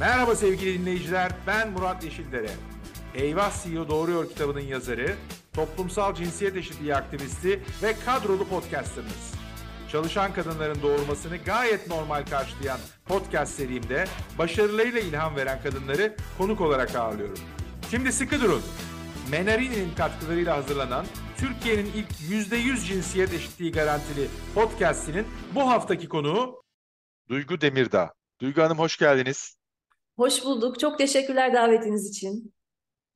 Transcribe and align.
Merhaba 0.00 0.36
sevgili 0.36 0.80
dinleyiciler, 0.80 1.32
ben 1.46 1.70
Murat 1.70 2.04
Yeşildere. 2.04 2.50
Eyvah 3.14 3.62
CEO 3.62 3.88
Doğruyor 3.88 4.28
kitabının 4.28 4.60
yazarı, 4.60 5.14
toplumsal 5.52 6.14
cinsiyet 6.14 6.56
eşitliği 6.56 6.94
aktivisti 6.94 7.62
ve 7.82 7.94
kadrolu 8.06 8.48
podcasterınız. 8.48 9.34
Çalışan 9.92 10.32
kadınların 10.32 10.82
doğurmasını 10.82 11.36
gayet 11.36 11.88
normal 11.88 12.26
karşılayan 12.26 12.78
podcast 13.04 13.54
serimde 13.54 14.04
başarılarıyla 14.38 15.00
ilham 15.00 15.36
veren 15.36 15.62
kadınları 15.62 16.16
konuk 16.38 16.60
olarak 16.60 16.94
ağırlıyorum. 16.94 17.38
Şimdi 17.90 18.12
sıkı 18.12 18.40
durun. 18.40 18.62
Menarini'nin 19.30 19.94
katkılarıyla 19.94 20.56
hazırlanan 20.56 21.06
Türkiye'nin 21.36 21.92
ilk 21.94 22.10
%100 22.10 22.86
cinsiyet 22.86 23.34
eşitliği 23.34 23.72
garantili 23.72 24.28
podcastinin 24.54 25.26
bu 25.54 25.68
haftaki 25.68 26.08
konuğu 26.08 26.62
Duygu 27.28 27.60
Demirdağ. 27.60 28.12
Duygu 28.40 28.62
Hanım 28.62 28.78
hoş 28.78 28.96
geldiniz. 28.96 29.56
Hoş 30.16 30.44
bulduk. 30.44 30.80
Çok 30.80 30.98
teşekkürler 30.98 31.54
davetiniz 31.54 32.08
için. 32.10 32.54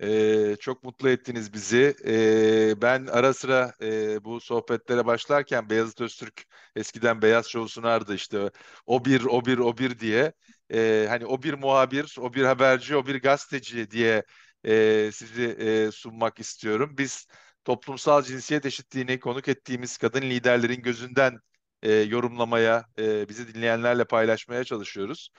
Ee, 0.03 0.57
çok 0.61 0.85
mutlu 0.85 1.09
ettiniz 1.09 1.53
bizi. 1.53 1.95
Ee, 2.07 2.83
ben 2.83 3.07
ara 3.07 3.35
sıra 3.35 3.73
e, 3.83 4.25
bu 4.25 4.41
sohbetlere 4.41 5.07
başlarken 5.07 5.71
Beyazıt 5.71 6.01
Öztürk 6.01 6.45
eskiden 6.77 7.23
Beyaz 7.23 7.47
Show 7.47 7.69
sunardı 7.73 8.15
işte 8.15 8.51
o 8.87 9.05
bir, 9.05 9.25
o 9.25 9.45
bir, 9.45 9.59
o 9.59 9.79
bir 9.79 9.99
diye. 9.99 10.33
Ee, 10.73 11.07
hani 11.09 11.27
o 11.27 11.43
bir 11.43 11.55
muhabir, 11.55 12.17
o 12.21 12.35
bir 12.35 12.45
haberci, 12.45 12.97
o 12.97 13.07
bir 13.07 13.23
gazeteci 13.23 13.91
diye 13.91 14.23
e, 14.67 15.11
sizi 15.13 15.43
e, 15.43 15.91
sunmak 15.93 16.39
istiyorum. 16.41 16.95
Biz 16.99 17.27
toplumsal 17.65 18.23
cinsiyet 18.23 18.67
eşitliğini 18.67 19.21
konuk 19.21 19.49
ettiğimiz 19.49 19.99
kadın 19.99 20.23
liderlerin 20.23 20.83
gözünden 20.83 21.39
e, 21.83 21.93
yorumlamaya, 21.93 22.85
e, 22.99 23.29
bizi 23.29 23.55
dinleyenlerle 23.55 24.05
paylaşmaya 24.05 24.65
çalışıyoruz. 24.65 25.30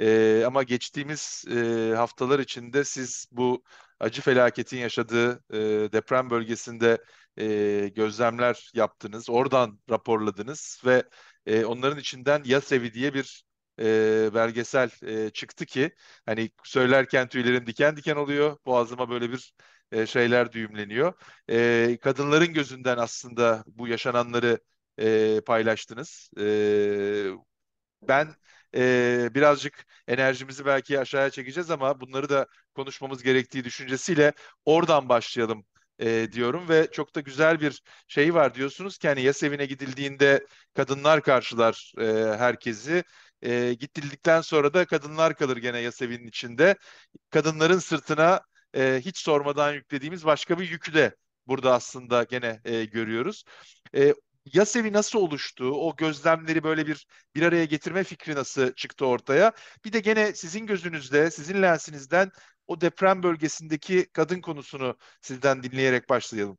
E, 0.00 0.42
ama 0.46 0.62
geçtiğimiz 0.62 1.44
e, 1.50 1.94
haftalar 1.96 2.38
içinde 2.38 2.84
siz 2.84 3.26
bu 3.32 3.62
acı 4.00 4.22
felaketin 4.22 4.78
yaşadığı 4.78 5.44
e, 5.52 5.92
deprem 5.92 6.30
bölgesinde 6.30 6.98
e, 7.38 7.88
gözlemler 7.94 8.70
yaptınız, 8.74 9.30
oradan 9.30 9.80
raporladınız 9.90 10.82
ve 10.86 11.02
e, 11.46 11.64
onların 11.64 11.98
içinden 11.98 12.42
Yasevi 12.44 12.92
diye 12.94 13.14
bir 13.14 13.44
e, 13.80 14.30
belgesel 14.34 14.90
e, 15.02 15.30
çıktı 15.30 15.66
ki 15.66 15.90
hani 16.26 16.50
söylerken 16.64 17.28
tüylerim 17.28 17.66
diken 17.66 17.96
diken 17.96 18.16
oluyor, 18.16 18.56
boğazıma 18.66 19.10
böyle 19.10 19.30
bir 19.32 19.54
e, 19.92 20.06
şeyler 20.06 20.52
düğümleniyor. 20.52 21.12
E, 21.50 21.98
kadınların 22.02 22.52
gözünden 22.52 22.98
aslında 22.98 23.64
bu 23.66 23.88
yaşananları 23.88 24.58
e, 24.98 25.40
paylaştınız. 25.46 26.30
E, 26.40 26.44
ben 28.02 28.34
e, 28.74 29.28
birazcık 29.34 29.86
enerjimizi 30.08 30.66
belki 30.66 31.00
aşağıya 31.00 31.30
çekeceğiz 31.30 31.70
ama 31.70 32.00
bunları 32.00 32.28
da 32.28 32.46
konuşmamız 32.74 33.22
gerektiği 33.22 33.64
düşüncesiyle 33.64 34.32
oradan 34.64 35.08
başlayalım 35.08 35.64
e, 35.98 36.28
diyorum 36.32 36.68
ve 36.68 36.88
çok 36.92 37.14
da 37.14 37.20
güzel 37.20 37.60
bir 37.60 37.82
şey 38.08 38.34
var 38.34 38.54
diyorsunuz 38.54 38.98
ki 38.98 39.08
hani 39.08 39.22
yas 39.22 39.42
evine 39.42 39.66
gidildiğinde 39.66 40.46
kadınlar 40.74 41.22
karşılar 41.22 41.92
e, 41.98 42.04
herkesi. 42.38 43.04
E, 43.42 43.74
gidildikten 43.74 44.40
sonra 44.40 44.74
da 44.74 44.84
kadınlar 44.84 45.34
kalır 45.36 45.56
gene 45.56 45.78
yas 45.80 46.02
evinin 46.02 46.26
içinde. 46.26 46.76
Kadınların 47.30 47.78
sırtına 47.78 48.40
e, 48.76 49.00
hiç 49.04 49.18
sormadan 49.18 49.72
yüklediğimiz 49.72 50.24
başka 50.26 50.58
bir 50.58 50.70
yükü 50.70 50.94
de 50.94 51.16
burada 51.46 51.74
aslında 51.74 52.22
gene 52.24 52.60
e, 52.64 52.84
görüyoruz. 52.84 53.44
E, 53.94 54.14
YASEV'i 54.54 54.92
nasıl 54.92 55.18
oluştu? 55.18 55.64
O 55.64 55.96
gözlemleri 55.96 56.64
böyle 56.64 56.86
bir 56.86 57.06
bir 57.34 57.42
araya 57.42 57.64
getirme 57.64 58.04
fikri 58.04 58.34
nasıl 58.34 58.72
çıktı 58.72 59.06
ortaya? 59.06 59.52
Bir 59.84 59.92
de 59.92 60.00
gene 60.00 60.32
sizin 60.32 60.66
gözünüzde, 60.66 61.30
sizin 61.30 61.62
lensinizden 61.62 62.30
o 62.66 62.80
deprem 62.80 63.22
bölgesindeki 63.22 64.06
kadın 64.12 64.40
konusunu 64.40 64.96
sizden 65.20 65.62
dinleyerek 65.62 66.08
başlayalım. 66.08 66.58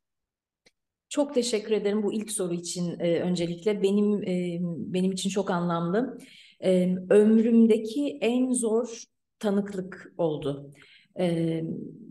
Çok 1.10 1.34
teşekkür 1.34 1.72
ederim 1.72 2.04
bu 2.04 2.14
ilk 2.14 2.32
soru 2.32 2.54
için 2.54 3.00
e, 3.00 3.20
öncelikle. 3.20 3.82
Benim 3.82 4.24
e, 4.24 4.60
benim 4.94 5.12
için 5.12 5.30
çok 5.30 5.52
anlamlı. 5.52 6.18
E, 6.64 6.96
ömrümdeki 7.10 8.18
en 8.22 8.54
zor 8.54 9.04
tanıklık 9.40 10.14
oldu. 10.18 10.72
E, 11.20 11.62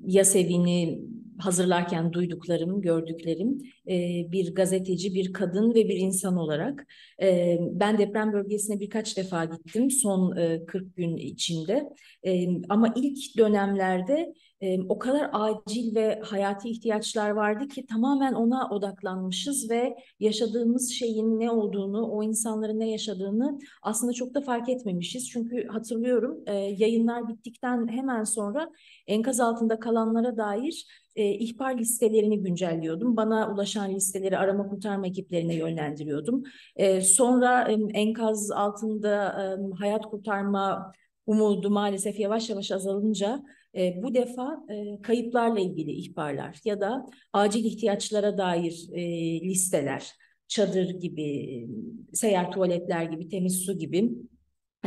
Yasevi'ni 0.06 1.00
hazırlarken 1.38 2.12
duyduklarım, 2.12 2.80
gördüklerim 2.80 3.58
e, 3.88 4.26
bir 4.32 4.54
gazeteci, 4.54 5.14
bir 5.14 5.32
kadın 5.32 5.74
ve 5.74 5.88
bir 5.88 5.96
insan 5.96 6.36
olarak. 6.36 6.86
E, 7.22 7.58
ben 7.60 7.98
deprem 7.98 8.32
bölgesine 8.32 8.80
birkaç 8.80 9.16
defa 9.16 9.44
gittim 9.44 9.90
son 9.90 10.36
e, 10.36 10.66
40 10.66 10.96
gün 10.96 11.16
içinde. 11.16 11.88
E, 12.26 12.46
ama 12.68 12.92
ilk 12.96 13.36
dönemlerde 13.38 14.34
e, 14.60 14.82
o 14.82 14.98
kadar 14.98 15.30
acil 15.32 15.94
ve 15.94 16.20
hayati 16.24 16.68
ihtiyaçlar 16.68 17.30
vardı 17.30 17.68
ki 17.68 17.86
tamamen 17.86 18.32
ona 18.32 18.70
odaklanmışız 18.70 19.70
ve 19.70 19.96
yaşadığımız 20.20 20.90
şeyin 20.90 21.40
ne 21.40 21.50
olduğunu, 21.50 22.10
o 22.10 22.22
insanların 22.22 22.80
ne 22.80 22.90
yaşadığını 22.90 23.58
aslında 23.82 24.12
çok 24.12 24.34
da 24.34 24.40
fark 24.40 24.68
etmemişiz. 24.68 25.30
Çünkü 25.30 25.66
hatırlıyorum 25.66 26.42
e, 26.46 26.54
yayınlar 26.54 27.28
bittikten 27.28 27.88
hemen 27.88 28.24
sonra 28.24 28.70
enkaz 29.06 29.40
altında 29.40 29.78
kalanlara 29.78 30.36
dair 30.36 30.86
e, 31.16 31.30
ihbar 31.30 31.78
listelerini 31.78 32.42
güncelliyordum. 32.42 33.16
Bana 33.16 33.52
ulaşan 33.54 33.94
listeleri 33.94 34.38
arama 34.38 34.68
kurtarma 34.68 35.06
ekiplerine 35.06 35.54
yönlendiriyordum. 35.54 36.42
E, 36.76 37.00
sonra 37.00 37.72
e, 37.72 37.74
enkaz 37.98 38.50
altında 38.50 39.26
e, 39.42 39.74
hayat 39.78 40.06
kurtarma 40.06 40.92
umudu 41.26 41.70
maalesef 41.70 42.20
yavaş 42.20 42.50
yavaş 42.50 42.72
azalınca 42.72 43.42
e, 43.76 44.02
bu 44.02 44.14
defa 44.14 44.64
e, 44.70 45.02
kayıplarla 45.02 45.60
ilgili 45.60 45.92
ihbarlar 45.92 46.60
ya 46.64 46.80
da 46.80 47.06
acil 47.32 47.64
ihtiyaçlara 47.64 48.38
dair 48.38 48.88
e, 48.92 49.02
listeler, 49.40 50.12
çadır 50.48 50.90
gibi, 50.90 51.68
seyyar 52.12 52.52
tuvaletler 52.52 53.02
gibi, 53.02 53.28
temiz 53.28 53.58
su 53.58 53.78
gibi 53.78 54.10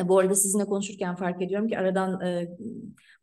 bu 0.07 0.19
arada 0.19 0.35
sizinle 0.35 0.65
konuşurken 0.65 1.15
fark 1.15 1.41
ediyorum 1.41 1.67
ki 1.67 1.79
aradan 1.79 2.21
e, 2.21 2.49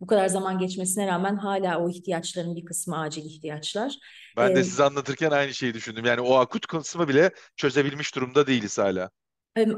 bu 0.00 0.06
kadar 0.06 0.28
zaman 0.28 0.58
geçmesine 0.58 1.06
rağmen 1.06 1.36
hala 1.36 1.80
o 1.80 1.90
ihtiyaçların 1.90 2.56
bir 2.56 2.64
kısmı 2.64 3.00
acil 3.00 3.24
ihtiyaçlar. 3.24 3.94
Ben 4.36 4.54
de 4.54 4.60
ee, 4.60 4.64
size 4.64 4.84
anlatırken 4.84 5.30
aynı 5.30 5.54
şeyi 5.54 5.74
düşündüm. 5.74 6.04
Yani 6.04 6.20
o 6.20 6.34
akut 6.34 6.66
kısmı 6.66 7.08
bile 7.08 7.30
çözebilmiş 7.56 8.14
durumda 8.14 8.46
değiliz 8.46 8.78
hala. 8.78 9.10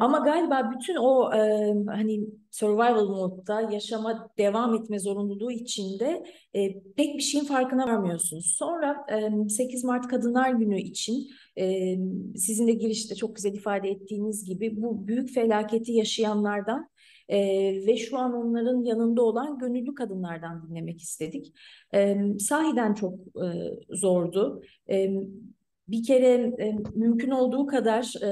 Ama 0.01 0.19
galiba 0.19 0.71
bütün 0.77 0.97
o 0.97 1.35
e, 1.35 1.75
hani 1.87 2.21
survival 2.51 3.09
modda 3.09 3.61
yaşama 3.61 4.31
devam 4.39 4.75
etme 4.75 4.99
zorunluluğu 4.99 5.53
içinde 5.53 6.25
e, 6.55 6.81
pek 6.97 7.17
bir 7.17 7.23
şeyin 7.23 7.45
farkına 7.45 7.87
varmıyorsunuz. 7.87 8.55
Sonra 8.59 9.07
e, 9.47 9.49
8 9.49 9.85
Mart 9.85 10.09
Kadınlar 10.09 10.51
Günü 10.51 10.81
için 10.81 11.29
e, 11.59 11.97
sizin 12.37 12.67
de 12.67 12.73
girişte 12.73 13.15
çok 13.15 13.37
güzel 13.37 13.55
ifade 13.55 13.89
ettiğiniz 13.89 14.45
gibi 14.45 14.83
bu 14.83 15.07
büyük 15.07 15.35
felaketi 15.35 15.93
yaşayanlardan 15.93 16.89
e, 17.29 17.39
ve 17.87 17.97
şu 17.97 18.19
an 18.19 18.35
onların 18.35 18.85
yanında 18.85 19.23
olan 19.23 19.59
gönüllü 19.59 19.95
kadınlardan 19.95 20.69
dinlemek 20.69 21.01
istedik. 21.01 21.55
E, 21.95 22.17
sahiden 22.39 22.95
çok 22.95 23.15
e, 23.19 23.47
zordu. 23.91 24.63
E, 24.91 25.11
bir 25.89 26.05
kere 26.05 26.53
e, 26.59 26.77
mümkün 26.95 27.31
olduğu 27.31 27.67
kadar 27.67 28.15
e, 28.23 28.29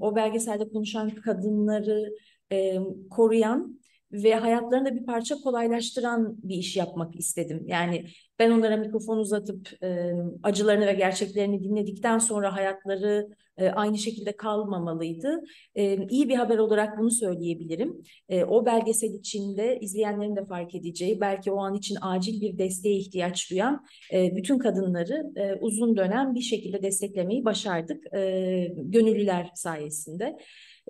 o 0.00 0.16
belgeselde 0.16 0.68
konuşan 0.68 1.10
kadınları 1.10 2.12
e, 2.52 2.78
koruyan 3.10 3.80
ve 4.12 4.34
hayatlarını 4.34 4.86
da 4.86 4.94
bir 4.94 5.06
parça 5.06 5.36
kolaylaştıran 5.36 6.36
bir 6.42 6.56
iş 6.56 6.76
yapmak 6.76 7.16
istedim. 7.16 7.64
Yani 7.66 8.06
ben 8.38 8.50
onlara 8.50 8.76
mikrofon 8.76 9.18
uzatıp 9.18 9.82
e, 9.82 10.12
acılarını 10.42 10.86
ve 10.86 10.92
gerçeklerini 10.92 11.64
dinledikten 11.64 12.18
sonra 12.18 12.56
hayatları 12.56 13.28
e, 13.58 13.68
aynı 13.68 13.98
şekilde 13.98 14.36
kalmamalıydı. 14.36 15.40
E, 15.74 16.06
iyi 16.06 16.28
bir 16.28 16.34
haber 16.34 16.58
olarak 16.58 16.98
bunu 16.98 17.10
söyleyebilirim. 17.10 18.02
E, 18.28 18.44
o 18.44 18.66
belgesel 18.66 19.14
içinde 19.14 19.78
izleyenlerin 19.80 20.36
de 20.36 20.44
fark 20.44 20.74
edeceği, 20.74 21.20
belki 21.20 21.52
o 21.52 21.58
an 21.58 21.74
için 21.74 21.96
acil 22.00 22.40
bir 22.40 22.58
desteğe 22.58 22.96
ihtiyaç 22.96 23.50
duyan 23.50 23.84
e, 24.12 24.36
bütün 24.36 24.58
kadınları 24.58 25.24
e, 25.36 25.54
uzun 25.54 25.96
dönem 25.96 26.34
bir 26.34 26.40
şekilde 26.40 26.82
desteklemeyi 26.82 27.44
başardık. 27.44 28.14
E, 28.14 28.74
gönüllüler 28.76 29.50
sayesinde. 29.54 30.38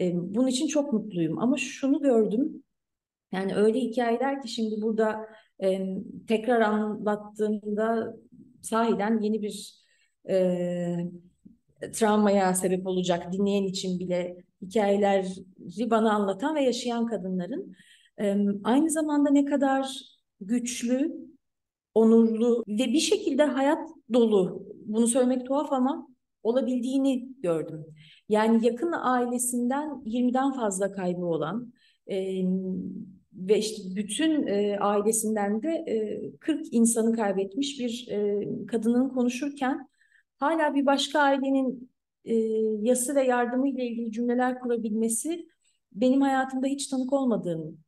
E, 0.00 0.12
bunun 0.14 0.46
için 0.46 0.66
çok 0.66 0.92
mutluyum. 0.92 1.38
Ama 1.38 1.56
şunu 1.56 2.02
gördüm, 2.02 2.64
yani 3.32 3.54
öyle 3.54 3.80
hikayeler 3.80 4.42
ki 4.42 4.48
şimdi 4.48 4.82
burada 4.82 5.26
e, 5.62 5.96
tekrar 6.28 6.60
anlattığımda 6.60 8.16
sahiden 8.62 9.20
yeni 9.20 9.42
bir 9.42 9.84
e, 10.30 10.96
travmaya 11.92 12.54
sebep 12.54 12.86
olacak 12.86 13.32
dinleyen 13.32 13.64
için 13.64 13.98
bile 13.98 14.36
hikayeleri 14.62 15.90
bana 15.90 16.12
anlatan 16.12 16.54
ve 16.54 16.62
yaşayan 16.62 17.06
kadınların 17.06 17.76
e, 18.20 18.36
aynı 18.64 18.90
zamanda 18.90 19.30
ne 19.30 19.44
kadar 19.44 19.88
güçlü, 20.40 21.16
onurlu 21.94 22.64
ve 22.68 22.86
bir 22.92 23.00
şekilde 23.00 23.44
hayat 23.44 23.88
dolu, 24.12 24.66
bunu 24.86 25.06
söylemek 25.06 25.46
tuhaf 25.46 25.72
ama 25.72 26.08
olabildiğini 26.42 27.28
gördüm. 27.42 27.84
Yani 28.28 28.66
yakın 28.66 28.92
ailesinden 28.92 30.02
20'den 30.06 30.52
fazla 30.52 30.92
kaybı 30.92 31.26
olan, 31.26 31.72
ve 33.32 33.58
işte 33.58 33.82
bütün 33.96 34.46
e, 34.46 34.78
ailesinden 34.78 35.62
de 35.62 35.68
e, 35.68 36.20
40 36.40 36.66
insanı 36.72 37.16
kaybetmiş 37.16 37.80
bir 37.80 38.08
e, 38.10 38.48
kadının 38.66 39.08
konuşurken 39.08 39.88
hala 40.38 40.74
bir 40.74 40.86
başka 40.86 41.20
ailenin 41.20 41.90
e, 42.24 42.34
yası 42.82 43.14
ve 43.14 43.22
yardımı 43.22 43.68
ile 43.68 43.86
ilgili 43.86 44.12
cümleler 44.12 44.60
kurabilmesi 44.60 45.46
benim 45.92 46.20
hayatımda 46.20 46.66
hiç 46.66 46.86
tanık 46.86 47.12
olmadığım 47.12 47.78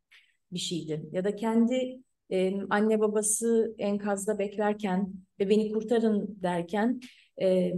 bir 0.52 0.58
şeydi. 0.58 1.08
Ya 1.12 1.24
da 1.24 1.36
kendi 1.36 2.00
e, 2.30 2.52
anne 2.70 3.00
babası 3.00 3.74
enkazda 3.78 4.38
beklerken 4.38 5.12
ve 5.40 5.50
beni 5.50 5.72
kurtarın 5.72 6.38
derken 6.42 7.00
e, 7.42 7.72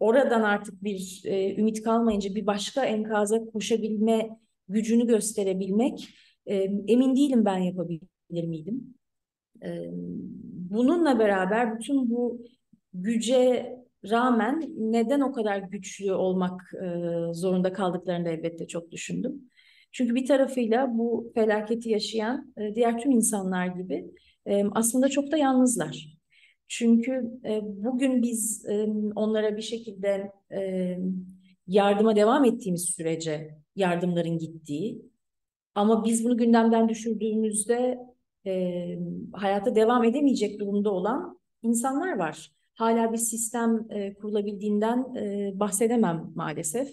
oradan 0.00 0.42
artık 0.42 0.84
bir 0.84 1.22
e, 1.24 1.56
ümit 1.56 1.82
kalmayınca 1.82 2.34
bir 2.34 2.46
başka 2.46 2.84
enkaza 2.84 3.44
koşabilme 3.44 4.28
gücünü 4.68 5.06
gösterebilmek 5.06 6.08
e, 6.46 6.54
emin 6.88 7.16
değilim 7.16 7.44
ben 7.44 7.58
yapabilir 7.58 8.44
miydim. 8.44 8.94
E, 9.62 9.90
bununla 10.70 11.18
beraber 11.18 11.78
bütün 11.78 12.10
bu 12.10 12.44
güce 12.94 13.77
rağmen 14.04 14.74
neden 14.76 15.20
o 15.20 15.32
kadar 15.32 15.58
güçlü 15.58 16.12
olmak 16.12 16.60
e, 16.74 16.88
zorunda 17.32 17.72
kaldıklarını 17.72 18.24
da 18.24 18.30
elbette 18.30 18.66
çok 18.66 18.90
düşündüm. 18.92 19.50
Çünkü 19.92 20.14
bir 20.14 20.26
tarafıyla 20.26 20.98
bu 20.98 21.32
felaketi 21.34 21.90
yaşayan 21.90 22.54
e, 22.58 22.74
diğer 22.74 22.98
tüm 22.98 23.10
insanlar 23.10 23.66
gibi 23.66 24.10
e, 24.46 24.64
aslında 24.64 25.08
çok 25.08 25.32
da 25.32 25.36
yalnızlar. 25.36 26.18
Çünkü 26.68 27.30
e, 27.44 27.60
bugün 27.62 28.22
biz 28.22 28.66
e, 28.68 28.86
onlara 29.14 29.56
bir 29.56 29.62
şekilde 29.62 30.32
e, 30.52 30.94
yardıma 31.66 32.16
devam 32.16 32.44
ettiğimiz 32.44 32.84
sürece 32.84 33.54
yardımların 33.76 34.38
gittiği 34.38 35.02
ama 35.74 36.04
biz 36.04 36.24
bunu 36.24 36.36
gündemden 36.36 36.88
düşürdüğümüzde 36.88 37.98
e, 38.46 38.98
hayata 39.32 39.74
devam 39.74 40.04
edemeyecek 40.04 40.60
durumda 40.60 40.90
olan 40.90 41.40
insanlar 41.62 42.18
var. 42.18 42.57
Hala 42.78 43.12
bir 43.12 43.18
sistem 43.18 43.86
e, 43.90 44.14
kurulabildiğinden 44.14 45.14
e, 45.16 45.52
bahsedemem 45.60 46.32
maalesef. 46.34 46.88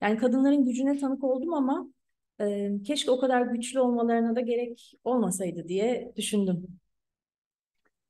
Yani 0.00 0.18
kadınların 0.18 0.64
gücüne 0.64 0.98
tanık 0.98 1.24
oldum 1.24 1.54
ama 1.54 1.88
e, 2.40 2.70
keşke 2.86 3.10
o 3.10 3.20
kadar 3.20 3.42
güçlü 3.42 3.80
olmalarına 3.80 4.36
da 4.36 4.40
gerek 4.40 4.94
olmasaydı 5.04 5.68
diye 5.68 6.12
düşündüm. 6.16 6.66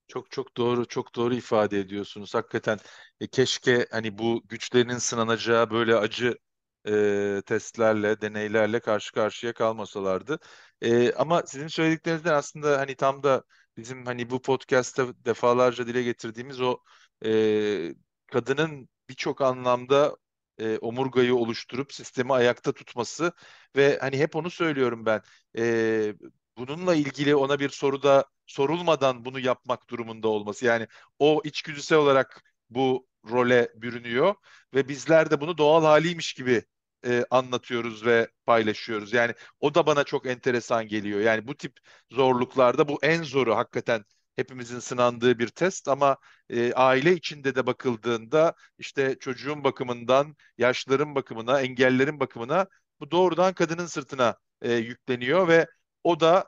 Çok 0.08 0.30
çok 0.30 0.56
doğru, 0.56 0.86
çok 0.88 1.14
doğru 1.16 1.34
ifade 1.34 1.78
ediyorsunuz. 1.80 2.34
Hakikaten 2.34 2.78
e, 3.20 3.26
keşke 3.26 3.86
hani 3.90 4.18
bu 4.18 4.42
güçlerinin 4.48 4.98
sınanacağı 4.98 5.70
böyle 5.70 5.96
acı 5.96 6.38
e, 6.88 7.42
testlerle, 7.46 8.20
deneylerle 8.20 8.80
karşı 8.80 9.12
karşıya 9.12 9.52
kalmasalardı. 9.52 10.38
E, 10.82 11.12
ama 11.12 11.42
sizin 11.46 11.66
söylediklerinizden 11.68 12.34
aslında 12.34 12.78
hani 12.78 12.94
tam 12.94 13.22
da 13.22 13.42
bizim 13.76 14.06
hani 14.06 14.30
bu 14.30 14.42
podcast'ta 14.42 15.24
defalarca 15.24 15.86
dile 15.86 16.02
getirdiğimiz 16.02 16.60
o 16.60 16.78
e, 17.24 17.94
kadının 18.26 18.88
birçok 19.08 19.40
anlamda 19.40 20.16
e, 20.58 20.78
omurgayı 20.78 21.34
oluşturup 21.36 21.92
sistemi 21.92 22.32
ayakta 22.32 22.72
tutması 22.72 23.32
ve 23.76 23.98
hani 24.00 24.18
hep 24.18 24.36
onu 24.36 24.50
söylüyorum 24.50 25.06
ben. 25.06 25.22
E, 25.58 26.14
bununla 26.58 26.94
ilgili 26.94 27.36
ona 27.36 27.60
bir 27.60 27.68
soruda 27.68 28.24
sorulmadan 28.46 29.24
bunu 29.24 29.40
yapmak 29.40 29.90
durumunda 29.90 30.28
olması. 30.28 30.64
Yani 30.66 30.86
o 31.18 31.40
içgüdüsel 31.44 31.98
olarak 31.98 32.42
bu 32.70 33.08
role 33.30 33.68
bürünüyor 33.76 34.34
ve 34.74 34.88
bizler 34.88 35.30
de 35.30 35.40
bunu 35.40 35.58
doğal 35.58 35.84
haliymiş 35.84 36.34
gibi 36.34 36.62
e, 37.06 37.24
anlatıyoruz 37.30 38.06
ve 38.06 38.28
paylaşıyoruz. 38.46 39.12
Yani 39.12 39.34
o 39.60 39.74
da 39.74 39.86
bana 39.86 40.04
çok 40.04 40.26
enteresan 40.26 40.88
geliyor. 40.88 41.20
Yani 41.20 41.46
bu 41.46 41.54
tip 41.56 41.76
zorluklarda 42.10 42.88
bu 42.88 42.98
en 43.02 43.22
zoru 43.22 43.56
hakikaten 43.56 44.04
hepimizin 44.38 44.78
sınandığı 44.78 45.38
bir 45.38 45.48
test 45.48 45.88
ama 45.88 46.16
e, 46.50 46.72
aile 46.72 47.12
içinde 47.12 47.54
de 47.54 47.66
bakıldığında 47.66 48.54
işte 48.78 49.16
çocuğun 49.20 49.64
bakımından 49.64 50.36
yaşların 50.58 51.14
bakımına, 51.14 51.60
engellerin 51.60 52.20
bakımına 52.20 52.66
bu 53.00 53.10
doğrudan 53.10 53.54
kadının 53.54 53.86
sırtına 53.86 54.36
e, 54.62 54.72
yükleniyor 54.74 55.48
ve 55.48 55.66
o 56.04 56.20
da 56.20 56.44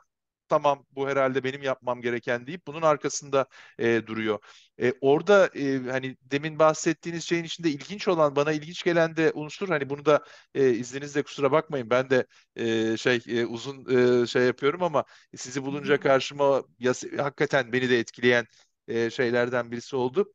tamam 0.51 0.85
bu 0.91 1.09
herhalde 1.09 1.43
benim 1.43 1.63
yapmam 1.63 2.01
gereken 2.01 2.47
deyip 2.47 2.67
bunun 2.67 2.81
arkasında 2.81 3.45
e, 3.79 4.07
duruyor. 4.07 4.39
E, 4.81 4.93
orada 5.01 5.49
e, 5.55 5.77
hani 5.91 6.17
demin 6.21 6.59
bahsettiğiniz 6.59 7.23
şeyin 7.23 7.43
içinde 7.43 7.69
ilginç 7.69 8.07
olan 8.07 8.35
bana 8.35 8.51
ilginç 8.51 8.83
gelen 8.83 9.15
de 9.15 9.31
unsur 9.35 9.69
hani 9.69 9.89
bunu 9.89 10.05
da 10.05 10.25
e, 10.55 10.69
izninizle 10.71 11.23
kusura 11.23 11.51
bakmayın 11.51 11.89
ben 11.89 12.09
de 12.09 12.25
e, 12.55 12.97
şey 12.97 13.21
e, 13.27 13.45
uzun 13.45 13.85
e, 14.23 14.27
şey 14.27 14.43
yapıyorum 14.45 14.83
ama 14.83 15.03
sizi 15.37 15.63
bulunca 15.63 15.97
karşıma 15.99 16.63
yas- 16.79 17.17
hakikaten 17.17 17.73
beni 17.73 17.89
de 17.89 17.99
etkileyen 17.99 18.45
e, 18.87 19.09
şeylerden 19.09 19.71
birisi 19.71 19.95
oldu. 19.95 20.33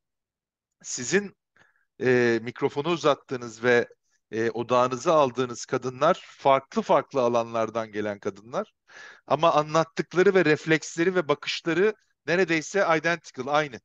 Sizin 0.82 1.36
e, 2.02 2.40
mikrofonu 2.42 2.88
uzattığınız 2.88 3.64
ve 3.64 3.88
e, 4.30 4.50
odağınızı 4.50 5.12
aldığınız 5.12 5.66
kadınlar 5.66 6.24
farklı 6.28 6.82
farklı 6.82 7.20
alanlardan 7.20 7.92
gelen 7.92 8.18
kadınlar. 8.18 8.72
Ama 9.26 9.52
anlattıkları 9.54 10.34
ve 10.34 10.44
refleksleri 10.44 11.14
ve 11.14 11.28
bakışları 11.28 11.94
neredeyse 12.26 12.86
identical, 12.98 13.46
aynı. 13.46 13.80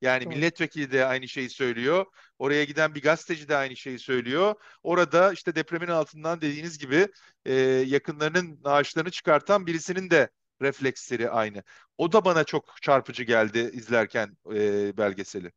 Yani 0.00 0.24
Doğru. 0.24 0.34
milletvekili 0.34 0.92
de 0.92 1.06
aynı 1.06 1.28
şeyi 1.28 1.50
söylüyor. 1.50 2.06
Oraya 2.38 2.64
giden 2.64 2.94
bir 2.94 3.02
gazeteci 3.02 3.48
de 3.48 3.56
aynı 3.56 3.76
şeyi 3.76 3.98
söylüyor. 3.98 4.54
Orada 4.82 5.32
işte 5.32 5.54
depremin 5.54 5.88
altından 5.88 6.40
dediğiniz 6.40 6.78
gibi 6.78 7.08
e, 7.44 7.54
yakınlarının 7.86 8.60
naaşlarını 8.64 9.10
çıkartan 9.10 9.66
birisinin 9.66 10.10
de 10.10 10.30
refleksleri 10.62 11.30
aynı. 11.30 11.62
O 11.98 12.12
da 12.12 12.24
bana 12.24 12.44
çok 12.44 12.82
çarpıcı 12.82 13.22
geldi 13.22 13.70
izlerken 13.72 14.36
e, 14.54 14.96
belgeseli. 14.96 15.52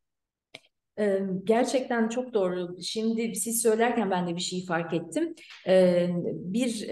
Gerçekten 1.43 2.09
çok 2.09 2.33
doğru. 2.33 2.77
Şimdi 2.81 3.35
siz 3.35 3.61
söylerken 3.61 4.11
ben 4.11 4.27
de 4.27 4.35
bir 4.35 4.41
şeyi 4.41 4.65
fark 4.65 4.93
ettim. 4.93 5.35
Bir 6.33 6.89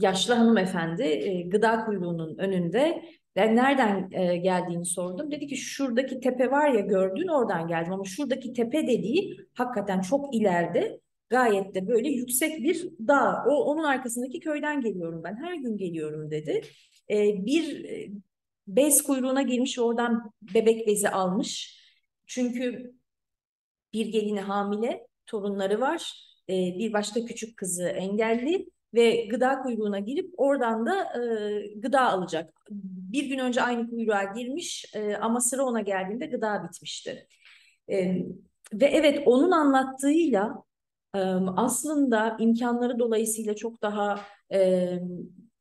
yaşlı 0.00 0.34
hanımefendi 0.34 1.48
gıda 1.48 1.84
kuyruğunun 1.84 2.38
önünde 2.38 3.02
ben 3.36 3.56
nereden 3.56 4.10
geldiğini 4.42 4.84
sordum. 4.84 5.30
Dedi 5.30 5.46
ki 5.46 5.56
şuradaki 5.56 6.20
tepe 6.20 6.50
var 6.50 6.70
ya 6.70 6.80
gördün 6.80 7.28
oradan 7.28 7.68
geldim 7.68 7.92
ama 7.92 8.04
şuradaki 8.04 8.52
tepe 8.52 8.86
dediği 8.86 9.36
hakikaten 9.54 10.00
çok 10.00 10.34
ileride 10.34 11.00
gayet 11.28 11.74
de 11.74 11.88
böyle 11.88 12.08
yüksek 12.08 12.58
bir 12.58 12.88
dağ. 13.08 13.44
O 13.48 13.64
onun 13.64 13.84
arkasındaki 13.84 14.40
köyden 14.40 14.80
geliyorum 14.80 15.22
ben. 15.24 15.36
Her 15.36 15.54
gün 15.54 15.76
geliyorum 15.76 16.30
dedi. 16.30 16.62
Bir 17.46 17.86
bez 18.66 19.02
kuyruğuna 19.02 19.42
girmiş 19.42 19.78
oradan 19.78 20.32
bebek 20.54 20.86
bezi 20.86 21.08
almış 21.08 21.81
çünkü 22.34 22.94
bir 23.92 24.06
gelini 24.06 24.40
hamile, 24.40 25.06
torunları 25.26 25.80
var. 25.80 26.14
E, 26.48 26.52
bir 26.52 26.92
başka 26.92 27.24
küçük 27.24 27.56
kızı 27.56 27.88
engelli 27.88 28.70
ve 28.94 29.26
gıda 29.26 29.62
kuyruğuna 29.62 29.98
girip 29.98 30.34
oradan 30.36 30.86
da 30.86 31.22
e, 31.22 31.74
gıda 31.76 32.00
alacak. 32.00 32.54
Bir 33.12 33.24
gün 33.24 33.38
önce 33.38 33.62
aynı 33.62 33.90
kuyruğa 33.90 34.24
girmiş 34.24 34.92
e, 34.94 35.16
ama 35.16 35.40
sıra 35.40 35.64
ona 35.64 35.80
geldiğinde 35.80 36.26
gıda 36.26 36.68
bitmişti. 36.68 37.26
E, 37.90 38.16
ve 38.72 38.86
evet 38.86 39.22
onun 39.26 39.50
anlattığıyla 39.50 40.64
e, 41.14 41.18
aslında 41.56 42.36
imkanları 42.40 42.98
dolayısıyla 42.98 43.56
çok 43.56 43.82
daha 43.82 44.20
e, 44.52 44.90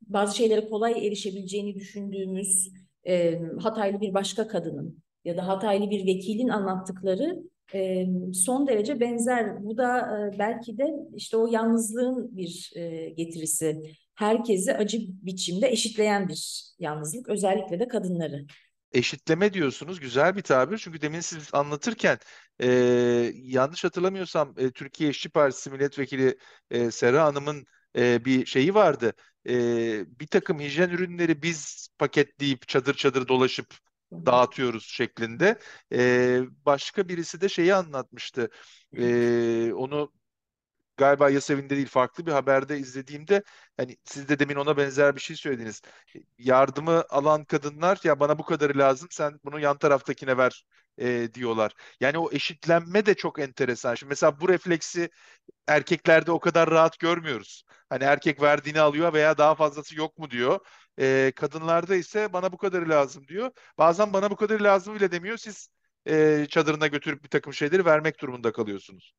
bazı 0.02 0.38
şeylere 0.38 0.70
kolay 0.70 1.08
erişebileceğini 1.08 1.76
düşündüğümüz 1.76 2.74
e, 3.08 3.40
Hataylı 3.60 4.02
bir 4.02 4.14
başka 4.14 4.48
kadının 4.48 5.04
ya 5.26 5.38
da 5.38 5.48
Hataylı 5.48 5.90
bir 5.90 6.06
vekilin 6.06 6.48
anlattıkları 6.48 7.44
e, 7.74 8.06
son 8.34 8.68
derece 8.68 9.00
benzer. 9.00 9.64
Bu 9.64 9.78
da 9.78 10.00
e, 10.00 10.40
belki 10.40 10.78
de 10.78 10.86
işte 11.16 11.38
o 11.38 11.48
yalnızlığın 11.48 12.38
bir 12.38 12.72
e, 12.76 13.10
getirisi. 13.10 13.82
Herkesi 14.16 14.74
acı 14.74 14.98
biçimde 15.00 15.68
eşitleyen 15.68 16.28
bir 16.28 16.64
yalnızlık, 16.80 17.30
özellikle 17.30 17.80
de 17.80 17.88
kadınları. 17.88 18.46
Eşitleme 18.94 19.54
diyorsunuz, 19.54 20.00
güzel 20.00 20.36
bir 20.36 20.42
tabir. 20.42 20.78
Çünkü 20.78 21.02
demin 21.02 21.20
siz 21.20 21.50
anlatırken 21.54 22.18
e, 22.62 22.68
yanlış 23.36 23.84
hatırlamıyorsam 23.84 24.54
e, 24.58 24.72
Türkiye 24.72 25.10
İşçi 25.10 25.30
Partisi 25.30 25.70
Milletvekili 25.70 26.38
e, 26.72 26.92
Sera 26.92 27.24
Hanım'ın 27.24 27.66
e, 27.98 28.26
bir 28.26 28.46
şeyi 28.46 28.74
vardı. 28.74 29.14
E, 29.50 29.54
bir 30.20 30.28
takım 30.28 30.60
hijyen 30.60 30.90
ürünleri 30.90 31.42
biz 31.42 31.90
paketleyip 31.98 32.68
çadır 32.68 32.94
çadır 32.94 33.28
dolaşıp 33.28 33.78
dağıtıyoruz 34.12 34.86
şeklinde. 34.86 35.60
E, 35.94 36.42
başka 36.66 37.10
birisi 37.10 37.42
de 37.42 37.50
şeyi 37.50 37.76
anlatmıştı. 37.76 38.50
E, 38.98 39.74
onu 39.74 40.12
galiba 40.98 41.30
Yasevinde 41.30 41.76
değil 41.76 41.88
farklı 41.88 42.26
bir 42.26 42.32
haberde 42.32 42.78
izlediğimde 42.80 43.44
hani 43.78 43.98
siz 44.06 44.30
de 44.30 44.40
demin 44.40 44.56
ona 44.56 44.78
benzer 44.78 45.16
bir 45.16 45.22
şey 45.22 45.36
söylediniz. 45.36 45.82
Yardımı 46.38 47.04
alan 47.10 47.46
kadınlar 47.46 48.00
ya 48.04 48.20
bana 48.20 48.40
bu 48.40 48.44
kadarı 48.46 48.78
lazım 48.78 49.08
sen 49.12 49.40
bunu 49.46 49.60
yan 49.60 49.78
taraftakine 49.78 50.38
ver 50.38 50.66
e, 50.98 51.34
diyorlar. 51.34 51.74
Yani 52.00 52.18
o 52.18 52.32
eşitlenme 52.32 53.06
de 53.06 53.14
çok 53.16 53.40
enteresan. 53.40 53.96
Şimdi 53.96 54.10
mesela 54.10 54.40
bu 54.42 54.50
refleksi 54.50 55.10
erkeklerde 55.68 56.32
o 56.32 56.40
kadar 56.40 56.70
rahat 56.72 57.00
görmüyoruz. 57.00 57.64
Hani 57.90 58.04
erkek 58.04 58.42
verdiğini 58.42 58.80
alıyor 58.82 59.14
veya 59.14 59.38
daha 59.38 59.56
fazlası 59.56 59.98
yok 59.98 60.18
mu 60.18 60.32
diyor. 60.32 60.60
E, 61.00 61.32
kadınlarda 61.36 61.96
ise 61.96 62.34
bana 62.34 62.52
bu 62.52 62.58
kadarı 62.58 62.90
lazım 62.90 63.28
diyor. 63.28 63.52
Bazen 63.78 64.14
bana 64.14 64.32
bu 64.32 64.36
kadarı 64.36 64.64
lazım 64.64 64.96
bile 64.96 65.12
demiyor. 65.12 65.38
Siz 65.38 65.70
e, 66.08 66.46
çadırına 66.50 66.88
götürüp 66.88 67.24
bir 67.24 67.30
takım 67.30 67.54
şeyleri 67.54 67.86
vermek 67.86 68.22
durumunda 68.22 68.52
kalıyorsunuz. 68.52 69.14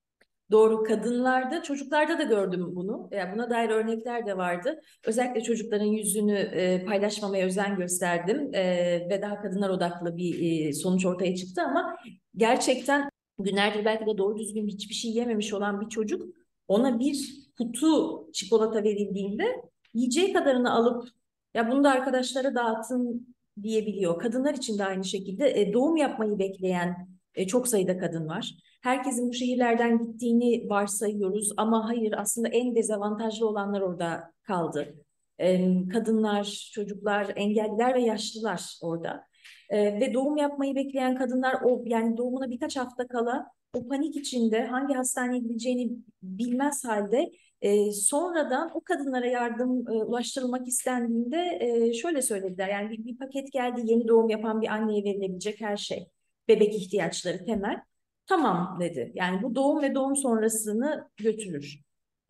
Doğru 0.50 0.82
kadınlarda, 0.82 1.62
çocuklarda 1.62 2.18
da 2.18 2.22
gördüm 2.22 2.66
bunu. 2.74 3.08
Yani 3.12 3.34
buna 3.34 3.50
dair 3.50 3.70
örnekler 3.70 4.26
de 4.26 4.36
vardı. 4.36 4.80
Özellikle 5.04 5.42
çocukların 5.42 5.84
yüzünü 5.84 6.38
e, 6.38 6.84
paylaşmamaya 6.84 7.46
özen 7.46 7.76
gösterdim 7.76 8.54
e, 8.54 8.64
ve 9.10 9.22
daha 9.22 9.42
kadınlar 9.42 9.70
odaklı 9.70 10.16
bir 10.16 10.66
e, 10.68 10.72
sonuç 10.72 11.06
ortaya 11.06 11.36
çıktı 11.36 11.62
ama 11.62 11.96
gerçekten 12.36 13.08
günlerdir 13.38 13.84
belki 13.84 14.06
de 14.06 14.18
doğru 14.18 14.38
düzgün 14.38 14.68
hiçbir 14.68 14.94
şey 14.94 15.10
yememiş 15.10 15.52
olan 15.52 15.80
bir 15.80 15.88
çocuk 15.88 16.36
ona 16.68 16.98
bir 16.98 17.34
kutu 17.58 18.32
çikolata 18.32 18.82
verildiğinde 18.84 19.62
yiyeceği 19.94 20.32
kadarını 20.32 20.72
alıp 20.72 21.08
ya 21.54 21.70
bunu 21.70 21.84
da 21.84 21.90
arkadaşlara 21.90 22.54
dağıtın 22.54 23.34
diyebiliyor. 23.62 24.18
Kadınlar 24.18 24.54
için 24.54 24.78
de 24.78 24.84
aynı 24.84 25.04
şekilde 25.04 25.60
e, 25.60 25.72
doğum 25.72 25.96
yapmayı 25.96 26.38
bekleyen 26.38 27.08
e, 27.34 27.46
çok 27.46 27.68
sayıda 27.68 27.98
kadın 27.98 28.28
var. 28.28 28.54
Herkesin 28.82 29.28
bu 29.28 29.32
şehirlerden 29.32 29.98
gittiğini 29.98 30.70
varsayıyoruz 30.70 31.52
ama 31.56 31.88
hayır 31.88 32.14
aslında 32.16 32.48
en 32.48 32.74
dezavantajlı 32.74 33.48
olanlar 33.48 33.80
orada 33.80 34.32
kaldı. 34.42 34.94
E, 35.38 35.68
kadınlar, 35.88 36.70
çocuklar, 36.74 37.32
engelliler 37.36 37.94
ve 37.94 38.00
yaşlılar 38.02 38.78
orada. 38.82 39.24
E, 39.70 40.00
ve 40.00 40.14
doğum 40.14 40.36
yapmayı 40.36 40.74
bekleyen 40.74 41.16
kadınlar 41.16 41.56
o 41.64 41.82
yani 41.86 42.16
doğumuna 42.16 42.50
birkaç 42.50 42.76
hafta 42.76 43.06
kala 43.06 43.46
o 43.74 43.88
panik 43.88 44.16
içinde 44.16 44.66
hangi 44.66 44.94
hastaneye 44.94 45.38
gideceğini 45.38 45.90
bilmez 46.22 46.84
halde 46.84 47.30
e, 47.62 47.92
sonradan 47.92 48.70
o 48.74 48.80
kadınlara 48.84 49.26
yardım 49.26 49.88
e, 49.88 49.92
ulaştırılmak 49.92 50.68
istendiğinde 50.68 51.58
e, 51.60 51.94
şöyle 51.94 52.22
söylediler. 52.22 52.68
Yani 52.68 52.90
bir, 52.90 53.04
bir 53.04 53.18
paket 53.18 53.52
geldi 53.52 53.80
yeni 53.84 54.08
doğum 54.08 54.28
yapan 54.28 54.60
bir 54.60 54.68
anneye 54.68 55.04
verilebilecek 55.04 55.60
her 55.60 55.76
şey. 55.76 56.08
Bebek 56.48 56.74
ihtiyaçları 56.74 57.44
temel. 57.44 57.82
Tamam 58.26 58.78
dedi. 58.80 59.12
Yani 59.14 59.42
bu 59.42 59.54
doğum 59.54 59.82
ve 59.82 59.94
doğum 59.94 60.16
sonrasını 60.16 61.08
götürür. 61.16 61.80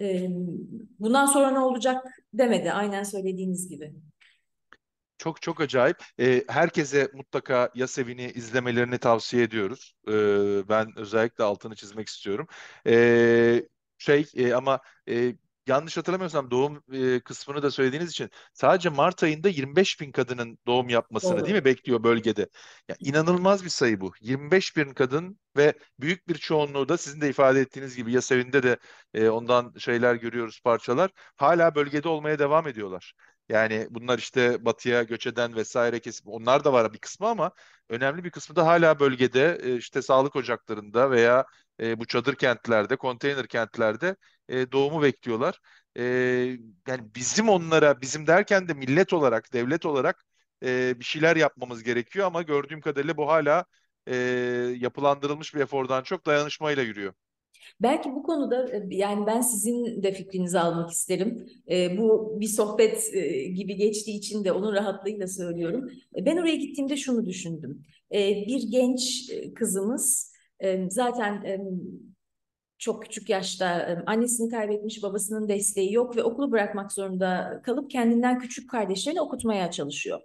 E, 0.01 0.29
bundan 0.99 1.27
sonra 1.27 1.51
ne 1.51 1.59
olacak 1.59 2.07
demedi. 2.35 2.73
Aynen 2.73 3.03
söylediğiniz 3.03 3.69
gibi. 3.69 3.95
Çok 5.19 5.43
çok 5.43 5.61
acayip. 5.61 5.97
E, 6.21 6.45
herkese 6.49 7.11
mutlaka 7.15 7.71
Yasevin'i 7.75 8.31
izlemelerini 8.31 8.99
tavsiye 8.99 9.43
ediyoruz. 9.43 9.95
E, 10.09 10.13
ben 10.69 10.99
özellikle 10.99 11.45
altını 11.45 11.75
çizmek 11.75 12.09
istiyorum. 12.09 12.47
E, 12.87 13.63
şey 14.03 14.27
e, 14.35 14.55
ama 14.55 14.81
e, 15.09 15.35
yanlış 15.67 15.97
hatırlamıyorsam 15.97 16.51
doğum 16.51 16.83
e, 16.93 17.21
kısmını 17.21 17.63
da 17.63 17.71
söylediğiniz 17.71 18.11
için 18.11 18.31
sadece 18.53 18.89
Mart 18.89 19.23
ayında 19.23 19.49
25 19.49 20.01
bin 20.01 20.13
kadının 20.13 20.59
doğum 20.67 20.89
yapmasını 20.89 21.37
Doğru. 21.39 21.45
değil 21.45 21.57
mi 21.57 21.65
bekliyor 21.65 22.03
bölgede. 22.05 22.49
Ya, 22.89 22.97
inanılmaz 23.01 23.65
bir 23.65 23.69
sayı 23.69 24.01
bu. 24.01 24.13
25 24.21 24.77
bin 24.77 24.95
kadın 24.95 25.39
ve 25.57 25.75
büyük 26.01 26.29
bir 26.29 26.35
çoğunluğu 26.35 26.89
da 26.89 26.97
sizin 26.99 27.21
de 27.21 27.29
ifade 27.29 27.61
ettiğiniz 27.61 27.97
gibi 27.97 28.13
Yasevin'de 28.13 28.63
de 28.63 28.77
e, 29.15 29.29
ondan 29.29 29.75
şeyler 29.79 30.15
görüyoruz 30.15 30.61
parçalar. 30.65 31.11
Hala 31.37 31.75
bölgede 31.75 32.09
olmaya 32.09 32.39
devam 32.39 32.69
ediyorlar. 32.69 33.15
Yani 33.49 33.87
bunlar 33.91 34.19
işte 34.19 34.65
batıya 34.65 35.03
göç 35.03 35.27
eden 35.27 35.57
vesaire 35.57 36.01
kesim 36.01 36.27
onlar 36.29 36.65
da 36.65 36.73
var 36.73 36.93
bir 36.93 36.99
kısmı 36.99 37.27
ama 37.29 37.53
önemli 37.89 38.25
bir 38.25 38.31
kısmı 38.31 38.57
da 38.57 38.67
hala 38.67 39.01
bölgede 39.01 39.59
e, 39.63 39.77
işte 39.77 40.03
sağlık 40.03 40.37
ocaklarında 40.37 41.11
veya 41.11 41.45
e, 41.81 41.99
bu 42.01 42.07
çadır 42.07 42.35
kentlerde, 42.35 42.97
konteyner 42.97 43.47
kentlerde 43.49 44.17
e, 44.49 44.73
doğumu 44.73 45.03
bekliyorlar. 45.03 45.61
Yani 46.89 47.15
bizim 47.17 47.49
onlara, 47.49 48.01
bizim 48.01 48.27
derken 48.27 48.69
de 48.69 48.75
millet 48.75 49.13
olarak, 49.13 49.53
devlet 49.53 49.87
olarak 49.87 50.25
bir 50.99 51.05
şeyler 51.05 51.37
yapmamız 51.37 51.83
gerekiyor 51.83 52.27
ama 52.27 52.43
gördüğüm 52.43 52.81
kadarıyla 52.81 53.17
bu 53.17 53.29
hala 53.29 53.65
yapılandırılmış 54.77 55.55
bir 55.55 55.61
efordan 55.61 56.03
çok 56.03 56.27
dayanışmayla 56.27 56.83
yürüyor. 56.83 57.15
Belki 57.81 58.11
bu 58.15 58.23
konuda 58.23 58.69
e, 58.69 58.87
yani 58.91 59.27
ben 59.27 59.41
sizin 59.41 60.03
de 60.03 60.13
fikrinizi 60.13 60.59
almak 60.59 60.91
isterim. 60.91 61.47
E, 61.71 61.99
bu 61.99 62.37
bir 62.41 62.47
sohbet 62.47 63.15
e, 63.15 63.45
gibi 63.45 63.77
geçtiği 63.77 64.17
için 64.19 64.45
de 64.45 64.53
onun 64.53 64.73
rahatlığıyla 64.73 65.27
söylüyorum. 65.27 65.91
Ben 66.17 66.37
oraya 66.37 66.57
gittiğimde 66.57 66.97
şunu 66.97 67.27
düşündüm. 67.27 67.83
Bir 68.47 68.71
genç 68.71 69.31
kızımız 69.55 70.33
zaten 70.89 71.45
çok 72.79 73.03
küçük 73.03 73.29
yaşta 73.29 73.97
annesini 74.07 74.51
kaybetmiş, 74.51 75.03
babasının 75.03 75.49
desteği 75.49 75.93
yok 75.93 76.17
ve 76.17 76.23
okulu 76.23 76.53
bırakmak 76.53 76.93
zorunda 76.93 77.61
kalıp 77.65 77.91
kendinden 77.91 78.39
küçük 78.39 78.71
kardeşlerini 78.71 79.21
okutmaya 79.21 79.71
çalışıyor. 79.71 80.21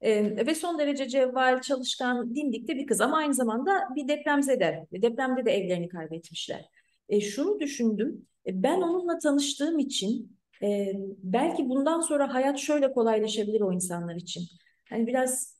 Ee, 0.00 0.46
ve 0.46 0.54
son 0.54 0.78
derece 0.78 1.08
cevval, 1.08 1.60
çalışkan, 1.60 2.34
dimdik 2.34 2.68
de 2.68 2.76
bir 2.76 2.86
kız 2.86 3.00
ama 3.00 3.16
aynı 3.16 3.34
zamanda 3.34 3.88
bir 3.96 4.08
depremzede. 4.08 4.86
Depremde 4.92 5.44
de 5.44 5.50
evlerini 5.50 5.88
kaybetmişler. 5.88 6.64
E, 7.08 7.20
şunu 7.20 7.60
düşündüm, 7.60 8.26
e, 8.46 8.62
ben 8.62 8.80
onunla 8.80 9.18
tanıştığım 9.18 9.78
için 9.78 10.36
e, 10.62 10.92
belki 11.22 11.68
bundan 11.68 12.00
sonra 12.00 12.34
hayat 12.34 12.58
şöyle 12.58 12.92
kolaylaşabilir 12.92 13.60
o 13.60 13.72
insanlar 13.72 14.14
için. 14.16 14.42
Hani 14.88 15.06
biraz 15.06 15.56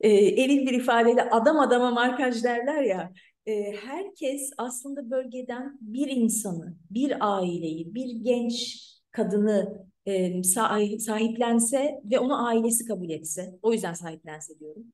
e, 0.00 0.10
eril 0.14 0.66
bir 0.66 0.72
ifadeyle 0.72 1.22
adam 1.22 1.58
adama 1.58 1.90
markaj 1.90 2.44
derler 2.44 2.82
ya. 2.82 3.12
E, 3.46 3.72
herkes 3.72 4.50
aslında 4.58 5.10
bölgeden 5.10 5.78
bir 5.80 6.08
insanı, 6.08 6.76
bir 6.90 7.36
aileyi, 7.36 7.94
bir 7.94 8.24
genç 8.24 8.84
kadını 9.10 9.86
e, 10.06 10.42
sahiplense 10.98 12.00
ve 12.04 12.18
onu 12.18 12.46
ailesi 12.46 12.84
kabul 12.84 13.10
etse, 13.10 13.58
o 13.62 13.72
yüzden 13.72 13.94
sahiplense 13.94 14.58
diyorum. 14.58 14.84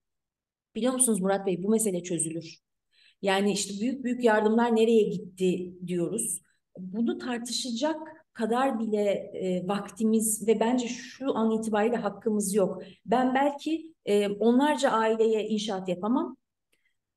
Biliyor 0.74 0.92
musunuz 0.92 1.20
Murat 1.20 1.46
Bey 1.46 1.62
bu 1.62 1.68
mesele 1.68 2.02
çözülür. 2.02 2.58
Yani 3.24 3.52
işte 3.52 3.80
büyük 3.80 4.04
büyük 4.04 4.24
yardımlar 4.24 4.76
nereye 4.76 5.02
gitti 5.02 5.74
diyoruz. 5.86 6.42
Bunu 6.78 7.18
tartışacak 7.18 7.96
kadar 8.32 8.78
bile 8.78 9.02
e, 9.34 9.68
vaktimiz 9.68 10.48
ve 10.48 10.60
bence 10.60 10.88
şu 10.88 11.36
an 11.36 11.50
itibariyle 11.50 11.96
hakkımız 11.96 12.54
yok. 12.54 12.82
Ben 13.06 13.34
belki 13.34 13.94
e, 14.06 14.28
onlarca 14.28 14.90
aileye 14.90 15.48
inşaat 15.48 15.88
yapamam 15.88 16.36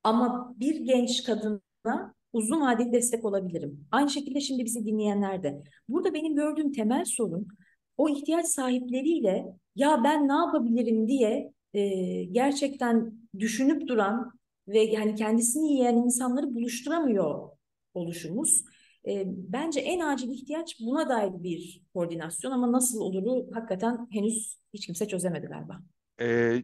ama 0.02 0.54
bir 0.56 0.76
genç 0.80 1.24
kadına 1.24 2.14
uzun 2.32 2.60
vadeli 2.60 2.92
destek 2.92 3.24
olabilirim. 3.24 3.86
Aynı 3.90 4.10
şekilde 4.10 4.40
şimdi 4.40 4.64
bizi 4.64 4.86
dinleyenler 4.86 5.42
de. 5.42 5.62
Burada 5.88 6.14
benim 6.14 6.34
gördüğüm 6.34 6.72
temel 6.72 7.04
sorun 7.04 7.48
o 7.96 8.08
ihtiyaç 8.08 8.46
sahipleriyle 8.46 9.46
ya 9.76 10.04
ben 10.04 10.28
ne 10.28 10.32
yapabilirim 10.32 11.08
diye 11.08 11.52
e, 11.74 12.24
gerçekten 12.24 13.12
düşünüp 13.38 13.88
duran 13.88 14.37
ve 14.68 14.78
yani 14.78 15.14
kendisini 15.14 15.72
yiyen 15.72 15.96
insanları 15.96 16.54
buluşturamıyor 16.54 17.48
oluşumuz. 17.94 18.64
E, 19.08 19.22
bence 19.26 19.80
en 19.80 20.00
acil 20.00 20.30
ihtiyaç 20.30 20.80
buna 20.80 21.08
dair 21.08 21.32
bir 21.42 21.82
koordinasyon 21.94 22.52
ama 22.52 22.72
nasıl 22.72 23.00
oluru 23.00 23.46
hakikaten 23.54 24.08
henüz 24.12 24.58
hiç 24.74 24.86
kimse 24.86 25.08
çözemedi 25.08 25.46
galiba. 25.46 25.80
Ee, 26.20 26.62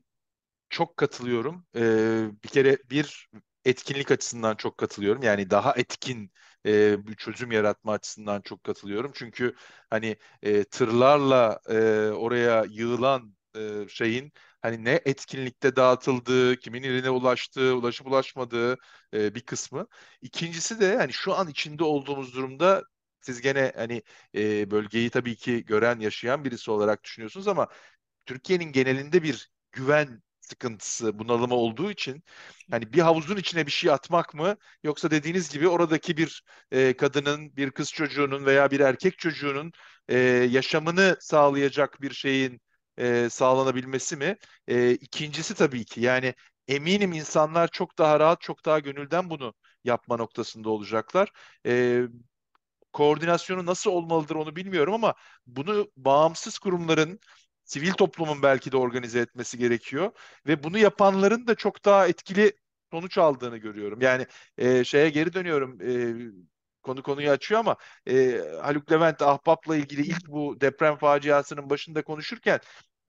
çok 0.70 0.96
katılıyorum. 0.96 1.66
Ee, 1.76 2.26
bir 2.44 2.48
kere 2.48 2.78
bir 2.90 3.28
etkinlik 3.64 4.10
açısından 4.10 4.56
çok 4.56 4.78
katılıyorum. 4.78 5.22
Yani 5.22 5.50
daha 5.50 5.74
etkin 5.76 6.30
e, 6.66 7.06
bir 7.06 7.14
çözüm 7.14 7.52
yaratma 7.52 7.92
açısından 7.92 8.40
çok 8.40 8.64
katılıyorum. 8.64 9.10
Çünkü 9.14 9.54
hani 9.90 10.16
e, 10.42 10.64
tırlarla 10.64 11.60
e, 11.68 11.74
oraya 12.10 12.64
yığılan 12.70 13.36
e, 13.56 13.88
şeyin 13.88 14.32
hani 14.64 14.84
ne 14.84 15.00
etkinlikte 15.06 15.76
dağıtıldığı, 15.76 16.56
kimin 16.60 16.84
eline 16.84 17.10
ulaştığı, 17.10 17.76
ulaşıp 17.76 18.08
ulaşmadığı 18.08 18.78
e, 19.14 19.36
bir 19.36 19.40
kısmı. 19.42 19.88
İkincisi 20.22 20.80
de 20.80 20.96
hani 20.96 21.12
şu 21.12 21.34
an 21.34 21.48
içinde 21.48 21.84
olduğumuz 21.84 22.34
durumda 22.36 22.84
siz 23.20 23.40
gene 23.42 23.72
hani 23.76 24.02
e, 24.36 24.70
bölgeyi 24.70 25.10
tabii 25.10 25.36
ki 25.36 25.64
gören, 25.66 26.00
yaşayan 26.00 26.44
birisi 26.44 26.70
olarak 26.70 27.04
düşünüyorsunuz 27.04 27.48
ama 27.48 27.68
Türkiye'nin 28.26 28.72
genelinde 28.72 29.22
bir 29.22 29.50
güven 29.72 30.22
sıkıntısı, 30.40 31.18
bunalımı 31.18 31.54
olduğu 31.54 31.90
için 31.90 32.24
hani 32.70 32.92
bir 32.92 32.98
havuzun 33.00 33.36
içine 33.36 33.66
bir 33.66 33.70
şey 33.72 33.90
atmak 33.90 34.34
mı 34.34 34.56
yoksa 34.84 35.10
dediğiniz 35.10 35.50
gibi 35.50 35.68
oradaki 35.68 36.16
bir 36.16 36.44
e, 36.72 36.96
kadının, 36.96 37.56
bir 37.56 37.70
kız 37.70 37.92
çocuğunun 37.92 38.46
veya 38.46 38.70
bir 38.70 38.80
erkek 38.80 39.18
çocuğunun 39.18 39.72
e, 40.08 40.18
yaşamını 40.50 41.16
sağlayacak 41.20 42.02
bir 42.02 42.10
şeyin 42.14 42.60
e, 42.98 43.28
sağlanabilmesi 43.30 44.16
mi? 44.16 44.36
E, 44.68 44.90
ikincisi 44.92 45.54
tabii 45.54 45.84
ki 45.84 46.00
yani 46.00 46.34
eminim 46.68 47.12
insanlar 47.12 47.68
çok 47.68 47.98
daha 47.98 48.20
rahat, 48.20 48.40
çok 48.40 48.64
daha 48.64 48.78
gönülden 48.78 49.30
bunu 49.30 49.54
yapma 49.84 50.16
noktasında 50.16 50.70
olacaklar. 50.70 51.30
E, 51.66 52.02
koordinasyonu 52.92 53.66
nasıl 53.66 53.90
olmalıdır 53.90 54.34
onu 54.36 54.56
bilmiyorum 54.56 54.94
ama 54.94 55.14
bunu 55.46 55.90
bağımsız 55.96 56.58
kurumların 56.58 57.20
sivil 57.64 57.92
toplumun 57.92 58.42
belki 58.42 58.72
de 58.72 58.76
organize 58.76 59.20
etmesi 59.20 59.58
gerekiyor 59.58 60.12
ve 60.46 60.62
bunu 60.62 60.78
yapanların 60.78 61.46
da 61.46 61.54
çok 61.54 61.84
daha 61.84 62.06
etkili 62.08 62.52
sonuç 62.92 63.18
aldığını 63.18 63.56
görüyorum. 63.56 64.00
Yani 64.02 64.26
e, 64.58 64.84
şeye 64.84 65.10
geri 65.10 65.32
dönüyorum. 65.32 65.78
E, 65.80 66.53
konu 66.84 67.02
konuyu 67.02 67.30
açıyor 67.30 67.60
ama 67.60 67.76
e, 68.08 68.40
Haluk 68.62 68.92
Levent 68.92 69.22
Ahbap'la 69.22 69.76
ilgili 69.76 70.02
ilk 70.02 70.28
bu 70.28 70.60
deprem 70.60 70.96
faciasının 70.96 71.70
başında 71.70 72.02
konuşurken 72.04 72.60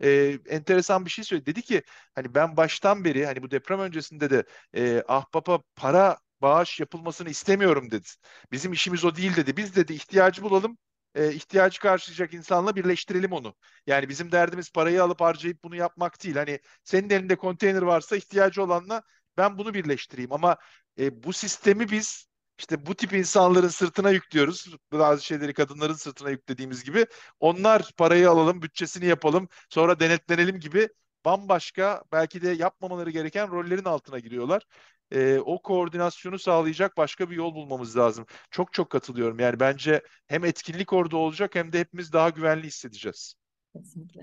e, 0.03 0.39
enteresan 0.49 1.05
bir 1.05 1.09
şey 1.09 1.23
söyledi. 1.25 1.45
Dedi 1.45 1.61
ki 1.61 1.83
hani 2.15 2.35
ben 2.35 2.57
baştan 2.57 3.05
beri 3.05 3.25
hani 3.25 3.43
bu 3.43 3.51
deprem 3.51 3.79
öncesinde 3.79 4.29
de 4.29 4.43
e, 4.75 5.03
Ahbap'a 5.07 5.59
para 5.75 6.17
bağış 6.41 6.79
yapılmasını 6.79 7.29
istemiyorum 7.29 7.91
dedi. 7.91 8.07
Bizim 8.51 8.73
işimiz 8.73 9.05
o 9.05 9.15
değil 9.15 9.35
dedi. 9.35 9.57
Biz 9.57 9.75
dedi 9.75 9.93
ihtiyacı 9.93 10.43
bulalım. 10.43 10.77
E, 11.15 11.33
ihtiyacı 11.33 11.79
karşılayacak 11.79 12.33
insanla 12.33 12.75
birleştirelim 12.75 13.31
onu. 13.31 13.55
Yani 13.87 14.09
bizim 14.09 14.31
derdimiz 14.31 14.71
parayı 14.71 15.03
alıp 15.03 15.21
harcayıp 15.21 15.63
bunu 15.63 15.75
yapmak 15.75 16.23
değil. 16.23 16.35
Hani 16.35 16.59
senin 16.83 17.09
elinde 17.09 17.35
konteyner 17.35 17.81
varsa 17.81 18.15
ihtiyacı 18.15 18.63
olanla 18.63 19.03
ben 19.37 19.57
bunu 19.57 19.73
birleştireyim. 19.73 20.33
Ama 20.33 20.57
e, 20.99 21.23
bu 21.23 21.33
sistemi 21.33 21.91
biz 21.91 22.27
işte 22.59 22.85
bu 22.85 22.95
tip 22.95 23.13
insanların 23.13 23.67
sırtına 23.67 24.09
yüklüyoruz. 24.09 24.75
Bazı 24.91 25.25
şeyleri 25.25 25.53
kadınların 25.53 25.93
sırtına 25.93 26.29
yüklediğimiz 26.29 26.83
gibi. 26.83 27.05
Onlar 27.39 27.91
parayı 27.97 28.29
alalım, 28.29 28.61
bütçesini 28.61 29.05
yapalım, 29.05 29.47
sonra 29.69 29.99
denetlenelim 29.99 30.59
gibi 30.59 30.89
bambaşka 31.25 32.03
belki 32.11 32.41
de 32.41 32.49
yapmamaları 32.49 33.09
gereken 33.09 33.51
rollerin 33.51 33.85
altına 33.85 34.19
giriyorlar. 34.19 34.63
Ee, 35.11 35.39
o 35.45 35.61
koordinasyonu 35.61 36.39
sağlayacak 36.39 36.97
başka 36.97 37.29
bir 37.29 37.35
yol 37.35 37.55
bulmamız 37.55 37.97
lazım. 37.97 38.25
Çok 38.51 38.73
çok 38.73 38.89
katılıyorum. 38.89 39.39
Yani 39.39 39.59
bence 39.59 40.01
hem 40.27 40.45
etkinlik 40.45 40.93
orada 40.93 41.17
olacak 41.17 41.55
hem 41.55 41.73
de 41.73 41.79
hepimiz 41.79 42.13
daha 42.13 42.29
güvenli 42.29 42.67
hissedeceğiz. 42.67 43.35
Kesinlikle. 43.73 44.21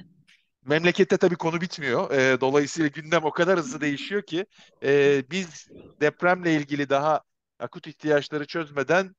Memlekette 0.67 1.17
tabii 1.17 1.37
konu 1.37 1.61
bitmiyor. 1.61 2.11
Ee, 2.11 2.41
dolayısıyla 2.41 2.89
gündem 2.89 3.25
o 3.25 3.31
kadar 3.31 3.59
hızlı 3.59 3.81
değişiyor 3.81 4.23
ki 4.23 4.47
e, 4.83 5.23
biz 5.31 5.69
depremle 6.01 6.55
ilgili 6.55 6.89
daha 6.89 7.21
akut 7.63 7.87
ihtiyaçları 7.87 8.47
çözmeden 8.47 9.15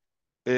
e, 0.48 0.52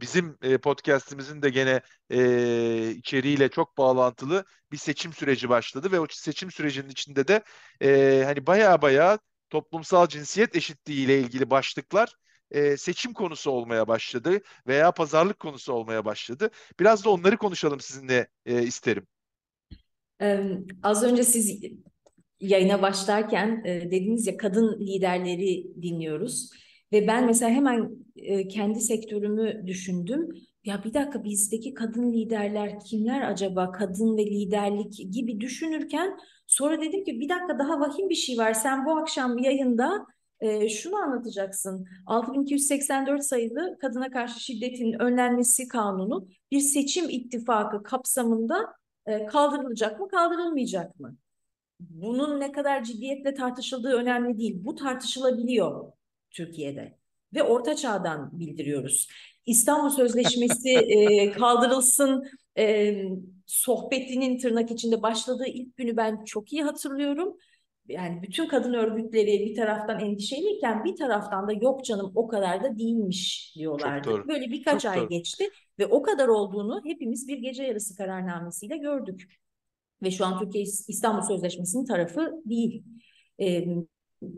bizim 0.00 0.38
e, 0.42 0.58
podcastimizin 0.58 1.42
de 1.42 1.50
gene 1.50 1.80
e, 2.10 2.90
içeriğiyle 2.90 3.48
çok 3.48 3.78
bağlantılı 3.78 4.44
bir 4.72 4.76
seçim 4.76 5.12
süreci 5.12 5.48
başladı 5.48 5.92
ve 5.92 6.00
o 6.00 6.06
seçim 6.10 6.50
sürecinin 6.50 6.88
içinde 6.88 7.28
de 7.28 7.42
e, 7.82 8.22
hani 8.26 8.46
baya 8.46 8.82
baya 8.82 9.18
toplumsal 9.50 10.06
cinsiyet 10.06 10.56
eşitliği 10.56 11.04
ile 11.04 11.20
ilgili 11.20 11.50
başlıklar 11.50 12.14
e, 12.50 12.76
seçim 12.76 13.12
konusu 13.12 13.50
olmaya 13.50 13.88
başladı 13.88 14.40
veya 14.66 14.92
pazarlık 14.92 15.38
konusu 15.38 15.72
olmaya 15.72 16.04
başladı. 16.04 16.50
Biraz 16.80 17.04
da 17.04 17.10
onları 17.10 17.36
konuşalım 17.36 17.80
sizinle 17.80 18.28
e, 18.46 18.62
isterim. 18.62 19.06
Ee, 20.20 20.58
az 20.82 21.02
önce 21.02 21.24
siz 21.24 21.60
yayına 22.40 22.82
başlarken 22.82 23.62
e, 23.64 23.90
dediniz 23.90 24.26
ya 24.26 24.36
kadın 24.36 24.80
liderleri 24.80 25.82
dinliyoruz. 25.82 26.50
Ve 26.92 27.06
ben 27.06 27.26
mesela 27.26 27.50
hemen 27.50 27.90
e, 28.16 28.48
kendi 28.48 28.80
sektörümü 28.80 29.66
düşündüm. 29.66 30.28
Ya 30.64 30.84
bir 30.84 30.94
dakika 30.94 31.24
bizdeki 31.24 31.74
kadın 31.74 32.12
liderler 32.12 32.80
kimler 32.80 33.30
acaba? 33.30 33.72
Kadın 33.72 34.16
ve 34.16 34.26
liderlik 34.26 35.12
gibi 35.12 35.40
düşünürken 35.40 36.18
sonra 36.46 36.80
dedim 36.80 37.04
ki 37.04 37.20
bir 37.20 37.28
dakika 37.28 37.58
daha 37.58 37.80
vahim 37.80 38.08
bir 38.08 38.14
şey 38.14 38.38
var. 38.38 38.52
Sen 38.52 38.86
bu 38.86 38.96
akşam 38.96 39.38
yayında 39.38 40.06
e, 40.40 40.68
şunu 40.68 40.96
anlatacaksın. 40.96 41.86
6284 42.06 43.24
sayılı 43.24 43.78
kadına 43.80 44.10
karşı 44.10 44.40
şiddetin 44.40 44.92
önlenmesi 44.92 45.68
kanunu 45.68 46.28
bir 46.52 46.60
seçim 46.60 47.10
ittifakı 47.10 47.82
kapsamında 47.82 48.74
e, 49.06 49.26
kaldırılacak 49.26 50.00
mı, 50.00 50.08
kaldırılmayacak 50.08 51.00
mı? 51.00 51.16
Bunun 51.80 52.40
ne 52.40 52.52
kadar 52.52 52.84
ciddiyetle 52.84 53.34
tartışıldığı 53.34 53.92
önemli 53.92 54.38
değil. 54.38 54.64
Bu 54.64 54.74
tartışılabiliyor 54.74 55.92
Türkiye'de 56.30 56.98
ve 57.34 57.42
Orta 57.42 57.76
Çağ'dan 57.76 58.40
bildiriyoruz. 58.40 59.08
İstanbul 59.46 59.90
Sözleşmesi 59.90 60.70
e, 60.74 61.32
kaldırılsın 61.32 62.24
e, 62.58 62.94
sohbetinin 63.46 64.38
tırnak 64.38 64.70
içinde 64.70 65.02
başladığı 65.02 65.46
ilk 65.46 65.76
günü 65.76 65.96
ben 65.96 66.24
çok 66.24 66.52
iyi 66.52 66.62
hatırlıyorum. 66.62 67.36
Yani 67.88 68.22
bütün 68.22 68.48
kadın 68.48 68.74
örgütleri 68.74 69.46
bir 69.46 69.56
taraftan 69.56 70.00
endişeliyken 70.00 70.84
bir 70.84 70.96
taraftan 70.96 71.48
da 71.48 71.52
yok 71.52 71.84
canım 71.84 72.12
o 72.14 72.28
kadar 72.28 72.64
da 72.64 72.78
değilmiş 72.78 73.52
diyorlardı. 73.56 74.28
Böyle 74.28 74.50
birkaç 74.50 74.82
çok 74.82 74.92
ay 74.92 74.98
doğru. 74.98 75.08
geçti 75.08 75.50
ve 75.78 75.86
o 75.86 76.02
kadar 76.02 76.28
olduğunu 76.28 76.80
hepimiz 76.84 77.28
bir 77.28 77.38
gece 77.38 77.62
yarısı 77.62 77.96
kararnamesiyle 77.96 78.76
gördük. 78.76 79.40
Ve 80.02 80.10
şu 80.10 80.26
an 80.26 80.38
Türkiye 80.38 80.64
İstanbul 80.64 81.22
Sözleşmesi'nin 81.22 81.84
tarafı 81.84 82.42
değil. 82.46 82.84
E, 83.40 83.64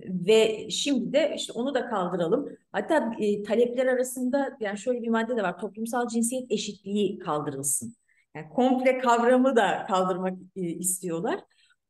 ve 0.08 0.70
şimdi 0.70 1.12
de 1.12 1.34
işte 1.36 1.52
onu 1.52 1.74
da 1.74 1.86
kaldıralım. 1.86 2.48
Hatta 2.72 3.12
e, 3.18 3.42
talepler 3.42 3.86
arasında 3.86 4.56
yani 4.60 4.78
şöyle 4.78 5.02
bir 5.02 5.08
madde 5.08 5.36
de 5.36 5.42
var. 5.42 5.58
Toplumsal 5.58 6.08
cinsiyet 6.08 6.50
eşitliği 6.50 7.18
kaldırılsın. 7.18 7.94
Yani 8.36 8.48
komple 8.48 8.98
kavramı 8.98 9.56
da 9.56 9.84
kaldırmak 9.88 10.38
e, 10.56 10.60
istiyorlar. 10.60 11.40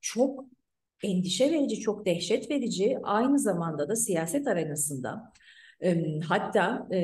Çok 0.01 0.45
endişe 1.03 1.51
verici, 1.51 1.81
çok 1.81 2.07
dehşet 2.07 2.51
verici. 2.51 2.99
Aynı 3.03 3.39
zamanda 3.39 3.89
da 3.89 3.97
siyaset 3.97 4.47
arenasında 4.47 5.33
e, 5.83 6.21
hatta 6.21 6.89
e, 6.93 6.99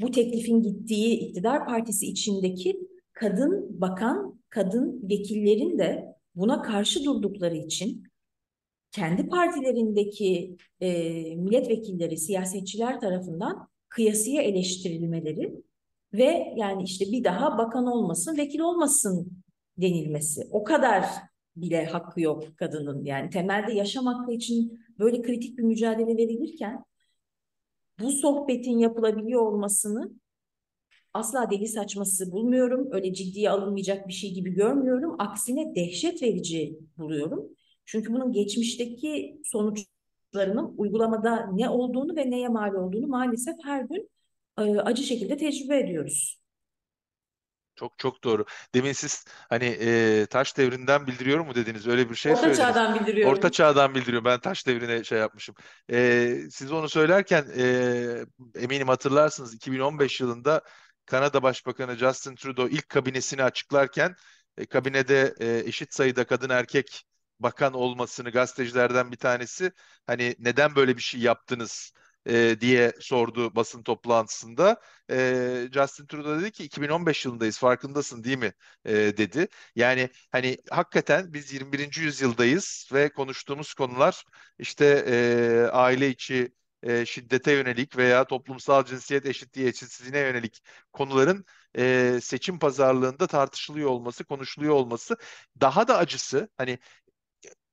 bu 0.00 0.10
teklifin 0.10 0.62
gittiği 0.62 1.18
iktidar 1.18 1.66
partisi 1.66 2.06
içindeki 2.06 2.80
kadın 3.12 3.80
bakan, 3.80 4.39
kadın 4.50 5.08
vekillerin 5.10 5.78
de 5.78 6.16
buna 6.34 6.62
karşı 6.62 7.04
durdukları 7.04 7.56
için 7.56 8.04
kendi 8.90 9.28
partilerindeki 9.28 10.56
e, 10.80 10.90
milletvekilleri, 11.36 12.16
siyasetçiler 12.16 13.00
tarafından 13.00 13.68
kıyasıya 13.88 14.42
eleştirilmeleri 14.42 15.62
ve 16.12 16.54
yani 16.56 16.82
işte 16.82 17.04
bir 17.04 17.24
daha 17.24 17.58
bakan 17.58 17.86
olmasın, 17.86 18.36
vekil 18.36 18.60
olmasın 18.60 19.42
denilmesi. 19.78 20.48
O 20.50 20.64
kadar 20.64 21.04
bile 21.56 21.84
hakkı 21.84 22.20
yok 22.20 22.58
kadının. 22.58 23.04
Yani 23.04 23.30
temelde 23.30 23.72
yaşam 23.72 24.06
hakkı 24.06 24.32
için 24.32 24.80
böyle 24.98 25.22
kritik 25.22 25.58
bir 25.58 25.62
mücadele 25.62 26.16
verilirken 26.16 26.84
bu 28.00 28.10
sohbetin 28.12 28.78
yapılabiliyor 28.78 29.42
olmasını 29.42 30.12
asla 31.14 31.50
deli 31.50 31.68
saçması 31.68 32.32
bulmuyorum. 32.32 32.88
Öyle 32.92 33.14
ciddiye 33.14 33.50
alınmayacak 33.50 34.08
bir 34.08 34.12
şey 34.12 34.34
gibi 34.34 34.50
görmüyorum. 34.54 35.16
Aksine 35.18 35.74
dehşet 35.74 36.22
verici 36.22 36.78
buluyorum. 36.98 37.44
Çünkü 37.86 38.12
bunun 38.12 38.32
geçmişteki 38.32 39.40
sonuçlarının 39.44 40.74
uygulamada 40.76 41.50
ne 41.52 41.68
olduğunu 41.68 42.16
ve 42.16 42.30
neye 42.30 42.48
mal 42.48 42.74
olduğunu 42.74 43.06
maalesef 43.06 43.54
her 43.64 43.82
gün 43.82 44.10
e, 44.58 44.62
acı 44.62 45.02
şekilde 45.02 45.36
tecrübe 45.36 45.78
ediyoruz. 45.80 46.40
Çok 47.76 47.98
çok 47.98 48.24
doğru. 48.24 48.44
Demin 48.74 48.92
siz 48.92 49.24
hani 49.48 49.64
e, 49.64 50.26
taş 50.30 50.56
devrinden 50.56 51.06
bildiriyorum 51.06 51.46
mu 51.46 51.54
dediniz? 51.54 51.86
Öyle 51.86 52.10
bir 52.10 52.14
şey 52.14 52.32
Orta 52.32 52.40
söylediniz. 52.42 52.66
çağdan 52.66 53.00
bildiriyorum. 53.00 53.32
Orta 53.32 53.50
çağdan 53.50 53.94
bildiriyorum. 53.94 54.24
Ben 54.24 54.40
taş 54.40 54.66
devrine 54.66 55.04
şey 55.04 55.18
yapmışım. 55.18 55.54
E, 55.90 56.36
siz 56.50 56.72
onu 56.72 56.88
söylerken 56.88 57.44
e, 57.56 58.24
eminim 58.54 58.88
hatırlarsınız 58.88 59.54
2015 59.54 60.20
yılında 60.20 60.62
Kanada 61.10 61.42
Başbakanı 61.42 61.96
Justin 61.96 62.34
Trudeau 62.34 62.68
ilk 62.68 62.88
kabinesini 62.88 63.42
açıklarken 63.42 64.14
e, 64.56 64.66
kabinede 64.66 65.34
e, 65.40 65.68
eşit 65.68 65.94
sayıda 65.94 66.26
kadın 66.26 66.50
erkek 66.50 67.04
bakan 67.40 67.72
olmasını 67.74 68.30
gazetecilerden 68.30 69.12
bir 69.12 69.16
tanesi 69.16 69.72
hani 70.06 70.36
neden 70.38 70.76
böyle 70.76 70.96
bir 70.96 71.02
şey 71.02 71.20
yaptınız 71.20 71.92
e, 72.26 72.56
diye 72.60 72.92
sordu 73.00 73.54
basın 73.56 73.82
toplantısında. 73.82 74.80
E, 75.10 75.68
Justin 75.72 76.06
Trudeau 76.06 76.40
dedi 76.40 76.50
ki 76.50 76.64
2015 76.64 77.24
yılındayız 77.24 77.58
farkındasın 77.58 78.24
değil 78.24 78.38
mi 78.38 78.52
e, 78.84 78.92
dedi. 78.94 79.48
Yani 79.76 80.10
hani 80.32 80.58
hakikaten 80.70 81.32
biz 81.32 81.52
21. 81.52 82.00
yüzyıldayız 82.00 82.88
ve 82.92 83.08
konuştuğumuz 83.12 83.74
konular 83.74 84.24
işte 84.58 85.04
e, 85.06 85.68
aile 85.72 86.08
içi 86.08 86.52
e, 86.82 87.06
şiddete 87.06 87.52
yönelik 87.52 87.96
veya 87.96 88.24
toplumsal 88.24 88.84
cinsiyet 88.84 89.26
eşitliği 89.26 89.68
eşitsizliğine 89.68 90.18
yönelik 90.18 90.62
konuların 90.92 91.44
e, 91.76 92.18
seçim 92.22 92.58
pazarlığında 92.58 93.26
tartışılıyor 93.26 93.90
olması, 93.90 94.24
konuşuluyor 94.24 94.74
olması 94.74 95.16
daha 95.60 95.88
da 95.88 95.98
acısı 95.98 96.48
hani 96.56 96.78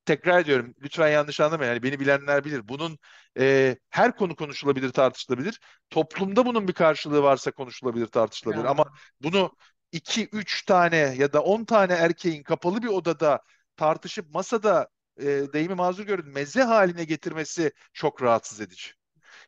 tekrar 0.06 0.40
ediyorum 0.40 0.76
lütfen 0.82 1.10
yanlış 1.10 1.40
anlamayın. 1.40 1.72
Yani 1.72 1.84
beni 1.84 2.00
bilenler 2.00 2.46
bilir. 2.46 2.68
Bunun 2.68 3.00
e, 3.40 3.78
her 3.90 4.16
konu 4.16 4.36
konuşulabilir, 4.36 4.90
tartışılabilir. 4.90 5.60
Toplumda 5.90 6.46
bunun 6.46 6.68
bir 6.68 6.74
karşılığı 6.74 7.24
varsa 7.24 7.52
konuşulabilir, 7.52 8.08
tartışılabilir. 8.08 8.64
Ya. 8.64 8.70
Ama 8.70 8.86
bunu 9.22 9.52
iki, 9.92 10.30
üç 10.32 10.66
tane 10.66 10.98
ya 10.98 11.34
da 11.34 11.44
on 11.44 11.66
tane 11.66 11.94
erkeğin 11.94 12.44
kapalı 12.44 12.84
bir 12.84 12.88
odada 12.88 13.42
tartışıp 13.76 14.34
masada 14.34 14.88
e, 15.20 15.54
deyimi 15.54 15.76
mazur 15.76 16.06
görün 16.06 16.30
meze 16.30 16.64
haline 16.64 17.04
getirmesi 17.04 17.72
çok 17.94 18.24
rahatsız 18.24 18.62
edici. 18.62 18.92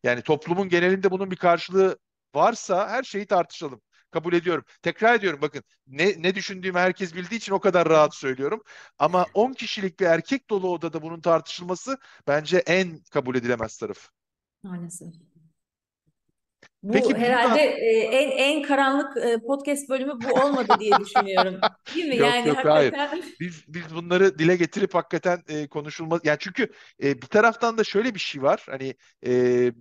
Yani 0.04 0.22
toplumun 0.22 0.70
genelinde 0.70 1.12
bunun 1.12 1.32
bir 1.32 1.36
karşılığı 1.36 2.00
varsa 2.36 2.90
her 2.90 3.04
şeyi 3.04 3.26
tartışalım 3.26 3.82
kabul 4.12 4.34
ediyorum. 4.34 4.64
Tekrar 4.82 5.16
ediyorum 5.16 5.42
bakın 5.42 5.64
ne, 5.88 6.14
ne 6.18 6.36
düşündüğümü 6.36 6.80
herkes 6.80 7.16
bildiği 7.16 7.36
için 7.36 7.54
o 7.54 7.60
kadar 7.60 7.90
rahat 7.90 8.16
söylüyorum. 8.16 8.64
Ama 9.00 9.26
10 9.34 9.54
kişilik 9.54 10.00
bir 10.00 10.06
erkek 10.06 10.50
dolu 10.50 10.72
odada 10.72 11.02
bunun 11.02 11.22
tartışılması 11.22 11.98
bence 12.28 12.58
en 12.58 13.00
kabul 13.12 13.36
edilemez 13.36 13.78
taraf. 13.78 14.10
Maalesef. 14.64 15.14
Bu 16.84 16.94
Peki 16.94 17.16
herhalde 17.16 17.50
buradan 17.50 17.68
e, 17.78 18.00
en 18.12 18.32
en 18.32 18.64
karanlık 18.64 19.18
e, 19.18 19.38
podcast 19.48 19.90
bölümü 19.90 20.14
bu 20.24 20.40
olmadı 20.42 20.76
diye 20.80 20.92
düşünüyorum. 21.00 21.60
Değil 21.96 22.06
mi? 22.06 22.18
yok 22.18 22.28
Yani 22.28 22.48
yok 22.48 22.58
hayır. 22.66 22.94
hakikaten 22.94 23.24
Biz 23.40 23.64
biz 23.68 23.96
bunları 23.96 24.40
dile 24.40 24.56
getirip 24.56 24.94
hakikaten 24.96 25.44
e, 25.48 25.68
konuşulmaz. 25.68 26.22
Yani 26.24 26.38
çünkü 26.40 26.72
e, 27.04 27.22
bir 27.22 27.28
taraftan 27.28 27.78
da 27.78 27.84
şöyle 27.84 28.16
bir 28.16 28.20
şey 28.20 28.42
var. 28.42 28.66
Hani 28.70 28.96
e, 29.26 29.72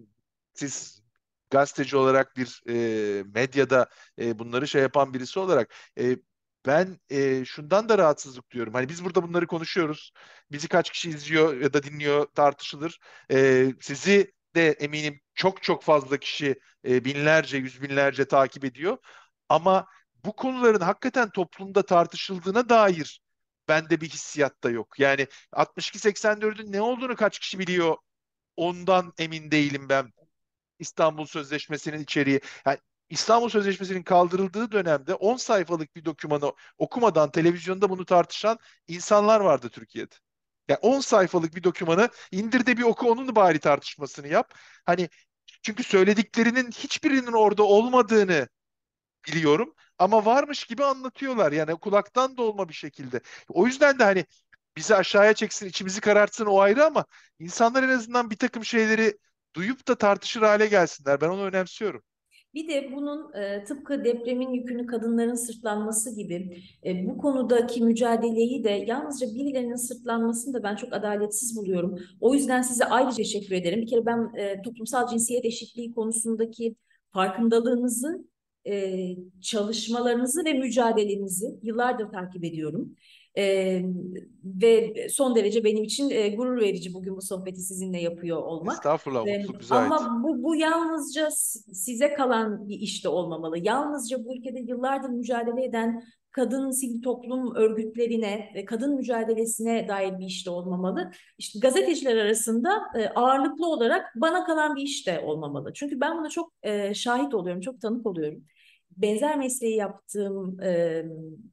siz 0.55 1.03
gazeteci 1.51 1.97
olarak 1.97 2.37
bir 2.37 2.63
e, 2.69 3.23
medyada 3.35 3.89
e, 4.19 4.39
bunları 4.39 4.69
şey 4.69 4.83
yapan 4.83 5.15
birisi 5.15 5.39
olarak 5.39 5.75
e, 5.99 6.17
ben 6.67 7.01
e, 7.11 7.45
şundan 7.45 7.89
da 7.89 7.99
rahatsızlık 7.99 8.51
duyuyorum. 8.51 8.75
Hani 8.75 8.89
biz 8.89 9.05
burada 9.05 9.23
bunları 9.23 9.47
konuşuyoruz. 9.47 10.13
Bizi 10.53 10.69
kaç 10.69 10.91
kişi 10.91 11.11
izliyor 11.11 11.61
ya 11.61 11.73
da 11.73 11.83
dinliyor 11.83 12.27
tartışılır. 12.35 12.99
E, 13.33 13.67
sizi 13.81 14.33
de 14.59 14.73
eminim 14.73 15.21
çok 15.35 15.63
çok 15.63 15.83
fazla 15.83 16.19
kişi 16.19 16.61
e, 16.89 17.05
binlerce, 17.05 17.59
yüz 17.59 17.83
binlerce 17.83 18.29
takip 18.29 18.65
ediyor. 18.65 18.99
Ama 19.49 19.87
bu 20.25 20.37
konuların 20.37 20.81
hakikaten 20.81 21.31
toplumda 21.31 21.83
tartışıldığına 21.87 22.69
dair 22.69 23.21
bende 23.69 24.01
bir 24.01 24.09
hissiyat 24.09 24.65
da 24.65 24.71
yok. 24.71 24.99
Yani 25.01 25.27
62-84'ün 25.53 26.73
ne 26.73 26.81
olduğunu 26.81 27.17
kaç 27.17 27.39
kişi 27.39 27.59
biliyor? 27.59 27.97
Ondan 28.57 29.13
emin 29.19 29.51
değilim 29.51 29.89
ben. 29.89 30.13
İstanbul 30.79 31.27
Sözleşmesi'nin 31.27 32.01
içeriği. 32.01 32.41
Yani 32.67 32.79
İstanbul 33.11 33.49
Sözleşmesi'nin 33.49 34.03
kaldırıldığı 34.03 34.73
dönemde 34.73 35.15
10 35.15 35.37
sayfalık 35.37 35.97
bir 35.97 36.05
dokümanı 36.05 36.53
okumadan 36.79 37.31
televizyonda 37.31 37.91
bunu 37.91 38.05
tartışan 38.05 38.59
insanlar 38.89 39.41
vardı 39.41 39.69
Türkiye'de. 39.71 40.15
Yani 40.69 40.79
10 40.83 41.01
sayfalık 41.01 41.55
bir 41.57 41.63
dokümanı 41.65 42.09
indir 42.33 42.67
de 42.67 42.77
bir 42.77 42.83
oku 42.83 43.11
onun 43.11 43.37
bari 43.37 43.59
tartışmasını 43.61 44.29
yap. 44.29 44.55
Hani 44.87 45.09
çünkü 45.63 45.83
söylediklerinin 45.85 46.71
hiçbirinin 46.71 47.33
orada 47.33 47.63
olmadığını 47.63 48.49
biliyorum 49.29 49.75
ama 49.99 50.25
varmış 50.25 50.65
gibi 50.65 50.85
anlatıyorlar. 50.85 51.53
Yani 51.53 51.77
kulaktan 51.81 52.37
dolma 52.37 52.69
bir 52.69 52.75
şekilde. 52.75 53.21
O 53.49 53.67
yüzden 53.67 53.99
de 53.99 54.05
hani 54.05 54.25
bizi 54.77 54.95
aşağıya 54.97 55.35
çeksin, 55.35 55.67
içimizi 55.67 56.01
karartsın 56.01 56.47
o 56.47 56.61
ayrı 56.61 56.85
ama 56.85 57.05
insanlar 57.39 57.83
en 57.83 57.89
azından 57.89 58.31
bir 58.31 58.37
takım 58.37 58.65
şeyleri 58.65 59.19
duyup 59.57 59.89
da 59.89 59.95
tartışır 59.99 60.43
hale 60.43 60.67
gelsinler. 60.67 61.21
Ben 61.21 61.29
onu 61.29 61.45
önemsiyorum. 61.45 62.03
Bir 62.55 62.69
de 62.69 62.93
bunun 62.97 63.33
e, 63.35 63.65
tıpkı 63.65 64.05
depremin 64.05 64.53
yükünü 64.53 64.87
kadınların 64.87 65.35
sırtlanması 65.35 66.17
gibi 66.17 66.63
e, 66.85 67.07
bu 67.07 67.19
konudaki 67.19 67.85
mücadeleyi 67.85 68.65
de 68.65 68.71
yalnızca 68.71 69.27
birilerinin 69.27 69.77
sırtlanmasını 69.77 70.55
da 70.55 70.63
ben 70.63 70.77
çok 70.77 70.93
adaletsiz 70.93 71.57
buluyorum. 71.57 71.99
O 72.21 72.35
yüzden 72.35 72.63
size 72.63 72.85
ayrıca 72.85 73.17
teşekkür 73.17 73.55
ederim. 73.55 73.81
Bir 73.81 73.87
kere 73.87 74.07
ben 74.07 74.33
e, 74.37 74.63
toplumsal 74.63 75.09
cinsiyet 75.09 75.45
eşitliği 75.45 75.95
konusundaki 75.95 76.77
farkındalığınızı, 77.13 78.29
e, 78.67 78.97
çalışmalarınızı 79.43 80.45
ve 80.45 80.53
mücadelenizi 80.53 81.47
yıllardır 81.63 82.13
takip 82.13 82.45
ediyorum. 82.45 82.95
Ee, 83.39 83.83
ve 84.45 85.07
son 85.11 85.37
derece 85.37 85.65
benim 85.65 85.85
için 85.85 86.11
e, 86.11 86.29
gurur 86.29 86.61
verici 86.61 86.95
bugün 86.95 87.17
bu 87.17 87.23
sohbeti 87.23 87.61
sizinle 87.61 88.01
yapıyor 88.01 88.43
olmak. 88.43 88.75
Estağfurullah, 88.75 89.27
Ee, 89.27 89.39
mutluluk 89.39 89.61
bize 89.61 89.75
ait. 89.75 89.93
ama 89.93 90.23
bu, 90.25 90.43
bu 90.43 90.57
yalnızca 90.57 91.29
size 91.73 92.15
kalan 92.15 92.69
bir 92.69 92.81
işte 92.81 93.09
olmamalı. 93.09 93.59
Yalnızca 93.59 94.25
bu 94.25 94.37
ülkede 94.37 94.61
yıllardır 94.61 95.09
mücadele 95.09 95.65
eden 95.65 96.03
kadın 96.31 96.71
sivil 96.71 97.03
toplum 97.03 97.55
örgütlerine 97.55 98.53
ve 98.55 98.65
kadın 98.65 98.95
mücadelesine 98.95 99.89
dair 99.89 100.19
bir 100.19 100.27
işte 100.27 100.51
olmamalı. 100.51 101.11
İşte 101.39 101.59
gazeteciler 101.59 102.17
arasında 102.17 102.71
e, 102.99 103.09
ağırlıklı 103.09 103.67
olarak 103.67 104.05
bana 104.17 104.45
kalan 104.45 104.77
bir 104.77 104.83
işte 104.83 105.21
olmamalı. 105.21 105.73
Çünkü 105.75 106.01
ben 106.01 106.19
buna 106.19 106.29
çok 106.29 106.53
e, 106.63 106.95
şahit 106.95 107.35
oluyorum, 107.35 107.61
çok 107.61 107.81
tanık 107.81 108.07
oluyorum 108.07 108.45
benzer 109.03 109.39
mesleği 109.39 109.77
yaptığım 109.77 110.61
e, 110.63 111.05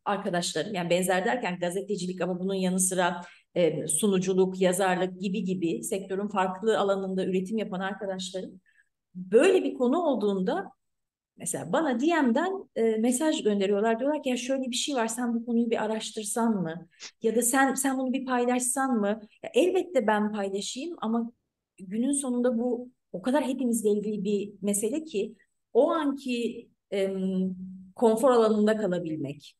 arkadaşlarım, 0.05 0.73
yani 0.73 0.89
benzer 0.89 1.25
derken 1.25 1.60
gazetecilik 1.60 2.21
ama 2.21 2.39
bunun 2.39 2.53
yanı 2.53 2.79
sıra 2.79 3.21
e, 3.55 3.88
sunuculuk, 3.88 4.62
yazarlık 4.62 5.21
gibi 5.21 5.43
gibi 5.43 5.84
sektörün 5.84 6.27
farklı 6.27 6.79
alanında 6.79 7.25
üretim 7.25 7.58
yapan 7.58 7.79
arkadaşlarım 7.79 8.62
böyle 9.15 9.63
bir 9.63 9.73
konu 9.73 9.97
olduğunda 9.97 10.71
mesela 11.38 11.73
bana 11.73 11.99
DM'den 11.99 12.69
e, 12.75 12.97
mesaj 12.97 13.43
gönderiyorlar. 13.43 13.99
Diyorlar 13.99 14.23
ki 14.23 14.29
ya 14.29 14.38
şöyle 14.38 14.71
bir 14.71 14.75
şey 14.75 14.95
var 14.95 15.08
sen 15.08 15.34
bu 15.36 15.45
konuyu 15.45 15.69
bir 15.69 15.84
araştırsan 15.84 16.51
mı? 16.62 16.88
Ya 17.21 17.36
da 17.36 17.41
sen 17.41 17.73
sen 17.73 17.97
bunu 17.97 18.13
bir 18.13 18.25
paylaşsan 18.25 18.99
mı? 18.99 19.21
Ya 19.43 19.49
elbette 19.53 20.08
ben 20.08 20.31
paylaşayım 20.31 20.95
ama 21.01 21.31
günün 21.79 22.12
sonunda 22.12 22.58
bu 22.58 22.89
o 23.12 23.21
kadar 23.21 23.43
hepimizle 23.43 23.89
ilgili 23.89 24.23
bir 24.23 24.53
mesele 24.62 25.03
ki 25.03 25.36
o 25.73 25.91
anki 25.91 26.67
e, 26.93 27.13
konfor 27.95 28.32
alanında 28.32 28.78
kalabilmek, 28.78 29.58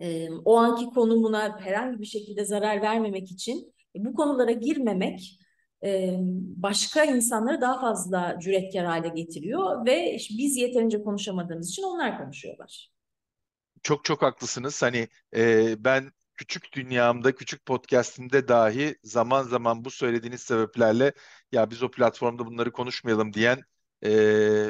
e, 0.00 0.28
o 0.30 0.56
anki 0.56 0.86
konumuna 0.86 1.60
herhangi 1.60 2.00
bir 2.00 2.06
şekilde 2.06 2.44
zarar 2.44 2.82
vermemek 2.82 3.30
için 3.30 3.74
e, 3.96 4.04
bu 4.04 4.14
konulara 4.14 4.52
girmemek 4.52 5.38
e, 5.84 6.16
başka 6.56 7.04
insanları 7.04 7.60
daha 7.60 7.80
fazla 7.80 8.38
cüretkar 8.42 8.86
hale 8.86 9.08
getiriyor 9.08 9.86
ve 9.86 10.16
biz 10.38 10.56
yeterince 10.56 11.02
konuşamadığımız 11.02 11.70
için 11.70 11.82
onlar 11.82 12.18
konuşuyorlar. 12.18 12.90
Çok 13.82 14.04
çok 14.04 14.22
haklısınız. 14.22 14.82
Hani 14.82 15.08
e, 15.36 15.74
ben 15.84 16.12
küçük 16.34 16.72
dünyamda, 16.72 17.34
küçük 17.34 17.66
podcastimde 17.66 18.48
dahi 18.48 18.96
zaman 19.02 19.42
zaman 19.42 19.84
bu 19.84 19.90
söylediğiniz 19.90 20.40
sebeplerle 20.40 21.12
ya 21.52 21.70
biz 21.70 21.82
o 21.82 21.90
platformda 21.90 22.46
bunları 22.46 22.72
konuşmayalım 22.72 23.32
diyen 23.32 23.58
e, 24.02 24.10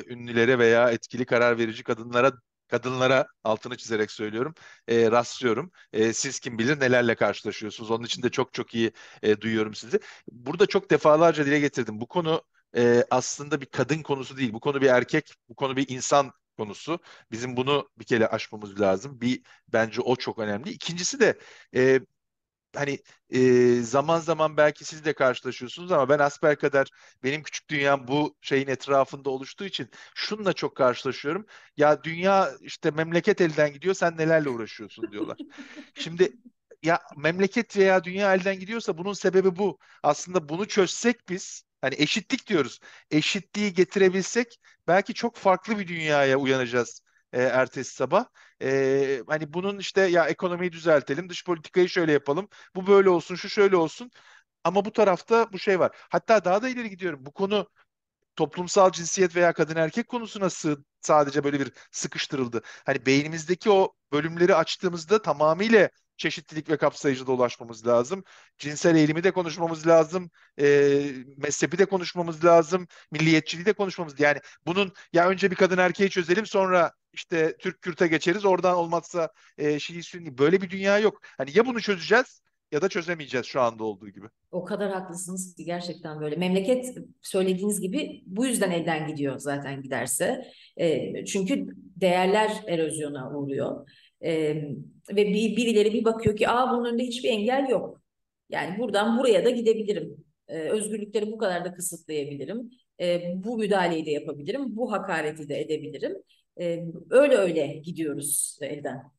ünlülere 0.07 0.59
veya 0.59 0.91
etkili 0.91 1.27
karar 1.27 1.59
verici 1.59 1.83
kadınlara 1.85 2.33
kadınlara 2.69 3.27
altını 3.45 3.77
çizerek 3.77 4.11
söylüyorum 4.11 4.55
e, 4.89 5.11
rastlıyorum. 5.11 5.71
E, 5.93 6.13
siz 6.13 6.41
kim 6.41 6.59
bilir 6.59 6.81
nelerle 6.81 7.15
karşılaşıyorsunuz. 7.15 7.91
Onun 7.91 8.05
için 8.05 8.23
de 8.23 8.31
çok 8.31 8.55
çok 8.55 8.75
iyi 8.75 8.93
e, 9.23 9.41
duyuyorum 9.41 9.75
sizi. 9.75 10.01
Burada 10.33 10.67
çok 10.67 10.91
defalarca 10.91 11.47
dile 11.47 11.61
getirdim. 11.61 12.01
Bu 12.01 12.07
konu 12.09 12.43
e, 12.77 13.05
aslında 13.11 13.61
bir 13.61 13.67
kadın 13.67 14.03
konusu 14.03 14.37
değil. 14.37 14.53
Bu 14.53 14.61
konu 14.61 14.81
bir 14.81 14.87
erkek, 14.87 15.35
bu 15.49 15.55
konu 15.55 15.77
bir 15.77 15.89
insan 15.89 16.33
konusu. 16.57 16.99
Bizim 17.31 17.57
bunu 17.57 17.89
bir 17.99 18.05
kere 18.05 18.27
aşmamız 18.27 18.81
lazım. 18.81 19.21
Bir 19.21 19.43
bence 19.69 20.01
o 20.01 20.17
çok 20.17 20.39
önemli. 20.39 20.71
İkincisi 20.71 21.21
de 21.21 21.39
e, 21.75 22.01
hani 22.77 22.99
e, 23.31 23.75
zaman 23.83 24.21
zaman 24.21 24.57
belki 24.57 24.85
siz 24.85 25.05
de 25.05 25.13
karşılaşıyorsunuz 25.13 25.93
ama 25.93 26.09
ben 26.09 26.19
asbelkader 26.19 26.89
benim 27.23 27.43
küçük 27.43 27.71
dünyam 27.71 28.09
bu 28.09 28.37
şeyin 28.41 28.67
etrafında 28.69 29.31
oluştuğu 29.31 29.65
için 29.65 29.91
şununla 30.15 30.53
çok 30.53 30.77
karşılaşıyorum. 30.77 31.47
Ya 31.77 32.05
dünya 32.05 32.51
işte 32.61 32.91
memleket 32.91 33.41
elden 33.41 33.73
gidiyor 33.73 33.95
sen 33.95 34.17
nelerle 34.17 34.49
uğraşıyorsun 34.49 35.11
diyorlar. 35.11 35.45
Şimdi 35.95 36.37
ya 36.83 37.01
memleket 37.17 37.77
veya 37.77 38.05
dünya 38.05 38.35
elden 38.35 38.61
gidiyorsa 38.61 38.99
bunun 38.99 39.13
sebebi 39.13 39.57
bu. 39.57 39.79
Aslında 40.03 40.49
bunu 40.49 40.69
çözsek 40.69 41.29
biz 41.29 41.63
hani 41.81 41.95
eşitlik 41.99 42.47
diyoruz. 42.47 42.79
Eşitliği 43.11 43.73
getirebilsek 43.75 44.61
belki 44.87 45.15
çok 45.15 45.37
farklı 45.37 45.79
bir 45.79 45.89
dünyaya 45.89 46.37
uyanacağız 46.39 47.03
e, 47.33 47.43
ertesi 47.43 47.95
sabah. 47.95 48.27
E, 48.63 49.23
hani 49.29 49.53
bunun 49.53 49.79
işte 49.79 50.01
ya 50.03 50.27
ekonomiyi 50.29 50.73
düzeltelim, 50.73 51.29
dış 51.31 51.45
politikayı 51.45 51.89
şöyle 51.89 52.13
yapalım, 52.13 52.49
bu 52.75 52.87
böyle 52.87 53.11
olsun, 53.11 53.35
şu 53.35 53.49
şöyle 53.51 53.77
olsun. 53.77 54.11
Ama 54.65 54.85
bu 54.85 54.93
tarafta 54.93 55.53
bu 55.53 55.59
şey 55.59 55.81
var. 55.81 55.97
Hatta 56.11 56.45
daha 56.45 56.63
da 56.63 56.69
ileri 56.69 56.91
gidiyorum. 56.91 57.27
Bu 57.27 57.33
konu 57.33 57.69
toplumsal 58.39 58.93
cinsiyet 58.93 59.37
veya 59.37 59.53
kadın 59.53 59.77
erkek 59.77 60.09
konusuna 60.09 60.51
sığ, 60.51 60.85
sadece 61.01 61.45
böyle 61.45 61.61
bir 61.61 61.73
sıkıştırıldı. 61.93 62.63
Hani 62.87 63.07
beynimizdeki 63.07 63.71
o 63.71 63.95
bölümleri 64.13 64.55
açtığımızda 64.55 65.23
tamamıyla 65.23 65.91
çeşitlilik 66.17 66.71
ve 66.71 66.77
kapsayıcılığa 66.77 67.35
ulaşmamız 67.35 67.87
lazım. 67.87 68.25
Cinsel 68.59 68.97
eğilimi 68.97 69.25
de 69.25 69.31
konuşmamız 69.31 69.87
lazım. 69.87 70.31
E, 70.61 70.67
mezhebi 71.37 71.79
de 71.79 71.85
konuşmamız 71.87 72.45
lazım. 72.45 72.87
Milliyetçiliği 73.11 73.67
de 73.67 73.73
konuşmamız 73.73 74.13
lazım. 74.15 74.25
Yani 74.25 74.41
bunun 74.67 74.93
ya 75.13 75.29
önce 75.29 75.51
bir 75.51 75.57
kadın 75.57 75.79
erkeği 75.79 76.11
çözelim 76.11 76.47
sonra 76.47 76.93
işte 77.13 77.57
Türk 77.61 77.83
Kürt'e 77.83 78.07
geçeriz. 78.07 78.45
Oradan 78.45 78.77
olmazsa 78.77 79.29
e, 79.59 79.79
Şii 79.81 80.03
Sünni. 80.03 80.39
Böyle 80.39 80.63
bir 80.63 80.71
dünya 80.71 80.99
yok. 80.99 81.21
Hani 81.39 81.51
ya 81.59 81.67
bunu 81.67 81.81
çözeceğiz 81.81 82.43
ya 82.73 82.83
da 82.83 82.89
çözemeyeceğiz 82.89 83.47
şu 83.47 83.61
anda 83.61 83.85
olduğu 83.85 84.09
gibi. 84.09 84.27
O 84.51 84.65
kadar 84.65 84.93
haklısınız 84.93 85.55
ki 85.55 85.65
gerçekten 85.65 86.21
böyle. 86.21 86.37
Memleket 86.37 86.95
söylediğiniz 87.23 87.81
gibi 87.81 88.23
bu 88.27 88.47
yüzden 88.47 88.71
elden 88.71 89.07
gidiyor 89.09 89.39
zaten 89.39 89.83
giderse. 89.83 90.45
E, 90.77 91.25
çünkü 91.25 91.67
değerler 91.77 92.53
erozyona 92.67 93.39
uğruyor. 93.39 93.89
E, 94.25 94.55
ve 95.11 95.29
bir, 95.29 95.57
birileri 95.57 95.93
bir 95.93 96.05
bakıyor 96.05 96.37
ki 96.37 96.49
aa 96.49 96.73
bunun 96.73 96.85
önünde 96.85 97.03
hiçbir 97.03 97.29
engel 97.29 97.69
yok. 97.69 98.03
Yani 98.51 98.79
buradan 98.79 99.19
buraya 99.19 99.45
da 99.45 99.51
gidebilirim. 99.51 100.25
E, 100.49 100.59
özgürlükleri 100.59 101.33
bu 101.33 101.39
kadar 101.39 101.65
da 101.65 101.75
kısıtlayabilirim. 101.75 102.71
E, 103.01 103.33
bu 103.45 103.59
müdahaleyi 103.59 104.07
de 104.07 104.11
yapabilirim. 104.11 104.77
Bu 104.77 104.93
hakareti 104.93 105.49
de 105.49 105.61
edebilirim. 105.61 106.17
E, 106.61 106.85
öyle 107.11 107.37
öyle 107.37 107.67
gidiyoruz 107.67 108.59
elden. 108.61 109.18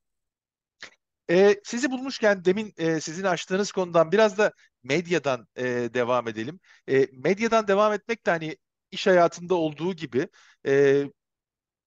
E, 1.30 1.56
sizi 1.63 1.92
bulmuşken 1.92 2.46
demin 2.46 2.74
e, 2.78 3.02
sizin 3.02 3.24
açtığınız 3.24 3.72
konudan 3.72 4.12
biraz 4.12 4.38
da 4.38 4.52
medyadan 4.84 5.48
e, 5.58 5.63
devam 5.94 6.28
edelim. 6.28 6.60
E, 6.89 7.08
medyadan 7.13 7.68
devam 7.68 7.94
etmek 7.94 8.26
de 8.26 8.32
hani 8.32 8.58
iş 8.92 9.08
hayatında 9.08 9.56
olduğu 9.56 9.94
gibi 9.94 10.28
e, 10.68 11.04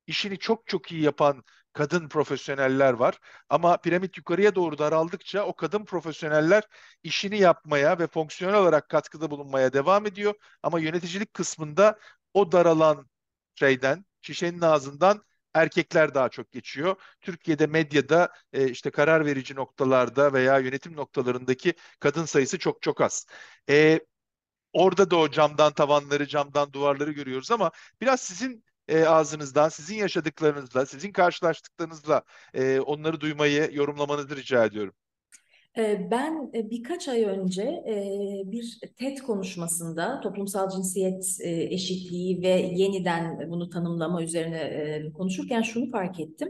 işini 0.07 0.39
çok 0.39 0.67
çok 0.67 0.93
iyi 0.93 1.03
yapan 1.03 1.45
kadın 1.73 2.09
profesyoneller 2.09 2.93
var. 2.93 3.19
Ama 3.49 3.77
piramit 3.77 4.17
yukarıya 4.19 4.55
doğru 4.55 4.79
daraldıkça 4.79 5.45
o 5.47 5.57
kadın 5.57 5.85
profesyoneller 5.85 6.65
işini 7.03 7.39
yapmaya 7.41 7.99
ve 7.99 8.07
fonksiyonel 8.07 8.59
olarak 8.59 8.89
katkıda 8.89 9.31
bulunmaya 9.31 9.73
devam 9.73 10.07
ediyor. 10.07 10.35
Ama 10.63 10.81
yöneticilik 10.81 11.35
kısmında 11.35 11.99
o 12.35 12.53
daralan 12.53 13.11
şeyden, 13.55 14.05
şişenin 14.23 14.61
ağzından 14.61 15.25
erkekler 15.55 16.15
daha 16.15 16.29
çok 16.29 16.53
geçiyor. 16.53 16.97
Türkiye'de 17.21 17.67
medyada 17.67 18.33
e, 18.53 18.69
işte 18.71 18.91
karar 18.91 19.27
verici 19.27 19.55
noktalarda 19.55 20.33
veya 20.33 20.59
yönetim 20.59 20.97
noktalarındaki 20.97 21.75
kadın 22.01 22.25
sayısı 22.25 22.59
çok 22.59 22.83
çok 22.83 23.01
az. 23.01 23.27
E, 23.71 24.01
orada 24.73 25.11
da 25.11 25.17
o 25.17 25.31
camdan 25.31 25.73
tavanları, 25.73 26.27
camdan 26.27 26.73
duvarları 26.73 27.13
görüyoruz 27.13 27.51
ama 27.51 27.71
biraz 28.01 28.21
sizin 28.21 28.65
e, 28.89 29.05
ağzınızdan, 29.05 29.69
sizin 29.69 29.97
yaşadıklarınızla, 29.97 30.87
sizin 30.87 31.13
karşılaştıklarınızla 31.13 32.23
e, 32.55 32.81
onları 32.81 33.21
duymayı, 33.21 33.71
yorumlamanızı 33.73 34.37
rica 34.37 34.65
ediyorum. 34.65 34.95
Ben 36.11 36.53
birkaç 36.53 37.09
ay 37.09 37.25
önce 37.25 37.85
bir 38.47 38.81
TED 38.97 39.19
konuşmasında 39.19 40.21
toplumsal 40.21 40.71
cinsiyet 40.71 41.39
eşitliği 41.45 42.43
ve 42.43 42.49
yeniden 42.49 43.51
bunu 43.51 43.69
tanımlama 43.69 44.23
üzerine 44.23 45.03
konuşurken 45.13 45.63
şunu 45.63 45.91
fark 45.91 46.21
ettim. 46.21 46.49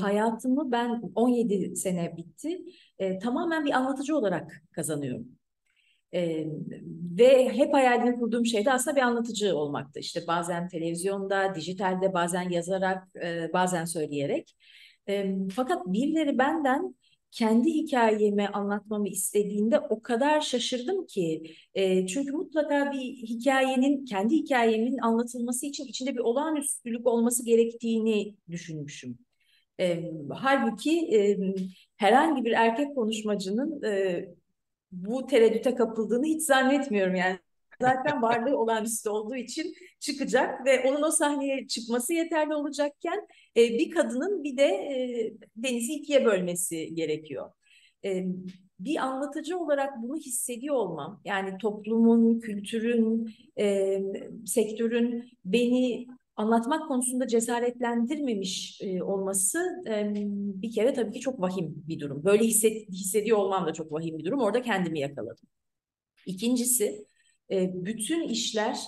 Hayatımı 0.00 0.72
ben 0.72 1.02
17 1.14 1.76
sene 1.76 2.16
bitti. 2.16 2.58
Tamamen 3.22 3.64
bir 3.64 3.72
anlatıcı 3.72 4.16
olarak 4.16 4.62
kazanıyorum. 4.72 5.40
Ee, 6.14 6.46
ve 7.18 7.48
hep 7.48 7.74
hayalini 7.74 8.18
kurduğum 8.18 8.46
şey 8.46 8.64
de 8.64 8.72
aslında 8.72 8.96
bir 8.96 9.00
anlatıcı 9.02 9.56
olmaktı. 9.56 10.00
İşte 10.00 10.20
bazen 10.28 10.68
televizyonda, 10.68 11.54
dijitalde, 11.54 12.14
bazen 12.14 12.50
yazarak, 12.50 13.08
e, 13.24 13.52
bazen 13.52 13.84
söyleyerek. 13.84 14.56
E, 15.08 15.34
fakat 15.54 15.86
birileri 15.86 16.38
benden 16.38 16.94
kendi 17.32 17.70
hikayemi 17.74 18.48
anlatmamı 18.48 19.08
istediğinde 19.08 19.80
o 19.80 20.02
kadar 20.02 20.40
şaşırdım 20.40 21.06
ki. 21.06 21.54
E, 21.74 22.06
çünkü 22.06 22.32
mutlaka 22.32 22.92
bir 22.92 23.00
hikayenin, 23.00 24.04
kendi 24.04 24.34
hikayemin 24.36 24.98
anlatılması 24.98 25.66
için 25.66 25.84
içinde 25.86 26.14
bir 26.14 26.20
olağanüstülük 26.20 27.06
olması 27.06 27.44
gerektiğini 27.44 28.36
düşünmüşüm. 28.50 29.18
E, 29.80 30.12
halbuki 30.34 31.16
e, 31.16 31.38
herhangi 31.96 32.44
bir 32.44 32.52
erkek 32.52 32.94
konuşmacının 32.94 33.82
e, 33.84 34.24
bu 34.92 35.26
tereddüte 35.26 35.76
kapıldığını 35.76 36.26
hiç 36.26 36.42
zannetmiyorum 36.42 37.16
yani. 37.16 37.39
Zaten 37.80 38.22
varlığı 38.22 38.58
olağanüstü 38.58 39.10
olduğu 39.10 39.36
için 39.36 39.74
çıkacak 40.00 40.66
ve 40.66 40.88
onun 40.88 41.02
o 41.02 41.10
sahneye 41.10 41.66
çıkması 41.66 42.12
yeterli 42.12 42.54
olacakken 42.54 43.26
e, 43.56 43.60
bir 43.60 43.90
kadının 43.90 44.44
bir 44.44 44.56
de 44.56 44.64
e, 44.66 45.32
denizi 45.56 45.92
ikiye 45.92 46.24
bölmesi 46.24 46.94
gerekiyor. 46.94 47.50
E, 48.04 48.24
bir 48.80 48.96
anlatıcı 48.96 49.58
olarak 49.58 50.02
bunu 50.02 50.16
hissediyor 50.16 50.74
olmam, 50.74 51.20
yani 51.24 51.58
toplumun, 51.58 52.40
kültürün, 52.40 53.34
e, 53.58 53.98
sektörün 54.46 55.30
beni 55.44 56.06
anlatmak 56.36 56.88
konusunda 56.88 57.26
cesaretlendirmemiş 57.26 58.80
e, 58.82 59.02
olması 59.02 59.58
e, 59.88 60.12
bir 60.62 60.72
kere 60.72 60.94
tabii 60.94 61.12
ki 61.12 61.20
çok 61.20 61.40
vahim 61.40 61.84
bir 61.88 62.00
durum. 62.00 62.24
Böyle 62.24 62.44
hisset, 62.44 62.88
hissediyor 62.88 63.38
olmam 63.38 63.66
da 63.66 63.72
çok 63.72 63.92
vahim 63.92 64.18
bir 64.18 64.24
durum. 64.24 64.40
Orada 64.40 64.62
kendimi 64.62 65.00
yakaladım. 65.00 65.48
İkincisi, 66.26 67.04
e, 67.50 67.84
bütün 67.84 68.28
işler 68.28 68.78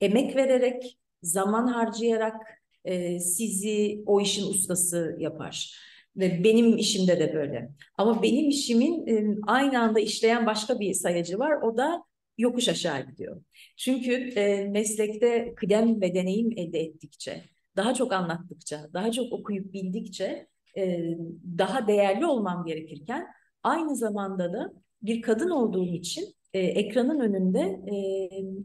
emek 0.00 0.36
vererek, 0.36 0.98
zaman 1.22 1.66
harcayarak 1.66 2.36
e, 2.84 3.18
sizi 3.18 4.02
o 4.06 4.20
işin 4.20 4.50
ustası 4.50 5.16
yapar. 5.18 5.78
Ve 6.16 6.44
benim 6.44 6.76
işimde 6.76 7.20
de 7.20 7.34
böyle. 7.34 7.70
Ama 7.98 8.22
benim 8.22 8.48
işimin 8.48 9.06
e, 9.06 9.38
aynı 9.46 9.80
anda 9.80 10.00
işleyen 10.00 10.46
başka 10.46 10.80
bir 10.80 10.94
sayacı 10.94 11.38
var. 11.38 11.62
O 11.62 11.76
da 11.76 12.04
yokuş 12.38 12.68
aşağı 12.68 13.06
gidiyor. 13.06 13.42
Çünkü 13.76 14.12
e, 14.12 14.64
meslekte 14.68 15.54
kıdem 15.54 16.00
ve 16.00 16.14
deneyim 16.14 16.50
elde 16.56 16.80
ettikçe, 16.80 17.44
daha 17.76 17.94
çok 17.94 18.12
anlattıkça, 18.12 18.90
daha 18.92 19.12
çok 19.12 19.32
okuyup 19.32 19.72
bildikçe 19.72 20.46
e, 20.76 21.16
daha 21.58 21.88
değerli 21.88 22.26
olmam 22.26 22.64
gerekirken 22.64 23.26
aynı 23.62 23.96
zamanda 23.96 24.52
da 24.52 24.72
bir 25.02 25.22
kadın 25.22 25.50
olduğum 25.50 25.94
için 25.94 26.34
e, 26.54 26.60
ekranın 26.60 27.20
önünde 27.20 27.60
e, 27.60 27.96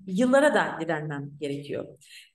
yıllara 0.08 0.54
da 0.54 0.78
direnmem 0.82 1.32
gerekiyor. 1.40 1.86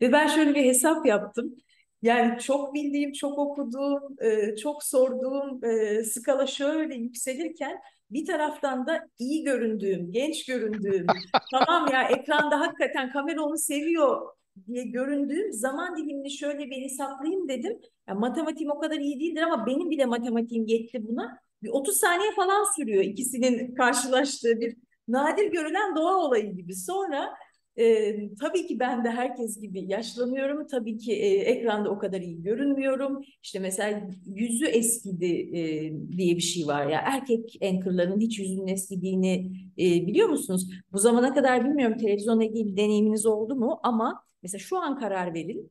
Ve 0.00 0.12
ben 0.12 0.26
şöyle 0.26 0.54
bir 0.54 0.64
hesap 0.64 1.06
yaptım. 1.06 1.56
Yani 2.02 2.40
çok 2.40 2.74
bildiğim, 2.74 3.12
çok 3.12 3.38
okuduğum, 3.38 4.16
e, 4.22 4.56
çok 4.56 4.82
sorduğum 4.84 5.64
e, 5.64 6.04
skala 6.04 6.46
şöyle 6.46 6.94
yükselirken 6.94 7.80
bir 8.10 8.26
taraftan 8.26 8.86
da 8.86 9.08
iyi 9.18 9.44
göründüğüm, 9.44 10.12
genç 10.12 10.46
göründüğüm, 10.46 11.06
tamam 11.50 11.88
ya 11.92 12.02
ekranda 12.02 12.60
hakikaten 12.60 13.12
kamera 13.12 13.42
onu 13.42 13.58
seviyor 13.58 14.22
diye 14.66 14.84
göründüğüm 14.84 15.52
zaman 15.52 15.96
dilimini 15.96 16.30
şöyle 16.30 16.70
bir 16.70 16.82
hesaplayayım 16.82 17.48
dedim. 17.48 17.78
Yani 18.08 18.18
matematiğim 18.18 18.70
o 18.72 18.78
kadar 18.78 18.96
iyi 18.96 19.20
değildir 19.20 19.42
ama 19.42 19.66
benim 19.66 19.90
bile 19.90 20.04
matematiğim 20.04 20.66
yetti 20.66 21.08
buna. 21.08 21.38
Bir 21.62 21.68
30 21.68 21.96
saniye 21.96 22.32
falan 22.36 22.64
sürüyor 22.76 23.04
ikisinin 23.04 23.74
karşılaştığı 23.74 24.60
bir 24.60 24.76
nadir 25.12 25.52
görülen 25.52 25.96
doğa 25.96 26.16
olayı 26.16 26.54
gibi. 26.54 26.74
Sonra 26.74 27.34
e, 27.78 28.14
tabii 28.36 28.66
ki 28.66 28.78
ben 28.80 29.04
de 29.04 29.10
herkes 29.10 29.60
gibi 29.60 29.84
yaşlanıyorum. 29.90 30.66
Tabii 30.66 30.98
ki 30.98 31.12
e, 31.12 31.28
ekranda 31.28 31.90
o 31.90 31.98
kadar 31.98 32.20
iyi 32.20 32.42
görünmüyorum. 32.42 33.22
İşte 33.42 33.58
mesela 33.58 34.02
yüzü 34.26 34.66
eskidi 34.66 35.26
e, 35.58 35.92
diye 36.16 36.36
bir 36.36 36.40
şey 36.42 36.66
var 36.66 36.86
ya. 36.86 37.00
Erkek 37.04 37.58
anchorların 37.62 38.20
hiç 38.20 38.38
yüzünün 38.38 38.66
eskidiğini 38.66 39.52
e, 39.78 40.06
biliyor 40.06 40.28
musunuz? 40.28 40.70
Bu 40.92 40.98
zamana 40.98 41.34
kadar 41.34 41.64
bilmiyorum 41.64 41.98
televizyonla 41.98 42.44
ilgili 42.44 42.66
bir 42.66 42.76
deneyiminiz 42.76 43.26
oldu 43.26 43.54
mu? 43.54 43.80
Ama 43.82 44.24
mesela 44.42 44.58
şu 44.58 44.78
an 44.78 44.98
karar 44.98 45.34
verin 45.34 45.70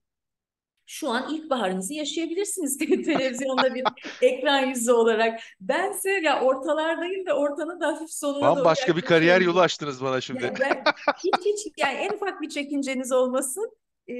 şu 0.92 1.10
an 1.10 1.34
ilkbaharınızı 1.34 1.94
yaşayabilirsiniz 1.94 2.78
televizyonda 3.06 3.76
bir 3.76 3.84
ekran 4.22 4.66
yüzü 4.66 4.92
olarak. 4.92 5.40
Bense 5.62 6.12
ya 6.12 6.42
ortalardayım 6.42 7.26
ve 7.26 7.34
ortanın 7.34 7.80
da 7.80 7.88
hafif 7.88 8.10
sonuna 8.10 8.48
doğru. 8.48 8.56
Bambaşka 8.56 8.98
bir 8.98 9.02
kariyer 9.02 9.42
yolu 9.42 9.60
açtınız 9.60 10.04
bana 10.04 10.22
şimdi. 10.22 10.44
Yani 10.44 10.58
ben, 10.60 10.84
hiç 11.18 11.46
hiç 11.46 11.74
yani 11.78 11.98
en 11.98 12.14
ufak 12.14 12.42
bir 12.42 12.50
çekinceniz 12.50 13.12
olmasın. 13.12 13.72
Ee, 14.10 14.14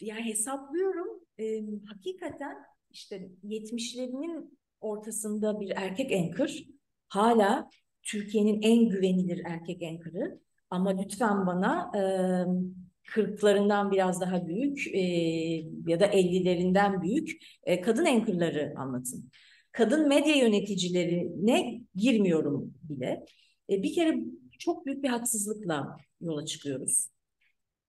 yani 0.00 0.24
hesaplıyorum. 0.24 1.08
Ee, 1.38 1.62
hakikaten 1.86 2.56
işte 2.90 3.30
70'lerinin 3.44 4.58
ortasında 4.80 5.60
bir 5.60 5.72
erkek 5.76 6.12
anchor 6.12 6.50
hala 7.08 7.70
Türkiye'nin 8.02 8.62
en 8.62 8.88
güvenilir 8.88 9.42
erkek 9.44 9.82
anchor'ı. 9.82 10.40
Ama 10.70 10.90
lütfen 10.90 11.46
bana 11.46 11.92
e, 11.94 12.02
kırklarından 13.10 13.90
biraz 13.90 14.20
daha 14.20 14.46
büyük 14.46 14.86
e, 14.86 15.00
ya 15.86 16.00
da 16.00 16.06
ellilerinden 16.06 17.02
büyük 17.02 17.30
e, 17.64 17.80
kadın 17.80 18.04
anchorları 18.04 18.74
anlatın. 18.76 19.30
Kadın 19.72 20.08
medya 20.08 20.36
yöneticilerine 20.36 21.80
girmiyorum 21.94 22.74
bile. 22.82 23.24
E, 23.70 23.82
bir 23.82 23.94
kere 23.94 24.16
çok 24.58 24.86
büyük 24.86 25.02
bir 25.02 25.08
haksızlıkla 25.08 25.96
yola 26.20 26.46
çıkıyoruz. 26.46 27.06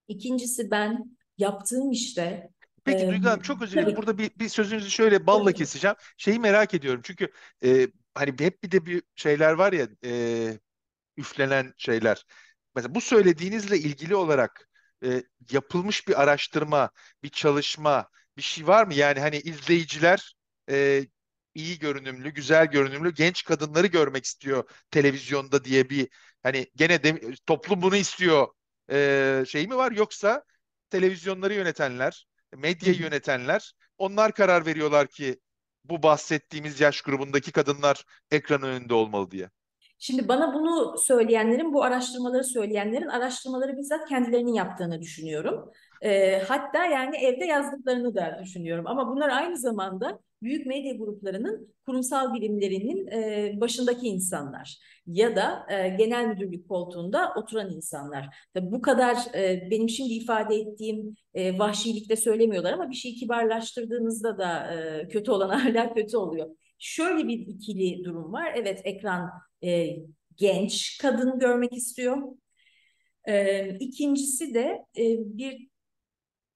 İkincisi 0.07 0.71
ben 0.71 1.17
yaptığım 1.37 1.91
işte 1.91 2.49
Peki 2.83 3.07
Duygu 3.07 3.25
Hanım 3.25 3.41
çok 3.41 3.61
özür 3.61 3.77
dilerim. 3.77 3.97
Burada 3.97 4.17
bir, 4.17 4.31
bir 4.39 4.49
sözünüzü 4.49 4.89
şöyle 4.89 5.27
balla 5.27 5.51
keseceğim. 5.51 5.95
Şeyi 6.17 6.39
merak 6.39 6.73
ediyorum. 6.73 7.01
Çünkü 7.03 7.31
e, 7.63 7.87
hani 8.13 8.33
hep 8.39 8.63
bir 8.63 8.71
de 8.71 8.85
bir 8.85 9.03
şeyler 9.15 9.53
var 9.53 9.73
ya 9.73 9.87
e, 10.05 10.59
üflenen 11.17 11.73
şeyler. 11.77 12.25
Mesela 12.75 12.95
bu 12.95 13.01
söylediğinizle 13.01 13.77
ilgili 13.77 14.15
olarak 14.15 14.70
e, 15.05 15.23
yapılmış 15.51 16.07
bir 16.07 16.21
araştırma, 16.21 16.89
bir 17.23 17.29
çalışma, 17.29 18.09
bir 18.37 18.41
şey 18.41 18.67
var 18.67 18.87
mı? 18.87 18.93
Yani 18.93 19.19
hani 19.19 19.37
izleyiciler 19.37 20.35
e, 20.69 21.05
iyi 21.55 21.79
görünümlü, 21.79 22.29
güzel 22.29 22.65
görünümlü 22.65 23.13
genç 23.13 23.43
kadınları 23.45 23.87
görmek 23.87 24.25
istiyor 24.25 24.69
televizyonda 24.91 25.63
diye 25.63 25.89
bir 25.89 26.09
hani 26.43 26.67
gene 26.75 27.03
de, 27.03 27.21
toplum 27.45 27.81
bunu 27.81 27.95
istiyor 27.95 28.47
e, 28.91 29.43
şey 29.47 29.67
mi 29.67 29.75
var 29.75 29.91
yoksa 29.91 30.43
televizyonları 30.89 31.53
yönetenler, 31.53 32.27
medyayı 32.57 32.99
yönetenler 32.99 33.73
onlar 33.97 34.33
karar 34.33 34.65
veriyorlar 34.65 35.07
ki 35.07 35.39
bu 35.83 36.03
bahsettiğimiz 36.03 36.79
yaş 36.79 37.01
grubundaki 37.01 37.51
kadınlar 37.51 38.05
ekran 38.31 38.63
önünde 38.63 38.93
olmalı 38.93 39.31
diye. 39.31 39.49
Şimdi 40.03 40.27
bana 40.27 40.53
bunu 40.53 40.97
söyleyenlerin, 40.97 41.73
bu 41.73 41.83
araştırmaları 41.83 42.43
söyleyenlerin 42.43 43.07
araştırmaları 43.07 43.77
bizzat 43.77 44.09
kendilerinin 44.09 44.53
yaptığını 44.53 45.01
düşünüyorum. 45.01 45.71
E, 46.01 46.39
hatta 46.39 46.85
yani 46.85 47.17
evde 47.17 47.45
yazdıklarını 47.45 48.15
da 48.15 48.39
düşünüyorum. 48.43 48.87
Ama 48.87 49.07
bunlar 49.07 49.29
aynı 49.29 49.57
zamanda 49.57 50.19
büyük 50.41 50.65
medya 50.65 50.93
gruplarının 50.93 51.73
kurumsal 51.85 52.33
birimlerinin 52.33 53.07
e, 53.07 53.61
başındaki 53.61 54.07
insanlar 54.07 54.77
ya 55.07 55.35
da 55.35 55.65
e, 55.69 55.89
genel 55.89 56.25
müdürlük 56.25 56.69
koltuğunda 56.69 57.33
oturan 57.35 57.69
insanlar. 57.69 58.47
Tabii 58.53 58.71
bu 58.71 58.81
kadar 58.81 59.17
e, 59.35 59.67
benim 59.71 59.89
şimdi 59.89 60.13
ifade 60.13 60.55
ettiğim 60.55 61.15
e, 61.33 61.59
vahşilikte 61.59 62.15
söylemiyorlar 62.15 62.73
ama 62.73 62.89
bir 62.89 62.95
şeyi 62.95 63.15
kibarlaştırdığınızda 63.15 64.37
da 64.37 64.73
e, 64.73 65.07
kötü 65.07 65.31
olan 65.31 65.49
hala 65.59 65.93
kötü 65.93 66.17
oluyor. 66.17 66.49
Şöyle 66.81 67.27
bir 67.27 67.39
ikili 67.39 68.03
durum 68.03 68.33
var. 68.33 68.53
Evet 68.55 68.81
ekran 68.83 69.29
e, 69.63 69.95
genç 70.37 70.97
kadın 70.97 71.39
görmek 71.39 71.73
istiyor. 71.73 72.17
E, 73.27 73.69
ikincisi 73.77 74.53
de 74.53 74.85
e, 74.97 75.03
bir 75.37 75.67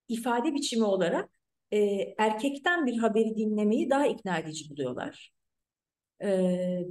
ifade 0.10 0.54
biçimi 0.54 0.84
olarak 0.84 1.30
e, 1.72 1.78
erkekten 2.18 2.86
bir 2.86 2.98
haberi 2.98 3.36
dinlemeyi 3.36 3.90
daha 3.90 4.08
ikna 4.08 4.40
edici 4.40 4.70
buluyorlar. 4.70 5.34
E, 6.24 6.28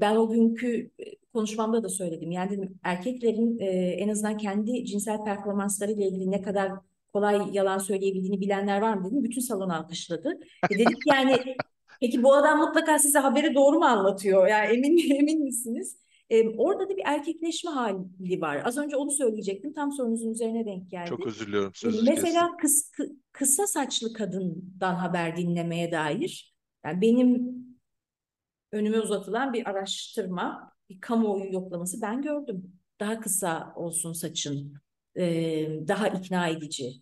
ben 0.00 0.16
o 0.16 0.30
günkü 0.30 0.90
konuşmamda 1.32 1.82
da 1.82 1.88
söyledim. 1.88 2.30
Yani 2.30 2.50
dedim 2.50 2.78
erkeklerin 2.82 3.58
e, 3.58 3.66
en 3.90 4.08
azından 4.08 4.36
kendi 4.36 4.84
cinsel 4.84 5.24
performansları 5.24 5.92
ile 5.92 6.08
ilgili 6.08 6.30
ne 6.30 6.42
kadar 6.42 6.72
kolay 7.12 7.42
yalan 7.52 7.78
söyleyebildiğini 7.78 8.40
bilenler 8.40 8.80
var 8.80 8.94
mı 8.94 9.06
dedim. 9.06 9.24
Bütün 9.24 9.40
salon 9.40 9.68
alkışladı. 9.68 10.38
E 10.70 10.78
dedik 10.78 10.98
yani 11.06 11.56
peki 12.00 12.22
bu 12.22 12.34
adam 12.34 12.58
mutlaka 12.58 12.98
size 12.98 13.18
haberi 13.18 13.54
doğru 13.54 13.78
mu 13.78 13.84
anlatıyor? 13.84 14.46
Yani 14.46 14.76
emin 14.76 15.10
emin 15.20 15.44
misiniz? 15.44 15.96
E, 16.30 16.48
orada 16.48 16.88
da 16.88 16.96
bir 16.96 17.02
erkekleşme 17.04 17.70
hali 17.70 18.40
var. 18.40 18.62
Az 18.64 18.78
önce 18.78 18.96
onu 18.96 19.10
söyleyecektim. 19.10 19.72
Tam 19.72 19.92
sorunuzun 19.92 20.30
üzerine 20.30 20.66
denk 20.66 20.90
geldi. 20.90 21.08
Çok 21.08 21.26
özür 21.26 21.46
diliyorum. 21.46 21.72
Mesela 22.06 22.56
kıs, 22.56 22.92
kısa 23.32 23.66
saçlı 23.66 24.12
kadından 24.12 24.94
haber 24.94 25.36
dinlemeye 25.36 25.92
dair. 25.92 26.54
Yani 26.84 27.00
benim 27.00 27.54
önüme 28.72 29.00
uzatılan 29.00 29.52
bir 29.52 29.70
araştırma, 29.70 30.72
bir 30.90 31.00
kamuoyu 31.00 31.52
yoklaması 31.52 32.02
ben 32.02 32.22
gördüm. 32.22 32.72
Daha 33.00 33.20
kısa 33.20 33.72
olsun 33.76 34.12
saçın, 34.12 34.74
daha 35.88 36.08
ikna 36.08 36.48
edici. 36.48 36.92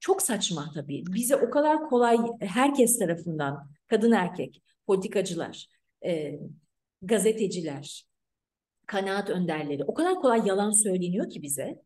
Çok 0.00 0.22
saçma 0.22 0.70
tabii. 0.74 1.04
Bize 1.06 1.36
o 1.36 1.50
kadar 1.50 1.88
kolay 1.88 2.18
herkes 2.40 2.98
tarafından, 2.98 3.70
kadın 3.88 4.12
erkek, 4.12 4.62
politikacılar, 4.86 5.66
e, 6.06 6.38
gazeteciler, 7.02 8.06
kanaat 8.86 9.30
önderleri 9.30 9.84
o 9.84 9.94
kadar 9.94 10.14
kolay 10.14 10.42
yalan 10.46 10.70
söyleniyor 10.70 11.30
ki 11.30 11.42
bize. 11.42 11.82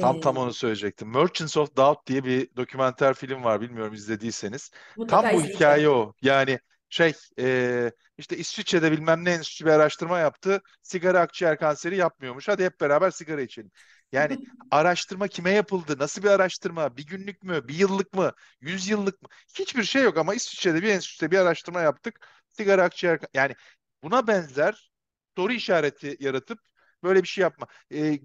Tam 0.00 0.20
tam 0.20 0.36
onu 0.36 0.52
söyleyecektim. 0.52 1.10
Merchants 1.10 1.56
of 1.56 1.76
Doubt 1.76 2.06
diye 2.06 2.24
bir 2.24 2.56
dokümenter 2.56 3.14
film 3.14 3.44
var. 3.44 3.60
Bilmiyorum 3.60 3.94
izlediyseniz. 3.94 4.70
Tam 5.08 5.24
bu 5.32 5.42
hikaye 5.42 5.88
o. 5.88 6.12
Yani 6.22 6.58
şey 6.88 7.12
e, 7.38 7.92
işte 8.18 8.36
İsviçre'de 8.36 8.92
bilmem 8.92 9.24
ne 9.24 9.30
enstitüsü 9.30 9.64
bir 9.64 9.70
araştırma 9.70 10.18
yaptı. 10.18 10.62
Sigara 10.82 11.20
akciğer 11.20 11.58
kanseri 11.58 11.96
yapmıyormuş. 11.96 12.48
Hadi 12.48 12.64
hep 12.64 12.80
beraber 12.80 13.10
sigara 13.10 13.40
içelim. 13.40 13.70
Yani 14.14 14.38
araştırma 14.70 15.28
kime 15.28 15.50
yapıldı? 15.50 15.96
Nasıl 15.98 16.22
bir 16.22 16.28
araştırma? 16.28 16.96
Bir 16.96 17.06
günlük 17.06 17.42
mü? 17.42 17.68
Bir 17.68 17.74
yıllık 17.74 18.14
mı? 18.14 18.32
Yüz 18.60 18.88
yıllık 18.88 19.22
mı? 19.22 19.28
Hiçbir 19.58 19.84
şey 19.84 20.02
yok 20.02 20.18
ama 20.18 20.34
İsviçre'de 20.34 20.82
bir 20.82 20.88
enstitüde 20.88 21.30
bir 21.30 21.38
araştırma 21.38 21.80
yaptık. 21.80 22.28
Sigara 22.52 22.82
akciğer 22.82 23.20
yani 23.34 23.54
buna 24.02 24.26
benzer 24.26 24.90
soru 25.36 25.52
işareti 25.52 26.16
yaratıp 26.20 26.58
böyle 27.02 27.22
bir 27.22 27.28
şey 27.28 27.42
yapma. 27.42 27.66
E, 27.94 28.18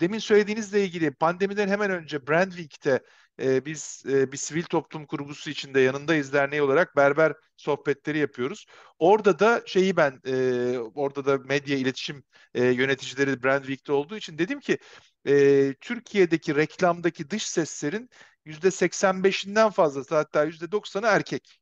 demin 0.00 0.18
söylediğinizle 0.18 0.84
ilgili 0.84 1.10
pandemiden 1.14 1.68
hemen 1.68 1.90
önce 1.90 2.26
Brandwick'te 2.26 3.00
e, 3.42 3.64
biz 3.64 4.02
e, 4.08 4.32
bir 4.32 4.36
sivil 4.36 4.62
toplum 4.62 5.06
kurgusu 5.06 5.50
içinde 5.50 5.80
yanındayız 5.80 6.32
derneği 6.32 6.62
olarak 6.62 6.96
berber 6.96 7.32
sohbetleri 7.56 8.18
yapıyoruz. 8.18 8.66
Orada 8.98 9.38
da 9.38 9.62
şeyi 9.66 9.96
ben 9.96 10.20
e, 10.26 10.78
orada 10.78 11.24
da 11.24 11.38
medya 11.38 11.76
iletişim 11.76 12.24
e, 12.54 12.64
yöneticileri 12.64 13.42
Brandwick'te 13.42 13.92
olduğu 13.92 14.16
için 14.16 14.38
dedim 14.38 14.60
ki 14.60 14.78
e, 15.26 15.74
Türkiye'deki 15.80 16.54
reklamdaki 16.56 17.30
dış 17.30 17.46
seslerin 17.46 18.10
yüzde 18.44 18.70
85'inden 18.70 19.70
fazlası 19.70 20.14
hatta 20.14 20.44
yüzde 20.44 20.72
90'ı 20.72 21.06
erkek. 21.06 21.60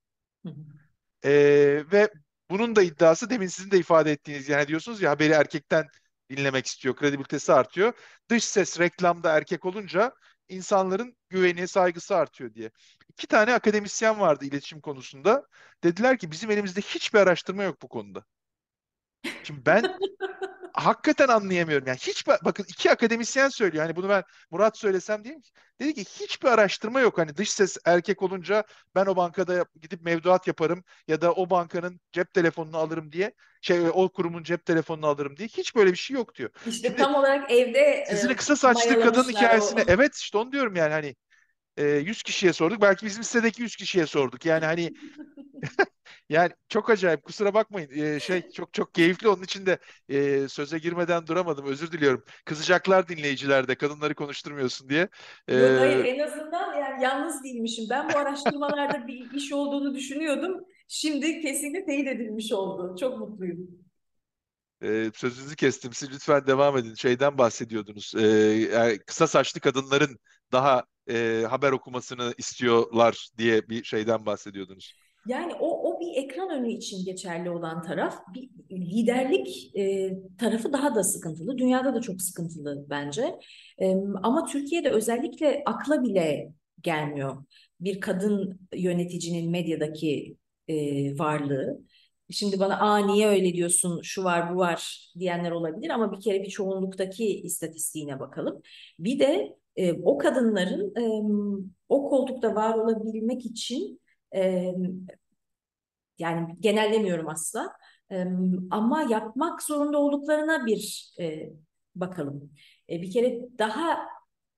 E, 1.25 1.31
ve 1.93 2.11
bunun 2.51 2.77
da 2.77 2.83
iddiası 2.83 3.31
demin 3.31 3.47
sizin 3.47 3.71
de 3.71 3.79
ifade 3.79 4.13
ettiğiniz 4.13 4.49
yani 4.49 4.69
diyorsunuz 4.69 5.03
ya 5.03 5.11
haberi 5.11 5.33
erkekten 5.33 5.89
dinlemek 6.31 6.67
istiyor, 6.67 6.97
kredibilitesi 6.97 7.53
artıyor. 7.53 7.93
Dış 8.31 8.45
ses 8.45 8.81
reklamda 8.81 9.37
erkek 9.37 9.65
olunca 9.65 10.13
insanların 10.49 11.17
güveni, 11.29 11.69
saygısı 11.69 12.17
artıyor 12.17 12.55
diye. 12.55 12.71
İki 13.09 13.27
tane 13.27 13.55
akademisyen 13.55 14.21
vardı 14.21 14.45
iletişim 14.45 14.81
konusunda. 14.81 15.47
Dediler 15.85 16.19
ki 16.19 16.31
bizim 16.31 16.51
elimizde 16.51 16.81
hiçbir 16.81 17.19
araştırma 17.19 17.63
yok 17.63 17.83
bu 17.83 17.89
konuda. 17.89 18.25
Şimdi 19.43 19.67
ben 19.67 19.83
hakikaten 20.85 21.29
anlayamıyorum. 21.29 21.87
Yani 21.87 21.99
hiç 21.99 22.27
bakın 22.27 22.65
iki 22.69 22.91
akademisyen 22.91 23.49
söylüyor. 23.49 23.85
Hani 23.85 23.97
bunu 23.97 24.09
ben 24.09 24.23
Murat 24.51 24.79
söylesem 24.79 25.25
diyeyim 25.25 25.43
ki 25.43 25.51
dedi 25.81 25.95
ki 25.95 26.05
hiçbir 26.21 26.49
araştırma 26.49 27.01
yok. 27.01 27.19
Hani 27.19 27.37
dış 27.37 27.51
ses 27.51 27.77
erkek 27.85 28.23
olunca 28.23 28.65
ben 28.95 29.07
o 29.07 29.17
bankada 29.17 29.65
gidip 29.83 30.03
mevduat 30.03 30.47
yaparım 30.47 30.85
ya 31.09 31.21
da 31.21 31.33
o 31.33 31.51
bankanın 31.51 32.01
cep 32.13 32.35
telefonunu 32.35 32.77
alırım 32.77 33.13
diye 33.13 33.33
şey 33.61 33.81
o 33.93 34.09
kurumun 34.09 34.43
cep 34.43 34.67
telefonunu 34.67 35.07
alırım 35.07 35.37
diye 35.37 35.49
hiç 35.49 35.77
böyle 35.77 35.93
bir 35.93 35.97
şey 35.97 36.15
yok 36.15 36.35
diyor. 36.35 36.51
İşte 36.67 36.89
Şimdi, 36.89 37.03
tam 37.03 37.15
olarak 37.15 37.51
evde 37.51 38.05
sizin 38.11 38.29
e, 38.29 38.37
kısa 38.37 38.57
saçlı 38.57 39.01
kadın 39.01 39.29
hikayesine 39.29 39.81
o. 39.81 39.85
evet 39.89 40.15
işte 40.15 40.39
onu 40.39 40.53
diyorum 40.53 40.77
yani 40.77 40.93
hani 40.93 41.17
100 41.83 42.23
kişiye 42.23 42.53
sorduk. 42.53 42.83
Belki 42.83 43.07
bizim 43.07 43.23
sitedeki 43.23 43.63
100 43.63 43.77
kişiye 43.77 44.07
sorduk. 44.07 44.47
Yani 44.47 44.65
hani 44.65 44.93
yani 46.29 46.51
çok 46.69 46.91
acayip. 46.91 47.23
Kusura 47.23 47.55
bakmayın. 47.55 47.91
Ee, 47.91 48.21
şey 48.21 48.51
çok 48.55 48.75
çok 48.75 48.95
keyifli. 48.95 49.29
Onun 49.29 49.43
için 49.43 49.67
de 49.67 49.79
e, 50.09 50.49
söze 50.49 50.79
girmeden 50.79 51.27
duramadım. 51.27 51.67
Özür 51.67 51.93
diliyorum. 51.93 52.25
Kızacaklar 52.45 53.09
dinleyiciler 53.09 53.69
de 53.69 53.75
kadınları 53.75 54.15
konuşturmuyorsun 54.15 54.89
diye. 54.89 55.09
Ee... 55.49 55.57
Yok 55.57 55.81
hayır 55.81 56.05
en 56.05 56.19
azından 56.19 56.75
yani 56.75 57.03
yalnız 57.05 57.45
değilmişim. 57.45 57.85
Ben 57.91 58.09
bu 58.09 58.19
araştırmalarda 58.19 59.07
bir 59.07 59.31
iş 59.31 59.53
olduğunu 59.53 59.95
düşünüyordum. 59.95 60.65
Şimdi 60.89 61.41
kesinlikle 61.41 61.87
teyit 61.87 62.09
edilmiş 62.09 62.53
oldu. 62.53 62.97
Çok 63.01 63.19
mutluyum. 63.19 63.69
Ee, 64.83 65.11
sözünüzü 65.15 65.57
kestim. 65.57 65.93
Siz 65.93 66.13
lütfen 66.13 66.47
devam 66.47 66.79
edin. 66.79 66.95
Şeyden 66.95 67.39
bahsediyordunuz. 67.39 68.15
Ee, 68.15 68.99
kısa 69.07 69.27
saçlı 69.27 69.61
kadınların 69.61 70.19
daha 70.53 70.85
e, 71.09 71.45
haber 71.51 71.73
okumasını 71.73 72.35
istiyorlar 72.39 73.29
diye 73.39 73.69
bir 73.69 73.85
şeyden 73.85 74.27
bahsediyordunuz. 74.27 74.95
Yani 75.29 75.55
o, 75.55 75.93
o 75.93 76.01
bir 76.01 76.23
ekran 76.23 76.51
önü 76.51 76.73
için 76.73 77.05
geçerli 77.05 77.51
olan 77.51 77.83
taraf. 77.83 78.19
Bir 78.35 78.51
liderlik 78.71 79.77
e, 79.77 80.13
tarafı 80.39 80.73
daha 80.73 80.95
da 80.95 81.05
sıkıntılı. 81.05 81.59
Dünyada 81.59 81.95
da 81.95 82.01
çok 82.01 82.23
sıkıntılı 82.23 82.87
bence. 82.91 83.39
E, 83.79 83.95
ama 84.23 84.47
Türkiye'de 84.47 84.91
özellikle 84.91 85.63
akla 85.67 86.03
bile 86.03 86.53
gelmiyor. 86.83 87.45
Bir 87.81 88.01
kadın 88.01 88.61
yöneticinin 88.75 89.51
medyadaki 89.51 90.37
e, 90.69 90.75
varlığı. 91.19 91.81
Şimdi 92.31 92.61
bana 92.61 92.81
aa 92.81 92.99
niye 92.99 93.29
öyle 93.29 93.55
diyorsun 93.55 94.03
şu 94.03 94.25
var 94.25 94.55
bu 94.55 94.59
var 94.59 95.11
diyenler 95.19 95.51
olabilir 95.51 95.91
ama 95.91 96.13
bir 96.13 96.21
kere 96.21 96.43
bir 96.43 96.51
çoğunluktaki 96.51 97.41
istatistiğine 97.41 98.21
bakalım. 98.21 98.63
Bir 98.99 99.19
de 99.19 99.57
e, 99.79 99.93
o 99.93 100.19
kadınların 100.19 100.95
e, 100.97 101.05
o 101.89 102.09
koltukta 102.09 102.55
var 102.55 102.75
olabilmek 102.75 103.47
için 103.47 104.01
e, 104.37 104.73
yani 106.19 106.57
genellemiyorum 106.61 107.29
asla 107.29 107.73
e, 108.13 108.25
ama 108.71 109.03
yapmak 109.03 109.63
zorunda 109.63 109.99
olduklarına 109.99 110.67
bir 110.67 111.13
e, 111.21 111.53
bakalım. 111.95 112.53
E, 112.91 113.03
bir 113.03 113.11
kere 113.13 113.41
daha 113.59 113.99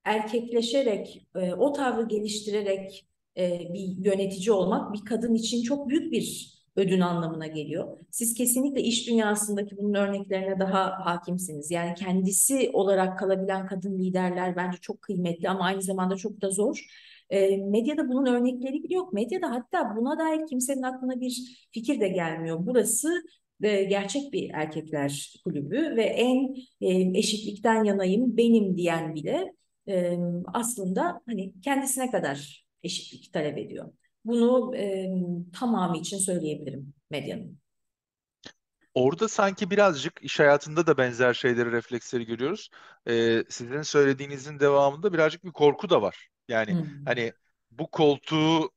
erkekleşerek, 0.04 1.28
e, 1.36 1.54
o 1.54 1.72
tavrı 1.72 2.08
geliştirerek 2.08 3.08
e, 3.36 3.58
bir 3.74 4.04
yönetici 4.04 4.52
olmak 4.52 4.92
bir 4.92 5.04
kadın 5.04 5.34
için 5.34 5.62
çok 5.62 5.88
büyük 5.88 6.12
bir 6.12 6.59
ödün 6.76 7.00
anlamına 7.00 7.46
geliyor. 7.46 7.98
Siz 8.10 8.34
kesinlikle 8.34 8.82
iş 8.82 9.08
dünyasındaki 9.08 9.76
bunun 9.76 9.94
örneklerine 9.94 10.60
daha 10.60 11.06
hakimsiniz. 11.06 11.70
Yani 11.70 11.94
kendisi 11.94 12.70
olarak 12.72 13.18
kalabilen 13.18 13.66
kadın 13.66 13.98
liderler 13.98 14.56
bence 14.56 14.78
çok 14.78 15.02
kıymetli 15.02 15.48
ama 15.48 15.64
aynı 15.64 15.82
zamanda 15.82 16.16
çok 16.16 16.40
da 16.42 16.50
zor. 16.50 16.86
E, 17.30 17.56
medyada 17.56 18.08
bunun 18.08 18.26
örnekleri 18.26 18.92
yok. 18.94 19.12
Medyada 19.12 19.50
hatta 19.50 19.96
buna 19.96 20.18
dair 20.18 20.46
kimsenin 20.46 20.82
aklına 20.82 21.20
bir 21.20 21.66
fikir 21.72 22.00
de 22.00 22.08
gelmiyor. 22.08 22.58
Burası 22.60 23.22
e, 23.62 23.84
gerçek 23.84 24.32
bir 24.32 24.50
erkekler 24.54 25.34
kulübü 25.44 25.96
ve 25.96 26.02
en 26.04 26.54
e, 26.80 27.18
eşitlikten 27.18 27.84
yanayım 27.84 28.36
benim 28.36 28.76
diyen 28.76 29.14
bile 29.14 29.54
e, 29.88 30.18
aslında 30.54 31.20
hani 31.26 31.60
kendisine 31.60 32.10
kadar 32.10 32.66
eşitlik 32.82 33.32
talep 33.32 33.58
ediyor. 33.58 33.92
Bunu 34.24 34.76
e, 34.76 35.08
tamamı 35.52 35.98
için 35.98 36.18
söyleyebilirim 36.18 36.94
medyanın. 37.10 37.60
Orada 38.94 39.28
sanki 39.28 39.70
birazcık 39.70 40.22
iş 40.22 40.40
hayatında 40.40 40.86
da 40.86 40.98
benzer 40.98 41.34
şeyleri, 41.34 41.72
refleksleri 41.72 42.26
görüyoruz. 42.26 42.70
Ee, 43.08 43.44
sizin 43.48 43.82
söylediğinizin 43.82 44.60
devamında 44.60 45.12
birazcık 45.12 45.44
bir 45.44 45.52
korku 45.52 45.90
da 45.90 46.02
var. 46.02 46.28
Yani 46.48 46.76
Hmm. 46.76 47.04
hani 47.04 47.32
bu 47.70 47.90
koltuğu 47.90 48.70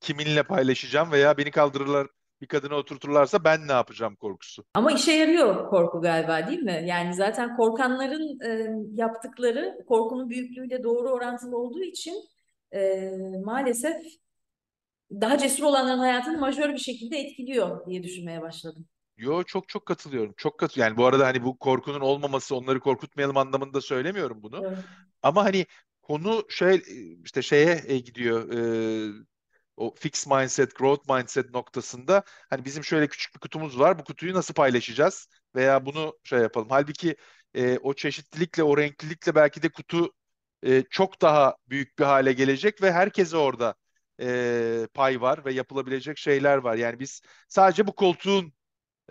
kiminle 0.00 0.42
paylaşacağım 0.42 1.12
veya 1.12 1.36
beni 1.36 1.50
kaldırırlar 1.50 2.06
bir 2.40 2.46
kadına 2.46 2.74
oturturlarsa 2.74 3.44
ben 3.44 3.68
ne 3.68 3.72
yapacağım 3.72 4.16
korkusu. 4.16 4.64
Ama 4.74 4.92
işe 4.92 5.12
yarıyor 5.12 5.68
korku 5.70 6.00
galiba 6.00 6.46
değil 6.46 6.62
mi? 6.62 6.84
Yani 6.86 7.14
zaten 7.14 7.56
korkanların 7.56 8.40
e, 8.40 8.70
yaptıkları 8.94 9.78
korkunun 9.88 10.30
büyüklüğüyle 10.30 10.82
doğru 10.82 11.10
orantılı 11.10 11.56
olduğu 11.58 11.82
için 11.82 12.14
e, 12.74 13.10
maalesef 13.44 13.96
daha 15.10 15.38
cesur 15.38 15.64
olanların 15.64 15.98
hayatını 15.98 16.38
majör 16.38 16.72
bir 16.72 16.78
şekilde 16.78 17.18
etkiliyor 17.18 17.86
diye 17.86 18.02
düşünmeye 18.02 18.42
başladım. 18.42 18.86
Yo 19.16 19.42
çok 19.44 19.68
çok 19.68 19.86
katılıyorum. 19.86 20.34
Çok 20.36 20.58
katı 20.58 20.80
yani 20.80 20.96
bu 20.96 21.06
arada 21.06 21.26
hani 21.26 21.44
bu 21.44 21.58
korkunun 21.58 22.00
olmaması 22.00 22.56
onları 22.56 22.80
korkutmayalım 22.80 23.36
anlamında 23.36 23.80
söylemiyorum 23.80 24.42
bunu. 24.42 24.60
Evet. 24.66 24.78
Ama 25.22 25.44
hani 25.44 25.66
konu 26.02 26.44
şey 26.48 26.82
işte 27.24 27.42
şeye 27.42 27.82
e, 27.86 27.98
gidiyor. 27.98 28.52
e, 28.52 29.24
o 29.76 29.94
fix 29.94 30.26
mindset, 30.26 30.76
growth 30.76 31.10
mindset 31.14 31.50
noktasında 31.50 32.22
hani 32.50 32.64
bizim 32.64 32.84
şöyle 32.84 33.08
küçük 33.08 33.34
bir 33.34 33.40
kutumuz 33.40 33.78
var. 33.78 33.98
Bu 33.98 34.04
kutuyu 34.04 34.34
nasıl 34.34 34.54
paylaşacağız? 34.54 35.28
Veya 35.54 35.86
bunu 35.86 36.18
şey 36.24 36.38
yapalım. 36.40 36.68
Halbuki 36.70 37.16
e, 37.54 37.78
o 37.78 37.94
çeşitlilikle, 37.94 38.62
o 38.62 38.76
renklilikle 38.76 39.34
belki 39.34 39.62
de 39.62 39.68
kutu 39.68 40.12
e, 40.64 40.82
çok 40.90 41.22
daha 41.22 41.56
büyük 41.68 41.98
bir 41.98 42.04
hale 42.04 42.32
gelecek 42.32 42.82
ve 42.82 42.92
herkese 42.92 43.36
orada 43.36 43.74
e, 44.20 44.88
pay 44.94 45.20
var 45.20 45.44
ve 45.44 45.52
yapılabilecek 45.52 46.18
şeyler 46.18 46.56
var. 46.58 46.76
Yani 46.76 47.00
biz 47.00 47.22
sadece 47.48 47.86
bu 47.86 47.94
koltuğun 47.94 48.52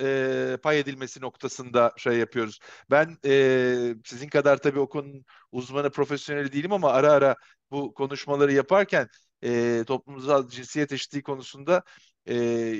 e, 0.01 0.57
pay 0.63 0.79
edilmesi 0.79 1.21
noktasında 1.21 1.93
şey 1.97 2.17
yapıyoruz. 2.17 2.59
Ben 2.91 3.17
e, 3.25 3.95
sizin 4.05 4.29
kadar 4.29 4.57
tabii 4.57 4.79
o 4.79 4.89
konunun 4.89 5.25
uzmanı, 5.51 5.91
profesyoneli 5.91 6.51
değilim 6.53 6.73
ama 6.73 6.91
ara 6.91 7.11
ara 7.11 7.35
bu 7.71 7.93
konuşmaları 7.93 8.53
yaparken 8.53 9.07
e, 9.43 9.83
toplumsal 9.87 10.49
cinsiyet 10.49 10.91
eşitliği 10.91 11.23
konusunda 11.23 11.83
e, 12.29 12.35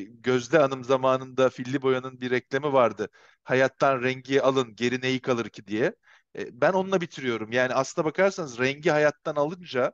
Gözde 0.09 0.57
Hanım 0.57 0.83
zamanında 0.83 1.49
Filli 1.49 1.81
Boya'nın 1.81 2.21
bir 2.21 2.31
reklamı 2.31 2.73
vardı. 2.73 3.09
Hayattan 3.43 4.01
rengi 4.03 4.41
alın, 4.41 4.75
geri 4.75 5.01
neyi 5.01 5.21
kalır 5.21 5.49
ki 5.49 5.67
diye. 5.67 5.93
E, 6.37 6.61
ben 6.61 6.73
onunla 6.73 7.01
bitiriyorum. 7.01 7.51
Yani 7.51 7.73
aslına 7.73 8.05
bakarsanız 8.05 8.59
rengi 8.59 8.89
hayattan 8.91 9.35
alınca 9.35 9.93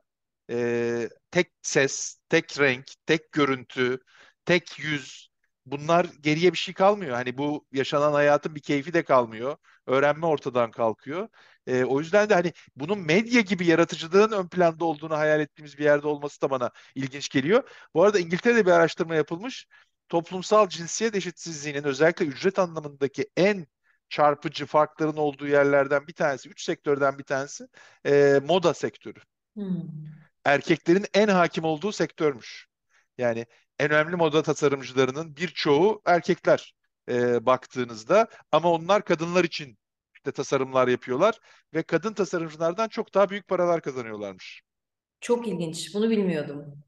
e, 0.50 1.08
tek 1.30 1.52
ses, 1.62 2.18
tek 2.28 2.58
renk, 2.60 2.84
tek 3.06 3.32
görüntü, 3.32 3.98
tek 4.44 4.78
yüz 4.78 5.30
bunlar 5.66 6.06
geriye 6.20 6.52
bir 6.52 6.58
şey 6.58 6.74
kalmıyor. 6.74 7.14
Hani 7.14 7.38
bu 7.38 7.66
yaşanan 7.72 8.12
hayatın 8.12 8.54
bir 8.54 8.60
keyfi 8.60 8.94
de 8.94 9.04
kalmıyor. 9.04 9.56
Öğrenme 9.86 10.26
ortadan 10.26 10.70
kalkıyor. 10.70 11.28
E, 11.66 11.84
o 11.84 12.00
yüzden 12.00 12.28
de 12.28 12.34
hani 12.34 12.52
bunun 12.76 12.98
medya 12.98 13.40
gibi 13.40 13.66
yaratıcılığın 13.66 14.32
ön 14.32 14.48
planda 14.48 14.84
olduğunu 14.84 15.16
hayal 15.18 15.40
ettiğimiz 15.40 15.78
bir 15.78 15.84
yerde 15.84 16.06
olması 16.08 16.40
da 16.42 16.50
bana 16.50 16.70
ilginç 16.94 17.28
geliyor. 17.28 17.68
Bu 17.94 18.02
arada 18.02 18.18
İngiltere'de 18.18 18.66
bir 18.66 18.70
araştırma 18.70 19.14
yapılmış. 19.14 19.66
Toplumsal 20.08 20.68
cinsiyet 20.68 21.14
eşitsizliğinin 21.14 21.84
özellikle 21.84 22.24
ücret 22.26 22.58
anlamındaki 22.58 23.30
en 23.36 23.66
çarpıcı 24.10 24.66
farkların 24.66 25.16
olduğu 25.16 25.46
yerlerden 25.46 26.06
bir 26.06 26.12
tanesi, 26.12 26.48
üç 26.48 26.62
sektörden 26.62 27.18
bir 27.18 27.24
tanesi 27.24 27.68
e, 28.06 28.40
moda 28.48 28.74
sektörü. 28.74 29.20
Hmm. 29.54 29.82
Erkeklerin 30.44 31.06
en 31.14 31.28
hakim 31.28 31.64
olduğu 31.64 31.92
sektörmüş. 31.92 32.66
Yani 33.18 33.46
en 33.78 33.90
önemli 33.90 34.16
moda 34.16 34.42
tasarımcılarının 34.42 35.36
birçoğu 35.36 36.02
erkekler 36.04 36.74
e, 37.08 37.46
baktığınızda 37.46 38.26
ama 38.52 38.72
onlar 38.72 39.04
kadınlar 39.04 39.44
için 39.44 39.78
işte 40.14 40.32
tasarımlar 40.32 40.88
yapıyorlar 40.88 41.38
ve 41.74 41.82
kadın 41.82 42.12
tasarımcılardan 42.12 42.88
çok 42.88 43.14
daha 43.14 43.30
büyük 43.30 43.48
paralar 43.48 43.80
kazanıyorlarmış. 43.80 44.62
Çok 45.20 45.48
ilginç. 45.48 45.94
Bunu 45.94 46.10
bilmiyordum. 46.10 46.82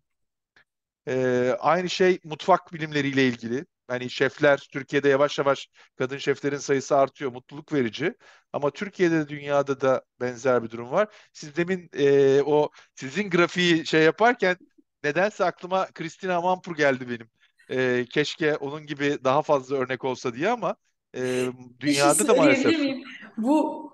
Ee, 1.09 1.57
aynı 1.61 1.91
şey 1.91 2.19
mutfak 2.25 2.73
bilimleriyle 2.73 3.27
ilgili. 3.27 3.67
Hani 3.93 4.11
şefler 4.11 4.69
Türkiye'de 4.73 5.09
yavaş 5.09 5.39
yavaş 5.39 5.69
kadın 5.99 6.19
şeflerin 6.19 6.57
sayısı 6.57 6.97
artıyor, 6.97 7.33
mutluluk 7.33 7.73
verici. 7.73 8.15
Ama 8.53 8.71
Türkiye'de 8.71 9.21
de 9.21 9.29
dünyada 9.29 9.81
da 9.81 10.03
benzer 10.21 10.63
bir 10.63 10.71
durum 10.71 10.91
var. 10.91 11.09
Siz 11.33 11.57
demin 11.57 11.91
e, 11.99 12.43
o 12.43 12.71
sizin 12.95 13.31
grafiği 13.31 13.87
şey 13.87 14.03
yaparken 14.03 14.57
nedense 15.05 15.45
aklıma 15.45 15.87
Christina 15.87 16.37
Amanpour 16.37 16.77
geldi 16.77 17.09
benim. 17.09 17.31
E, 17.71 18.07
keşke 18.11 18.57
onun 18.57 18.87
gibi 18.87 19.19
daha 19.25 19.43
fazla 19.43 19.77
örnek 19.77 20.05
olsa 20.05 20.35
diye 20.35 20.49
ama 20.49 20.77
e, 21.15 21.21
şey 21.21 21.53
dünyada 21.81 22.29
da 22.29 22.35
maalesef. 22.35 22.75
Bu 23.37 23.92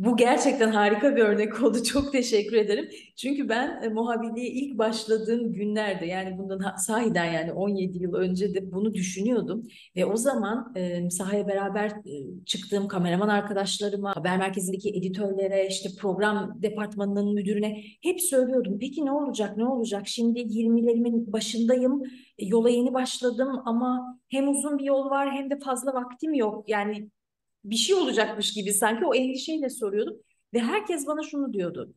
Bu 0.00 0.16
gerçekten 0.16 0.70
harika 0.70 1.16
bir 1.16 1.22
örnek 1.22 1.62
oldu. 1.62 1.82
Çok 1.92 2.12
teşekkür 2.12 2.56
ederim. 2.56 2.88
Çünkü 3.16 3.48
ben 3.48 3.82
e, 3.82 3.88
muhabirliğe 3.88 4.50
ilk 4.50 4.78
başladığım 4.78 5.52
günlerde 5.52 6.06
yani 6.06 6.38
bundan 6.38 6.76
sahiden 6.76 7.32
yani 7.32 7.52
17 7.52 7.98
yıl 8.02 8.14
önce 8.14 8.54
de 8.54 8.72
bunu 8.72 8.94
düşünüyordum. 8.94 9.62
Ve 9.96 10.04
o 10.06 10.16
zaman 10.16 10.72
e, 10.76 11.10
sahaya 11.10 11.48
beraber 11.48 11.88
e, 11.90 12.44
çıktığım 12.46 12.88
kameraman 12.88 13.28
arkadaşlarıma, 13.28 14.16
haber 14.16 14.38
merkezindeki 14.38 14.90
editörlere, 14.90 15.66
işte 15.66 15.88
program 16.00 16.62
departmanının 16.62 17.34
müdürüne 17.34 17.82
hep 18.02 18.20
söylüyordum. 18.20 18.78
Peki 18.80 19.04
ne 19.04 19.12
olacak, 19.12 19.56
ne 19.56 19.64
olacak? 19.64 20.02
Şimdi 20.08 20.40
20'lerimin 20.40 21.32
başındayım, 21.32 22.02
e, 22.38 22.46
yola 22.46 22.70
yeni 22.70 22.94
başladım 22.94 23.62
ama 23.64 24.20
hem 24.28 24.48
uzun 24.48 24.78
bir 24.78 24.84
yol 24.84 25.10
var 25.10 25.30
hem 25.32 25.50
de 25.50 25.58
fazla 25.58 25.94
vaktim 25.94 26.34
yok. 26.34 26.68
Yani 26.68 27.10
bir 27.64 27.76
şey 27.76 27.94
olacakmış 27.94 28.52
gibi 28.52 28.72
sanki 28.72 29.06
o 29.06 29.14
endişeyle 29.14 29.70
soruyordum. 29.70 30.16
Ve 30.54 30.60
herkes 30.60 31.06
bana 31.06 31.22
şunu 31.22 31.52
diyordu. 31.52 31.94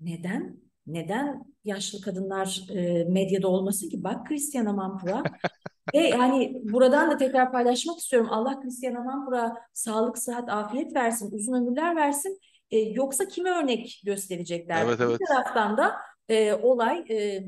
Neden? 0.00 0.56
Neden 0.86 1.44
yaşlı 1.64 2.00
kadınlar 2.00 2.62
e, 2.70 3.04
medyada 3.04 3.48
olmasın 3.48 3.88
ki? 3.88 4.04
Bak 4.04 4.26
Christian 4.26 4.66
Amanpour'a. 4.66 5.22
Ve 5.94 5.98
yani 6.08 6.60
buradan 6.64 7.10
da 7.10 7.16
tekrar 7.16 7.52
paylaşmak 7.52 7.98
istiyorum. 7.98 8.28
Allah 8.30 8.60
Christian 8.60 8.94
Amanpour'a 8.94 9.56
sağlık, 9.72 10.18
sıhhat, 10.18 10.48
afiyet 10.48 10.94
versin, 10.94 11.30
uzun 11.32 11.52
ömürler 11.52 11.96
versin. 11.96 12.38
E, 12.70 12.78
yoksa 12.78 13.28
kime 13.28 13.50
örnek 13.50 14.02
gösterecekler? 14.04 14.84
Evet 14.84 14.98
Bir 14.98 15.04
evet. 15.04 15.20
taraftan 15.28 15.76
da 15.76 15.96
e, 16.28 16.52
olay 16.54 17.04
e, 17.10 17.44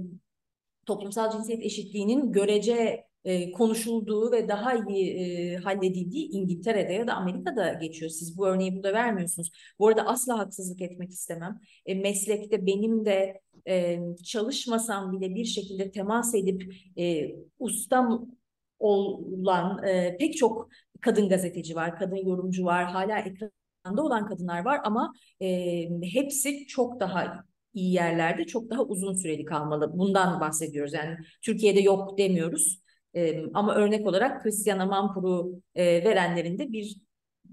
toplumsal 0.86 1.32
cinsiyet 1.32 1.62
eşitliğinin 1.62 2.32
görece 2.32 3.04
e, 3.24 3.52
konuşulduğu 3.52 4.32
ve 4.32 4.48
daha 4.48 4.74
iyi 4.74 5.10
e, 5.16 5.56
halledildiği 5.56 6.28
İngiltere'de 6.30 6.92
ya 6.92 7.06
da 7.06 7.14
Amerika'da 7.14 7.72
geçiyor. 7.72 8.10
Siz 8.10 8.38
bu 8.38 8.46
örneği 8.46 8.76
burada 8.76 8.92
vermiyorsunuz. 8.92 9.50
Bu 9.78 9.88
arada 9.88 10.06
asla 10.06 10.38
haksızlık 10.38 10.82
etmek 10.82 11.10
istemem. 11.10 11.60
E, 11.86 11.94
meslekte 11.94 12.66
benim 12.66 13.04
de 13.04 13.40
e, 13.68 14.00
çalışmasam 14.24 15.12
bile 15.12 15.34
bir 15.34 15.44
şekilde 15.44 15.90
temas 15.90 16.34
edip 16.34 16.74
e, 16.98 17.30
ustam 17.58 18.30
olan 18.78 19.84
e, 19.84 20.16
pek 20.16 20.36
çok 20.36 20.68
kadın 21.00 21.28
gazeteci 21.28 21.76
var, 21.76 21.98
kadın 21.98 22.16
yorumcu 22.16 22.64
var, 22.64 22.84
hala 22.84 23.18
ekranda 23.18 24.02
olan 24.02 24.26
kadınlar 24.26 24.64
var 24.64 24.80
ama 24.84 25.12
e, 25.40 25.88
hepsi 26.02 26.66
çok 26.66 27.00
daha 27.00 27.44
iyi 27.74 27.92
yerlerde 27.92 28.46
çok 28.46 28.70
daha 28.70 28.82
uzun 28.82 29.14
süreli 29.14 29.44
kalmalı. 29.44 29.98
Bundan 29.98 30.40
bahsediyoruz. 30.40 30.92
Yani 30.92 31.16
Türkiye'de 31.42 31.80
yok 31.80 32.18
demiyoruz. 32.18 32.83
E, 33.16 33.44
ama 33.54 33.74
örnek 33.74 34.06
olarak 34.06 34.42
Christian 34.42 34.78
Amanpour'u 34.78 35.62
e, 35.74 36.04
verenlerin 36.04 36.58
de 36.58 36.72
bir 36.72 36.96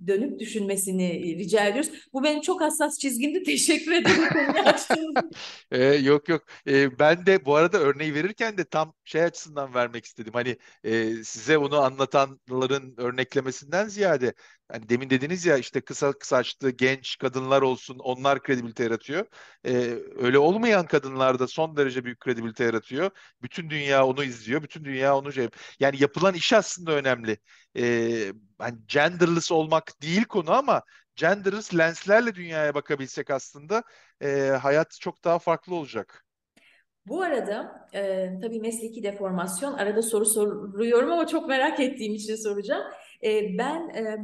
dönüp 0.08 0.40
düşünmesini 0.40 1.38
rica 1.38 1.66
ediyoruz. 1.68 1.92
Bu 2.14 2.24
benim 2.24 2.42
çok 2.42 2.62
hassas 2.62 3.00
çizgimdi. 3.00 3.44
Teşekkür 3.52 3.92
ederim 3.92 4.24
Ee, 5.72 5.84
yok 5.84 6.30
yok. 6.30 6.44
Ee, 6.68 7.00
ben 7.00 7.26
de 7.26 7.46
bu 7.46 7.56
arada 7.56 7.78
örneği 7.80 8.14
verirken 8.14 8.58
de 8.58 8.64
tam 8.66 8.94
şey 9.06 9.24
açısından 9.24 9.74
vermek 9.74 10.06
istedim. 10.06 10.34
Hani 10.34 10.58
e, 10.84 11.24
size 11.24 11.58
onu 11.58 11.82
anlatanların 11.82 12.94
örneklemesinden 12.98 13.88
ziyade 13.88 14.34
hani 14.72 14.90
demin 14.90 15.10
dediniz 15.10 15.46
ya 15.46 15.58
işte 15.58 15.82
kısa 15.82 16.14
saçlı 16.22 16.70
genç 16.72 17.18
kadınlar 17.18 17.62
olsun 17.62 18.00
onlar 18.00 18.44
kredibilite 18.44 18.84
yaratıyor. 18.84 19.26
Ee, 19.66 19.72
öyle 20.20 20.38
olmayan 20.40 20.86
kadınlar 20.86 21.40
da 21.40 21.48
son 21.48 21.78
derece 21.78 22.06
büyük 22.06 22.20
kredibilite 22.20 22.64
yaratıyor. 22.64 23.12
Bütün 23.42 23.70
dünya 23.70 24.06
onu 24.06 24.24
izliyor. 24.24 24.64
Bütün 24.64 24.86
dünya 24.86 25.18
onu 25.18 25.32
şey. 25.34 25.50
Yani 25.80 26.02
yapılan 26.02 26.34
iş 26.34 26.54
aslında 26.54 26.92
önemli. 26.92 27.38
Ee, 27.78 28.34
hani 28.58 28.78
genderless 28.88 29.52
olmak 29.52 30.02
değil 30.02 30.24
konu 30.24 30.52
ama 30.52 30.82
genderless 31.16 31.78
lenslerle 31.78 32.36
dünyaya 32.36 32.74
bakabilsek 32.76 33.30
aslında 33.32 33.84
e, 34.22 34.50
hayat 34.62 34.98
çok 35.02 35.24
daha 35.24 35.40
farklı 35.40 35.76
olacak. 35.76 36.26
Bu 37.06 37.22
arada 37.22 37.88
e, 37.94 38.30
tabii 38.42 38.60
mesleki 38.60 39.04
deformasyon 39.04 39.74
arada 39.74 40.02
soru 40.02 40.26
soruyorum 40.26 41.12
ama 41.12 41.28
çok 41.28 41.50
merak 41.50 41.80
ettiğim 41.80 42.14
için 42.14 42.36
soracağım. 42.36 42.84
E, 43.24 43.58
ben 43.58 43.90
e, 43.90 44.18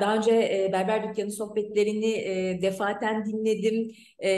daha 0.00 0.16
önce 0.16 0.32
e, 0.32 0.70
Berber 0.72 1.08
Dükkanı 1.08 1.30
sohbetlerini 1.30 2.12
e, 2.12 2.62
defaten 2.62 3.26
dinledim. 3.26 3.92
E, 4.18 4.30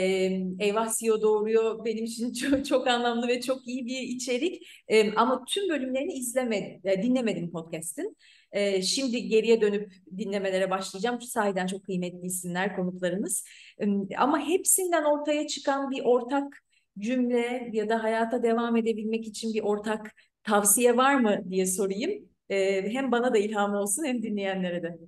Eyvah 0.59 0.93
CEO 0.99 1.21
doğuruyor 1.21 1.85
benim 1.85 2.03
için 2.05 2.33
çok, 2.33 2.65
çok 2.65 2.87
anlamlı 2.87 3.27
ve 3.27 3.41
çok 3.41 3.67
iyi 3.67 3.85
bir 3.85 4.01
içerik. 4.01 4.67
E, 4.87 5.13
ama 5.13 5.45
tüm 5.45 5.69
bölümlerini 5.69 6.13
izlemedim, 6.13 6.81
e, 6.83 7.03
dinlemedim 7.03 7.51
podcast'in. 7.51 8.17
E, 8.51 8.81
şimdi 8.81 9.27
geriye 9.27 9.61
dönüp 9.61 9.93
dinlemelere 10.17 10.69
başlayacağım. 10.69 11.21
Sahiden 11.21 11.67
çok 11.67 11.83
kıymetli 11.85 12.27
isimler 12.27 12.75
konuklarımız. 12.75 13.45
E, 13.79 13.85
ama 14.17 14.39
hepsinden 14.47 15.03
ortaya 15.03 15.47
çıkan 15.47 15.91
bir 15.91 16.01
ortak 16.03 16.63
cümle 16.99 17.69
ya 17.73 17.89
da 17.89 18.03
hayata 18.03 18.43
devam 18.43 18.75
edebilmek 18.77 19.27
için 19.27 19.53
bir 19.53 19.61
ortak 19.61 20.11
tavsiye 20.43 20.97
var 20.97 21.15
mı 21.15 21.41
diye 21.49 21.65
sorayım. 21.65 22.29
E, 22.49 22.89
hem 22.93 23.11
bana 23.11 23.33
da 23.33 23.37
ilham 23.37 23.73
olsun 23.73 24.05
hem 24.05 24.23
dinleyenlere 24.23 24.83
de. 24.83 24.99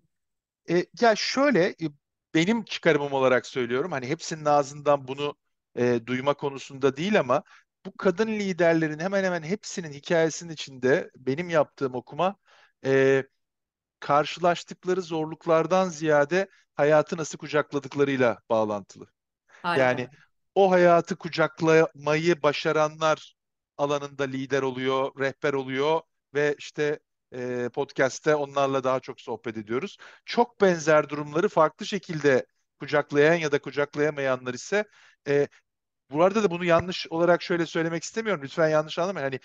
E, 0.70 0.86
ya 1.02 1.16
şöyle 1.16 1.66
e, 1.66 1.76
benim 2.34 2.64
çıkarımım 2.64 3.14
olarak 3.14 3.46
söylüyorum. 3.46 3.92
Hani 3.92 4.08
hepsinin 4.08 4.46
ağzından 4.46 5.08
bunu 5.08 5.36
e, 5.76 6.00
duyma 6.06 6.34
konusunda 6.34 6.98
değil 6.98 7.20
ama 7.20 7.44
bu 7.86 7.98
kadın 7.98 8.28
liderlerin 8.28 9.00
hemen 9.00 9.24
hemen 9.24 9.44
hepsinin 9.44 9.94
hikayesinin 9.94 10.54
içinde 10.54 11.12
benim 11.16 11.50
yaptığım 11.50 11.96
okuma 11.96 12.36
e, 12.86 13.24
karşılaştıkları 14.00 15.02
zorluklardan 15.02 15.90
ziyade 15.90 16.50
hayatı 16.76 17.18
nasıl 17.18 17.38
kucakladıklarıyla 17.38 18.40
bağlantılı. 18.50 19.08
Harika. 19.64 19.82
Yani 19.82 20.10
o 20.56 20.72
hayatı 20.72 21.16
kucaklamayı 21.16 22.44
başaranlar 22.44 23.36
alanında 23.78 24.24
lider 24.24 24.62
oluyor, 24.62 25.12
rehber 25.20 25.54
oluyor 25.54 26.02
ve 26.34 26.56
işte 26.60 27.00
e, 27.34 27.70
podcast'te 27.74 28.36
onlarla 28.36 28.84
daha 28.84 29.00
çok 29.00 29.22
sohbet 29.22 29.58
ediyoruz. 29.58 29.98
Çok 30.26 30.62
benzer 30.62 31.10
durumları 31.10 31.50
farklı 31.50 31.86
şekilde 31.86 32.46
kucaklayan 32.80 33.36
ya 33.36 33.52
da 33.52 33.62
kucaklayamayanlar 33.62 34.54
ise 34.54 34.86
e, 35.28 35.48
bu 36.12 36.24
arada 36.24 36.44
da 36.44 36.52
bunu 36.52 36.66
yanlış 36.66 37.08
olarak 37.10 37.42
şöyle 37.42 37.66
söylemek 37.66 38.04
istemiyorum. 38.04 38.44
Lütfen 38.44 38.70
yanlış 38.70 39.00
anlamayın. 39.00 39.26
Hani 39.26 39.40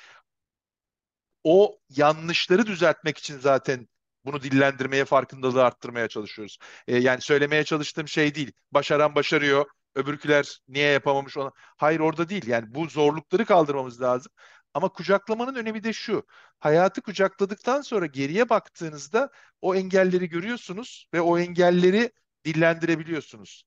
o 1.44 1.78
yanlışları 1.90 2.66
düzeltmek 2.66 3.18
için 3.18 3.38
zaten 3.38 3.88
bunu 4.24 4.42
dillendirmeye, 4.42 5.04
farkındalığı 5.04 5.64
arttırmaya 5.64 6.08
çalışıyoruz. 6.08 6.58
E, 6.88 6.96
yani 6.96 7.20
söylemeye 7.20 7.64
çalıştığım 7.64 8.08
şey 8.08 8.34
değil. 8.34 8.52
Başaran 8.72 9.14
başarıyor, 9.14 9.66
öbürküler 9.94 10.58
niye 10.68 10.88
yapamamış 10.90 11.36
ona. 11.36 11.52
Hayır 11.56 12.00
orada 12.00 12.28
değil. 12.28 12.46
Yani 12.46 12.74
bu 12.74 12.86
zorlukları 12.88 13.44
kaldırmamız 13.44 14.00
lazım. 14.02 14.32
Ama 14.76 14.88
kucaklamanın 14.88 15.54
önemi 15.54 15.84
de 15.84 15.92
şu. 15.92 16.26
Hayatı 16.58 17.02
kucakladıktan 17.02 17.80
sonra 17.80 18.06
geriye 18.06 18.48
baktığınızda 18.48 19.30
o 19.60 19.74
engelleri 19.74 20.28
görüyorsunuz 20.28 21.08
ve 21.14 21.20
o 21.20 21.38
engelleri 21.38 22.12
dillendirebiliyorsunuz. 22.44 23.64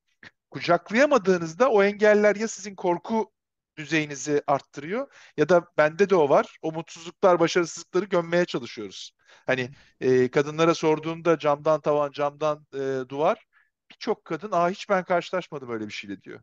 Kucaklayamadığınızda 0.52 1.70
o 1.70 1.84
engeller 1.84 2.36
ya 2.36 2.48
sizin 2.48 2.76
korku 2.76 3.32
düzeyinizi 3.78 4.44
arttırıyor 4.48 5.14
ya 5.38 5.50
da 5.50 5.66
bende 5.78 6.10
de 6.10 6.16
o 6.16 6.30
var. 6.30 6.58
O 6.62 6.72
mutsuzluklar, 6.72 7.40
başarısızlıkları 7.40 8.06
gömmeye 8.06 8.46
çalışıyoruz. 8.46 9.12
Hani 9.46 9.72
e, 10.02 10.32
kadınlara 10.32 10.74
sorduğunda 10.76 11.40
camdan 11.40 11.82
tavan, 11.82 12.12
camdan 12.12 12.68
e, 12.74 13.10
duvar 13.10 13.46
birçok 13.92 14.26
kadın 14.26 14.52
aa 14.52 14.70
hiç 14.70 14.90
ben 14.90 15.04
karşılaşmadım 15.04 15.70
öyle 15.70 15.88
bir 15.88 15.94
şeyle 15.94 16.22
diyor. 16.22 16.42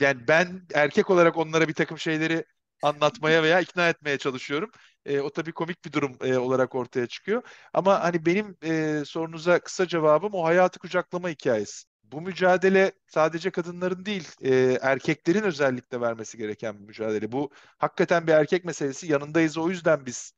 Yani 0.00 0.28
ben 0.28 0.66
erkek 0.74 1.10
olarak 1.10 1.36
onlara 1.36 1.68
bir 1.68 1.74
takım 1.74 1.98
şeyleri 1.98 2.44
anlatmaya 2.82 3.42
veya 3.42 3.60
ikna 3.60 3.88
etmeye 3.88 4.18
çalışıyorum. 4.18 4.70
E, 5.06 5.20
o 5.20 5.30
tabii 5.30 5.52
komik 5.52 5.84
bir 5.84 5.92
durum 5.92 6.18
e, 6.24 6.36
olarak 6.38 6.74
ortaya 6.74 7.06
çıkıyor. 7.06 7.42
Ama 7.74 8.00
hani 8.04 8.26
benim 8.26 8.56
e, 8.64 9.02
sorunuza 9.06 9.58
kısa 9.60 9.86
cevabım 9.88 10.34
o 10.34 10.44
hayatı 10.44 10.78
kucaklama 10.78 11.28
hikayesi. 11.28 11.84
Bu 12.04 12.20
mücadele 12.20 12.92
sadece 13.06 13.50
kadınların 13.50 14.04
değil, 14.04 14.28
e, 14.42 14.78
erkeklerin 14.82 15.42
özellikle 15.42 16.00
vermesi 16.00 16.38
gereken 16.38 16.78
bir 16.78 16.84
mücadele. 16.84 17.32
Bu 17.32 17.50
hakikaten 17.78 18.26
bir 18.26 18.32
erkek 18.32 18.64
meselesi. 18.64 19.12
Yanındayız 19.12 19.58
o 19.58 19.68
yüzden 19.70 20.06
biz 20.06 20.32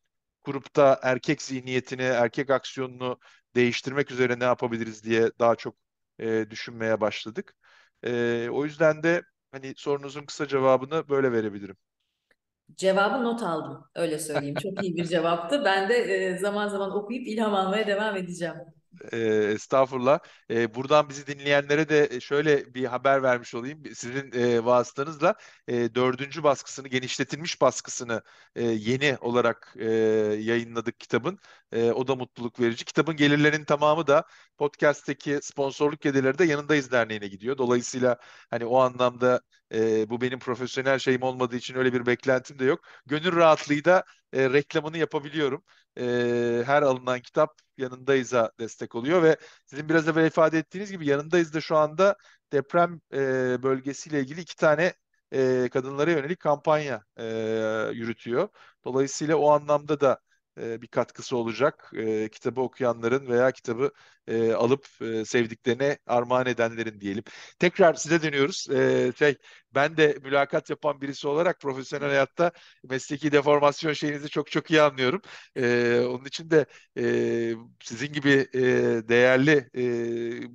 grupta 0.44 1.00
erkek 1.02 1.42
zihniyetini, 1.42 2.02
erkek 2.02 2.50
aksiyonunu 2.50 3.18
değiştirmek 3.54 4.10
üzere 4.10 4.38
ne 4.40 4.44
yapabiliriz 4.44 5.04
diye 5.04 5.30
daha 5.38 5.56
çok 5.56 5.76
e, 6.18 6.46
düşünmeye 6.50 7.00
başladık. 7.00 7.54
E, 8.04 8.48
o 8.52 8.64
yüzden 8.64 9.02
de 9.02 9.22
hani 9.52 9.74
sorunuzun 9.76 10.26
kısa 10.26 10.48
cevabını 10.48 11.08
böyle 11.08 11.32
verebilirim. 11.32 11.76
Cevabı 12.76 13.24
not 13.24 13.42
aldım. 13.42 13.84
Öyle 13.94 14.18
söyleyeyim. 14.18 14.54
Çok 14.62 14.84
iyi 14.84 14.96
bir 14.96 15.04
cevaptı. 15.04 15.64
Ben 15.64 15.88
de 15.88 15.94
e, 15.94 16.38
zaman 16.38 16.68
zaman 16.68 16.90
okuyup 16.90 17.28
ilham 17.28 17.54
almaya 17.54 17.86
devam 17.86 18.16
edeceğim. 18.16 18.54
E, 19.12 19.18
estağfurullah. 19.54 20.18
E, 20.50 20.74
buradan 20.74 21.08
bizi 21.08 21.26
dinleyenlere 21.26 21.88
de 21.88 22.20
şöyle 22.20 22.74
bir 22.74 22.84
haber 22.84 23.22
vermiş 23.22 23.54
olayım. 23.54 23.82
Sizin 23.94 24.32
e, 24.32 24.64
vasıtanızla 24.64 25.34
e, 25.68 25.94
dördüncü 25.94 26.42
baskısını, 26.42 26.88
genişletilmiş 26.88 27.60
baskısını 27.60 28.22
e, 28.54 28.64
yeni 28.64 29.16
olarak 29.20 29.74
e, 29.78 29.84
yayınladık 30.40 31.00
kitabın. 31.00 31.38
E, 31.72 31.90
o 31.92 32.08
da 32.08 32.14
mutluluk 32.14 32.60
verici. 32.60 32.84
Kitabın 32.84 33.16
gelirlerinin 33.16 33.64
tamamı 33.64 34.06
da 34.06 34.24
podcast'teki 34.58 35.38
sponsorluk 35.42 36.00
gelirleri 36.00 36.38
de 36.38 36.44
Yanındayız 36.44 36.90
Derneği'ne 36.92 37.28
gidiyor. 37.28 37.58
Dolayısıyla 37.58 38.16
hani 38.50 38.64
o 38.64 38.78
anlamda 38.78 39.40
e, 39.74 40.10
bu 40.10 40.20
benim 40.20 40.38
profesyonel 40.38 40.98
şeyim 40.98 41.22
olmadığı 41.22 41.56
için 41.56 41.74
öyle 41.74 41.92
bir 41.92 42.06
beklentim 42.06 42.58
de 42.58 42.64
yok. 42.64 42.80
Gönül 43.06 43.36
rahatlığıyla 43.36 44.04
e, 44.32 44.50
reklamını 44.50 44.98
yapabiliyorum. 44.98 45.64
E, 45.98 46.62
her 46.66 46.82
alınan 46.82 47.20
kitap 47.20 47.50
yanındayız'a 47.76 48.52
destek 48.60 48.94
oluyor 48.94 49.22
ve 49.22 49.36
sizin 49.66 49.88
biraz 49.88 50.08
evvel 50.08 50.26
ifade 50.26 50.58
ettiğiniz 50.58 50.90
gibi 50.90 51.06
yanındayız 51.06 51.54
da 51.54 51.60
şu 51.60 51.76
anda 51.76 52.16
deprem 52.52 53.00
e, 53.12 53.18
bölgesiyle 53.62 54.20
ilgili 54.20 54.40
iki 54.40 54.56
tane 54.56 54.94
e, 55.32 55.68
kadınlara 55.72 56.10
yönelik 56.10 56.40
kampanya 56.40 57.04
e, 57.16 57.24
yürütüyor. 57.92 58.48
Dolayısıyla 58.84 59.36
o 59.36 59.50
anlamda 59.50 60.00
da 60.00 60.20
e, 60.60 60.82
bir 60.82 60.86
katkısı 60.88 61.36
olacak. 61.36 61.90
E, 61.96 62.28
kitabı 62.28 62.60
okuyanların 62.60 63.26
veya 63.28 63.50
kitabı 63.52 63.90
e, 64.28 64.52
alıp 64.52 64.86
e, 65.02 65.24
sevdiklerine 65.24 65.98
armağan 66.06 66.46
edenlerin 66.46 67.00
diyelim. 67.00 67.24
Tekrar 67.58 67.94
size 67.94 68.22
dönüyoruz. 68.22 68.66
E, 68.70 69.12
şey, 69.18 69.36
ben 69.74 69.96
de 69.96 70.18
mülakat 70.22 70.70
yapan 70.70 71.00
birisi 71.00 71.28
olarak 71.28 71.60
profesyonel 71.60 72.08
hayatta 72.08 72.52
mesleki 72.84 73.32
deformasyon 73.32 73.92
şeyinizi 73.92 74.28
çok 74.28 74.50
çok 74.50 74.70
iyi 74.70 74.82
anlıyorum. 74.82 75.20
E, 75.56 76.00
onun 76.08 76.24
için 76.24 76.50
de 76.50 76.66
e, 76.98 77.54
sizin 77.82 78.12
gibi 78.12 78.48
e, 78.54 78.60
değerli 79.08 79.68
e, 79.74 79.82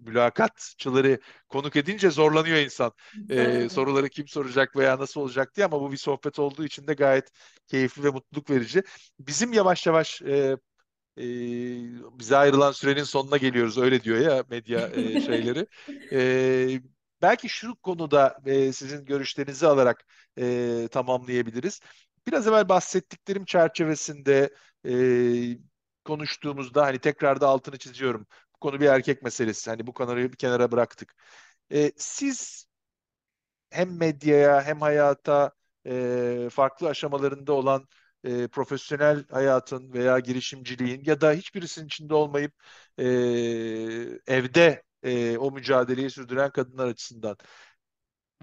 mülakatçıları 0.05 1.19
konuk 1.49 1.75
edince 1.75 2.09
zorlanıyor 2.09 2.57
insan. 2.57 2.91
E, 3.29 3.69
soruları 3.69 4.09
kim 4.09 4.27
soracak 4.27 4.75
veya 4.75 4.99
nasıl 4.99 5.21
olacak 5.21 5.55
diye 5.55 5.65
ama 5.65 5.81
bu 5.81 5.91
bir 5.91 5.97
sohbet 5.97 6.39
olduğu 6.39 6.65
için 6.65 6.87
de 6.87 6.93
gayet 6.93 7.29
keyifli 7.67 8.03
ve 8.03 8.09
mutluluk 8.09 8.49
verici. 8.49 8.83
Bizim 9.19 9.53
yavaş 9.53 9.87
yavaş 9.87 10.21
e, 10.21 10.57
e, 11.17 11.23
bize 12.19 12.37
ayrılan 12.37 12.71
sürenin 12.71 13.03
sonuna 13.03 13.37
geliyoruz 13.37 13.77
öyle 13.77 14.03
diyor 14.03 14.17
ya 14.19 14.43
medya 14.49 14.87
e, 14.87 15.19
şeyleri. 15.21 15.67
E, 16.11 16.81
belki 17.21 17.49
şu 17.49 17.75
konuda 17.75 18.39
e, 18.45 18.73
sizin 18.73 19.05
görüşlerinizi 19.05 19.67
alarak 19.67 20.05
e, 20.39 20.87
tamamlayabiliriz. 20.91 21.79
Biraz 22.27 22.47
evvel 22.47 22.69
bahsettiklerim 22.69 23.45
çerçevesinde 23.45 24.53
e, 24.87 24.93
konuştuğumuzda 26.05 26.85
hani 26.85 26.99
tekrar 26.99 27.41
da 27.41 27.47
altını 27.47 27.77
çiziyorum. 27.77 28.27
Bu 28.55 28.59
konu 28.59 28.79
bir 28.79 28.85
erkek 28.85 29.23
meselesi. 29.23 29.69
Hani 29.69 29.87
bu 29.87 29.93
konuyu 29.93 30.31
bir 30.31 30.37
kenara 30.37 30.71
bıraktık. 30.71 31.15
E, 31.71 31.91
siz 31.97 32.67
hem 33.71 33.97
medyaya 33.97 34.61
hem 34.63 34.81
hayata 34.81 35.51
e, 35.87 36.49
farklı 36.51 36.89
aşamalarında 36.89 37.53
olan 37.53 37.87
e, 38.23 38.47
profesyonel 38.47 39.25
hayatın 39.31 39.93
veya 39.93 40.19
girişimciliğin 40.19 41.03
ya 41.05 41.21
da 41.21 41.31
hiçbirisinin 41.31 41.85
içinde 41.85 42.13
olmayıp 42.15 42.53
e, 42.97 43.03
evde 44.27 44.83
e, 45.03 45.37
o 45.37 45.51
mücadeleyi 45.51 46.09
sürdüren 46.09 46.51
kadınlar 46.51 46.87
açısından 46.87 47.37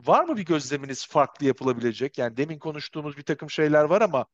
var 0.07 0.25
mı 0.25 0.37
bir 0.37 0.45
gözleminiz 0.45 1.07
farklı 1.07 1.47
yapılabilecek? 1.47 2.19
Yani 2.19 2.37
demin 2.37 2.59
konuştuğumuz 2.59 3.17
bir 3.17 3.23
takım 3.23 3.51
şeyler 3.51 3.85
var 3.85 4.01
ama 4.03 4.27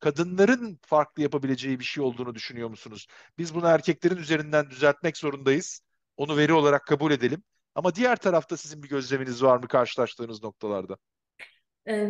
kadınların 0.00 0.80
farklı 0.86 1.22
yapabileceği 1.22 1.80
bir 1.80 1.84
şey 1.84 2.04
olduğunu 2.04 2.34
düşünüyor 2.34 2.70
musunuz? 2.70 3.06
Biz 3.38 3.54
bunu 3.54 3.66
erkeklerin 3.68 4.16
üzerinden 4.16 4.70
düzeltmek 4.70 5.16
zorundayız. 5.16 5.82
Onu 6.16 6.36
veri 6.36 6.52
olarak 6.52 6.86
kabul 6.86 7.12
edelim. 7.12 7.44
Ama 7.74 7.94
diğer 7.94 8.16
tarafta 8.16 8.56
sizin 8.56 8.84
bir 8.84 8.88
gözleminiz 8.88 9.42
var 9.42 9.58
mı 9.58 9.68
karşılaştığınız 9.68 10.42
noktalarda? 10.42 10.98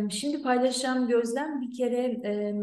Şimdi 0.09 0.41
paylaşacağım 0.41 1.07
gözlem 1.07 1.61
bir 1.61 1.77
kere 1.77 2.21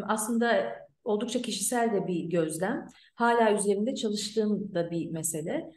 aslında 0.08 0.76
oldukça 1.04 1.42
kişisel 1.42 1.92
de 1.92 2.06
bir 2.06 2.24
gözlem. 2.24 2.86
Hala 3.14 3.54
üzerinde 3.54 3.94
çalıştığım 3.94 4.74
da 4.74 4.90
bir 4.90 5.10
mesele. 5.10 5.70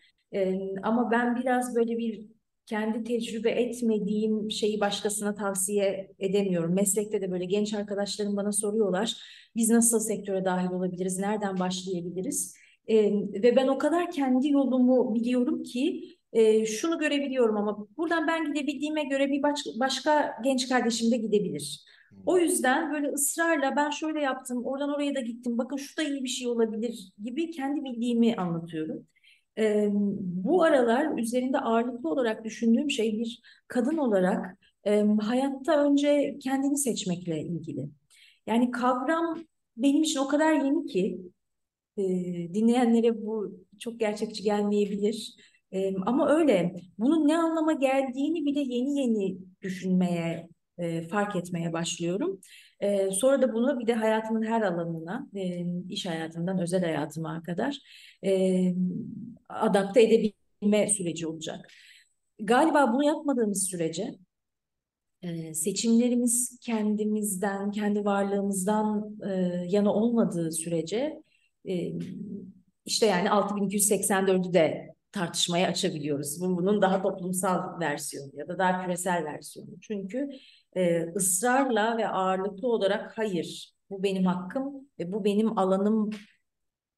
Ama 0.84 1.12
ben 1.12 1.36
biraz 1.36 1.76
böyle 1.76 1.98
bir 1.98 2.26
kendi 2.66 3.04
tecrübe 3.04 3.50
etmediğim 3.50 4.52
şeyi 4.52 4.80
başkasına 4.80 5.36
tavsiye 5.36 6.12
edemiyorum. 6.20 6.74
Meslekte 6.76 7.22
de 7.22 7.32
böyle 7.32 7.46
genç 7.46 7.74
arkadaşlarım 7.74 8.38
bana 8.38 8.52
soruyorlar. 8.52 9.18
Biz 9.56 9.70
nasıl 9.70 10.00
sektöre 10.00 10.46
dahil 10.46 10.70
olabiliriz? 10.70 11.18
Nereden 11.18 11.60
başlayabiliriz? 11.60 12.56
E, 12.88 13.12
ve 13.44 13.56
ben 13.56 13.68
o 13.68 13.78
kadar 13.78 14.12
kendi 14.12 14.50
yolumu 14.50 15.16
biliyorum 15.16 15.64
ki 15.64 16.17
e, 16.38 16.66
şunu 16.66 17.00
görebiliyorum 17.00 17.58
ama 17.58 17.88
buradan 17.98 18.28
ben 18.28 18.54
gidebildiğime 18.54 19.04
göre 19.04 19.30
bir 19.32 19.44
baş, 19.44 19.60
başka 19.80 20.38
genç 20.44 20.70
kardeşim 20.70 21.12
de 21.12 21.18
gidebilir. 21.18 21.86
O 22.26 22.38
yüzden 22.38 22.94
böyle 22.94 23.10
ısrarla 23.10 23.76
ben 23.76 23.90
şöyle 23.90 24.22
yaptım, 24.22 24.66
oradan 24.66 24.96
oraya 24.96 25.16
da 25.16 25.20
gittim, 25.20 25.58
bakın 25.58 25.78
şu 25.78 25.98
da 25.98 26.04
iyi 26.04 26.24
bir 26.24 26.30
şey 26.30 26.48
olabilir 26.48 27.12
gibi 27.24 27.52
kendi 27.52 27.84
bildiğimi 27.84 28.36
anlatıyorum. 28.36 29.08
Ee, 29.58 29.88
bu 30.22 30.64
aralar 30.64 31.18
üzerinde 31.18 31.60
ağırlıklı 31.60 32.10
olarak 32.10 32.46
düşündüğüm 32.46 32.92
şey 32.92 33.20
bir 33.20 33.42
kadın 33.68 33.98
olarak 33.98 34.58
e, 34.86 35.06
hayatta 35.22 35.84
önce 35.86 36.38
kendini 36.44 36.78
seçmekle 36.78 37.42
ilgili. 37.42 37.86
Yani 38.48 38.72
kavram 38.72 39.40
benim 39.78 40.04
için 40.04 40.20
o 40.20 40.28
kadar 40.28 40.54
yeni 40.54 40.86
ki 40.86 41.22
e, 41.98 42.04
dinleyenlere 42.54 43.26
bu 43.26 43.60
çok 43.80 44.00
gerçekçi 44.00 44.44
gelmeyebilir. 44.44 45.36
E, 45.72 45.96
ama 46.06 46.30
öyle 46.30 46.76
bunun 46.98 47.28
ne 47.28 47.38
anlama 47.38 47.74
geldiğini 47.74 48.46
bile 48.46 48.60
yeni 48.60 49.00
yeni 49.00 49.38
düşünmeye, 49.62 50.50
e, 50.78 51.08
fark 51.08 51.36
etmeye 51.36 51.74
başlıyorum. 51.74 52.40
E, 52.80 53.12
sonra 53.12 53.42
da 53.42 53.54
bunu 53.54 53.80
bir 53.80 53.88
de 53.88 53.94
hayatımın 53.94 54.44
her 54.44 54.62
alanına, 54.62 55.28
e, 55.36 55.66
iş 55.90 56.06
hayatından 56.06 56.60
özel 56.60 56.82
hayatıma 56.82 57.44
kadar 57.44 57.78
e, 58.26 58.74
adapte 59.50 60.04
edebilme 60.04 60.88
süreci 60.88 61.28
olacak. 61.28 61.72
Galiba 62.40 62.94
bunu 62.94 63.04
yapmadığımız 63.04 63.68
sürece 63.68 64.16
e, 65.22 65.54
seçimlerimiz 65.54 66.60
kendimizden, 66.62 67.72
kendi 67.72 68.06
varlığımızdan 68.06 69.18
e, 69.30 69.32
yana 69.68 69.94
olmadığı 69.94 70.52
sürece 70.52 71.22
e, 71.70 71.92
işte 72.86 73.06
yani 73.06 73.30
6284'ü 73.30 74.54
de 74.54 74.97
tartışmaya 75.12 75.68
açabiliyoruz. 75.68 76.42
Bunun 76.42 76.82
daha 76.82 77.02
toplumsal 77.02 77.80
versiyonu 77.80 78.32
ya 78.34 78.48
da 78.48 78.60
daha 78.60 78.86
küresel 78.86 79.26
versiyonu. 79.26 79.70
Çünkü 79.82 80.30
e, 80.76 81.04
ısrarla 81.16 81.98
ve 81.98 82.08
ağırlıklı 82.08 82.68
olarak 82.68 83.18
hayır 83.18 83.74
bu 83.90 84.04
benim 84.04 84.26
hakkım 84.26 84.90
ve 85.00 85.12
bu 85.12 85.24
benim 85.24 85.58
alanım 85.58 86.10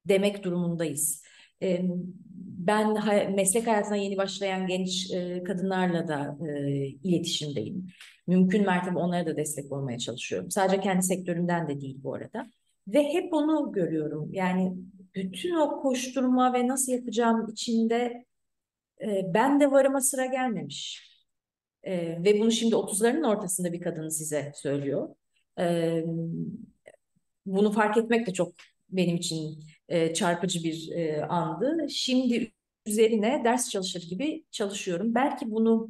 demek 0.05 0.43
durumundayız. 0.43 1.24
E, 1.62 1.82
ben 2.60 2.93
meslek 3.36 3.68
hayatına 3.68 3.95
yeni 3.95 4.18
başlayan 4.18 4.68
genç 4.68 5.12
e, 5.12 5.43
kadınlarla 5.43 6.07
da 6.07 6.38
e, 6.47 6.72
iletişimdeyim. 6.86 7.88
Mümkün 8.28 8.66
mertebe 8.66 8.99
onlara 8.99 9.26
da 9.26 9.38
destek 9.38 9.72
olmaya 9.72 9.97
çalışıyorum. 9.97 10.51
Sadece 10.51 10.82
kendi 10.82 11.03
sektörümden 11.03 11.68
de 11.68 11.82
değil 11.82 11.97
bu 12.03 12.14
arada. 12.14 12.47
Ve 12.88 13.03
hep 13.03 13.34
onu 13.34 13.72
görüyorum. 13.72 14.30
Yani 14.34 14.74
bütün 15.16 15.55
o 15.55 15.82
koşturma 15.82 16.53
ve 16.53 16.68
nasıl 16.68 16.91
yapacağım 16.91 17.47
içinde 17.51 18.26
e, 19.01 19.34
ben 19.34 19.60
de 19.60 19.72
varıma 19.72 20.01
sıra 20.01 20.26
gelmemiş. 20.26 21.10
E, 21.84 22.24
ve 22.24 22.39
bunu 22.39 22.51
şimdi 22.51 22.76
30'larının 22.76 23.28
ortasında 23.28 23.74
bir 23.74 23.82
kadın 23.82 24.10
size 24.10 24.51
söylüyor. 24.55 25.16
E, 25.60 26.03
bunu 27.45 27.72
fark 27.72 27.97
etmek 27.97 28.28
de 28.28 28.34
çok 28.34 28.53
benim 28.89 29.16
için 29.16 29.64
e, 29.89 30.14
çarpıcı 30.14 30.64
bir 30.64 30.91
e, 30.91 31.26
andı. 31.26 31.88
Şimdi 31.89 32.51
üzerine 32.86 33.41
ders 33.45 33.70
çalışır 33.70 34.10
gibi 34.10 34.43
çalışıyorum. 34.51 35.16
Belki 35.16 35.51
bunu 35.51 35.89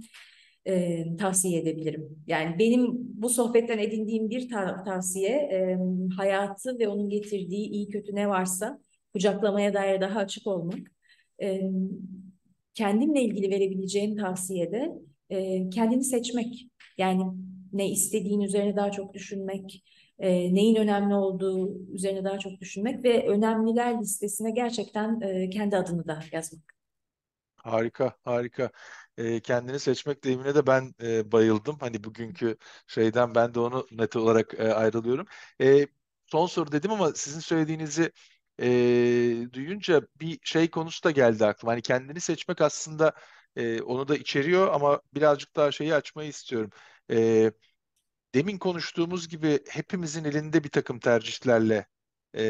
e, 0.65 1.05
tavsiye 1.17 1.61
edebilirim. 1.61 2.23
Yani 2.27 2.59
benim 2.59 2.87
bu 2.93 3.29
sohbetten 3.29 3.77
edindiğim 3.77 4.29
bir 4.29 4.49
ta 4.49 4.83
tavsiye 4.83 5.29
e, 5.31 5.77
hayatı 6.17 6.79
ve 6.79 6.87
onun 6.87 7.09
getirdiği 7.09 7.69
iyi 7.69 7.89
kötü 7.89 8.15
ne 8.15 8.29
varsa 8.29 8.79
kucaklamaya 9.13 9.73
dair 9.73 10.01
daha 10.01 10.19
açık 10.19 10.47
olmak. 10.47 10.79
E, 11.41 11.61
kendimle 12.73 13.21
ilgili 13.21 13.51
verebileceğim 13.51 14.17
tavsiyede 14.17 14.89
e, 15.29 15.69
kendini 15.69 16.03
seçmek. 16.03 16.67
Yani 16.97 17.23
ne 17.73 17.89
istediğin 17.89 18.41
üzerine 18.41 18.75
daha 18.75 18.91
çok 18.91 19.13
düşünmek, 19.13 19.83
e, 20.19 20.53
neyin 20.53 20.75
önemli 20.75 21.15
olduğu 21.15 21.79
üzerine 21.93 22.23
daha 22.23 22.39
çok 22.39 22.59
düşünmek 22.61 23.03
ve 23.03 23.27
önemliler 23.27 24.01
listesine 24.01 24.51
gerçekten 24.51 25.21
e, 25.21 25.49
kendi 25.49 25.77
adını 25.77 26.07
da 26.07 26.19
yazmak. 26.31 26.79
Harika, 27.59 28.17
harika. 28.23 28.71
E, 29.17 29.39
kendini 29.41 29.79
seçmek 29.79 30.23
deyimine 30.23 30.55
de 30.55 30.67
ben 30.67 30.93
e, 31.01 31.31
bayıldım. 31.31 31.77
Hani 31.79 32.03
bugünkü 32.03 32.57
şeyden 32.87 33.35
ben 33.35 33.53
de 33.53 33.59
onu 33.59 33.87
net 33.91 34.15
olarak 34.15 34.53
e, 34.59 34.73
ayrılıyorum. 34.73 35.25
E, 35.61 35.87
son 36.25 36.45
soru 36.47 36.71
dedim 36.71 36.91
ama 36.91 37.13
sizin 37.15 37.39
söylediğinizi 37.39 38.11
e, 38.61 39.53
duyunca 39.53 40.01
bir 40.15 40.39
şey 40.43 40.69
konusu 40.71 41.03
da 41.03 41.11
geldi 41.11 41.45
aklıma. 41.45 41.71
Hani 41.73 41.81
kendini 41.81 42.21
seçmek 42.21 42.61
aslında 42.61 43.13
e, 43.55 43.81
onu 43.81 44.07
da 44.07 44.15
içeriyor 44.15 44.73
ama 44.73 45.01
birazcık 45.13 45.55
daha 45.55 45.71
şeyi 45.71 45.95
açmayı 45.95 46.29
istiyorum. 46.29 46.69
E, 47.11 47.51
demin 48.35 48.57
konuştuğumuz 48.57 49.27
gibi 49.27 49.59
hepimizin 49.69 50.23
elinde 50.23 50.63
bir 50.63 50.69
takım 50.69 50.99
tercihlerle 50.99 51.87
e, 52.35 52.41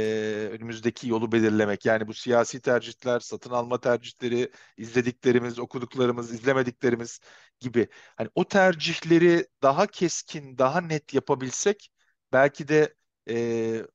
önümüzdeki 0.51 1.09
yolu 1.09 1.31
belirlemek. 1.31 1.85
Yani 1.85 2.07
bu 2.07 2.13
siyasi 2.13 2.61
tercihler, 2.61 3.19
satın 3.19 3.51
alma 3.51 3.79
tercihleri, 3.79 4.51
izlediklerimiz, 4.77 5.59
okuduklarımız, 5.59 6.33
izlemediklerimiz 6.33 7.19
gibi. 7.59 7.87
Hani 8.17 8.29
o 8.35 8.47
tercihleri 8.47 9.47
daha 9.63 9.87
keskin, 9.87 10.57
daha 10.57 10.81
net 10.81 11.13
yapabilsek 11.13 11.89
belki 12.33 12.67
de 12.67 12.95
e, 13.29 13.85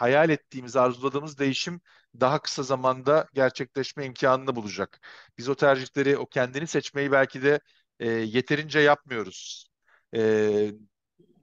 hayal 0.00 0.30
ettiğimiz, 0.30 0.76
arzuladığımız 0.76 1.38
değişim 1.38 1.80
daha 2.20 2.42
kısa 2.42 2.62
zamanda 2.62 3.26
gerçekleşme 3.34 4.06
imkanını 4.06 4.56
bulacak. 4.56 5.00
Biz 5.38 5.48
o 5.48 5.54
tercihleri, 5.54 6.16
o 6.18 6.26
kendini 6.26 6.66
seçmeyi 6.66 7.12
belki 7.12 7.42
de 7.42 7.60
e, 8.00 8.08
yeterince 8.10 8.80
yapmıyoruz. 8.80 9.66
E, 10.16 10.72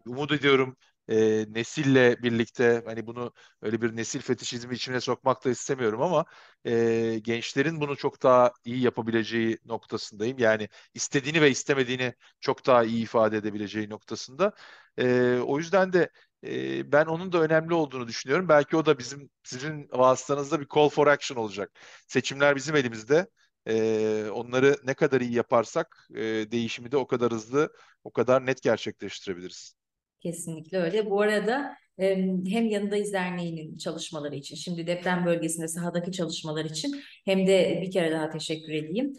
umut 0.05 0.31
ediyorum 0.31 0.77
e, 1.09 1.45
nesille 1.53 2.23
birlikte 2.23 2.83
hani 2.85 3.07
bunu 3.07 3.33
öyle 3.61 3.81
bir 3.81 3.95
nesil 3.95 4.21
fetişizmi 4.21 4.75
içine 4.75 5.01
sokmak 5.01 5.45
da 5.45 5.49
istemiyorum 5.49 6.01
ama 6.01 6.25
e, 6.65 7.19
gençlerin 7.23 7.81
bunu 7.81 7.97
çok 7.97 8.23
daha 8.23 8.51
iyi 8.65 8.81
yapabileceği 8.81 9.57
noktasındayım. 9.65 10.37
Yani 10.39 10.69
istediğini 10.93 11.41
ve 11.41 11.49
istemediğini 11.51 12.13
çok 12.39 12.65
daha 12.65 12.83
iyi 12.83 13.03
ifade 13.03 13.37
edebileceği 13.37 13.89
noktasında. 13.89 14.53
E, 14.97 15.37
o 15.45 15.57
yüzden 15.57 15.93
de 15.93 16.09
e, 16.47 16.91
ben 16.91 17.05
onun 17.05 17.31
da 17.31 17.41
önemli 17.41 17.73
olduğunu 17.73 18.07
düşünüyorum. 18.07 18.49
Belki 18.49 18.77
o 18.77 18.85
da 18.85 18.99
bizim 18.99 19.29
sizin 19.43 19.89
vasıtanızda 19.91 20.59
bir 20.59 20.67
call 20.75 20.89
for 20.89 21.07
action 21.07 21.37
olacak. 21.37 21.71
Seçimler 22.07 22.55
bizim 22.55 22.75
elimizde. 22.75 23.27
E, 23.67 24.29
onları 24.33 24.75
ne 24.83 24.93
kadar 24.93 25.21
iyi 25.21 25.33
yaparsak 25.33 26.07
e, 26.15 26.21
değişimi 26.51 26.91
de 26.91 26.97
o 26.97 27.07
kadar 27.07 27.31
hızlı, 27.31 27.73
o 28.03 28.11
kadar 28.11 28.45
net 28.45 28.61
gerçekleştirebiliriz. 28.61 29.73
Kesinlikle 30.19 30.77
öyle. 30.77 31.09
Bu 31.09 31.21
arada 31.21 31.77
hem 32.47 32.67
Yanındayız 32.67 33.13
Derneği'nin 33.13 33.77
çalışmaları 33.77 34.35
için, 34.35 34.55
şimdi 34.55 34.87
deprem 34.87 35.25
bölgesinde 35.25 35.67
sahadaki 35.67 36.11
çalışmalar 36.11 36.65
için 36.65 37.01
hem 37.25 37.47
de 37.47 37.79
bir 37.81 37.91
kere 37.91 38.11
daha 38.11 38.29
teşekkür 38.29 38.73
edeyim. 38.73 39.13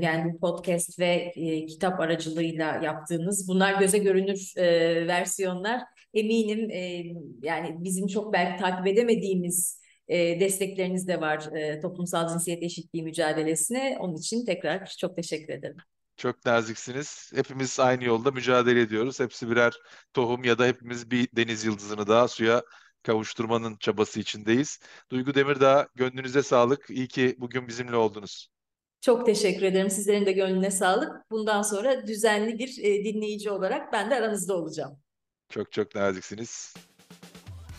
Yani 0.00 0.32
bu 0.32 0.40
podcast 0.40 0.98
ve 0.98 1.32
e, 1.36 1.66
kitap 1.66 2.00
aracılığıyla 2.00 2.80
yaptığınız 2.84 3.48
bunlar 3.48 3.80
göze 3.80 3.98
görünür 3.98 4.52
e, 4.56 5.06
versiyonlar. 5.06 5.80
Eminim 6.14 6.70
e, 6.70 7.04
yani 7.42 7.76
bizim 7.78 8.06
çok 8.06 8.32
belki 8.32 8.62
takip 8.62 8.86
edemediğimiz 8.86 9.80
destekleriniz 10.10 11.08
de 11.08 11.20
var 11.20 11.50
toplumsal 11.82 12.28
cinsiyet 12.28 12.62
eşitliği 12.62 13.04
mücadelesine. 13.04 13.98
Onun 14.00 14.16
için 14.16 14.44
tekrar 14.44 14.86
çok 14.86 15.16
teşekkür 15.16 15.52
ederim. 15.52 15.76
Çok 16.16 16.46
naziksiniz. 16.46 17.32
Hepimiz 17.34 17.80
aynı 17.80 18.04
yolda 18.04 18.30
mücadele 18.30 18.80
ediyoruz. 18.80 19.20
Hepsi 19.20 19.50
birer 19.50 19.72
tohum 20.14 20.44
ya 20.44 20.58
da 20.58 20.66
hepimiz 20.66 21.10
bir 21.10 21.28
deniz 21.36 21.64
yıldızını 21.64 22.06
daha 22.06 22.28
suya 22.28 22.62
kavuşturmanın 23.02 23.76
çabası 23.76 24.20
içindeyiz. 24.20 24.78
Duygu 25.10 25.34
Demirdağ, 25.34 25.88
gönlünüze 25.94 26.42
sağlık. 26.42 26.90
İyi 26.90 27.08
ki 27.08 27.36
bugün 27.38 27.68
bizimle 27.68 27.96
oldunuz. 27.96 28.48
Çok 29.00 29.26
teşekkür 29.26 29.62
ederim. 29.62 29.90
Sizlerin 29.90 30.26
de 30.26 30.32
gönlüne 30.32 30.70
sağlık. 30.70 31.30
Bundan 31.30 31.62
sonra 31.62 32.06
düzenli 32.06 32.58
bir 32.58 32.78
e, 32.82 33.04
dinleyici 33.04 33.50
olarak 33.50 33.92
ben 33.92 34.10
de 34.10 34.14
aranızda 34.14 34.56
olacağım. 34.56 34.98
Çok 35.48 35.72
çok 35.72 35.94
naziksiniz. 35.94 36.74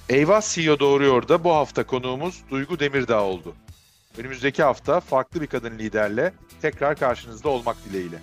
Eyvah 0.09 0.41
CEO 0.41 0.79
Doğruyor 0.79 1.27
da 1.27 1.43
bu 1.43 1.53
hafta 1.53 1.85
konuğumuz 1.85 2.43
Duygu 2.49 2.79
Demirdağ 2.79 3.23
oldu. 3.23 3.55
Önümüzdeki 4.17 4.63
hafta 4.63 4.99
farklı 4.99 5.41
bir 5.41 5.47
kadın 5.47 5.79
liderle 5.79 6.33
tekrar 6.61 6.95
karşınızda 6.95 7.49
olmak 7.49 7.77
dileğiyle. 7.85 8.19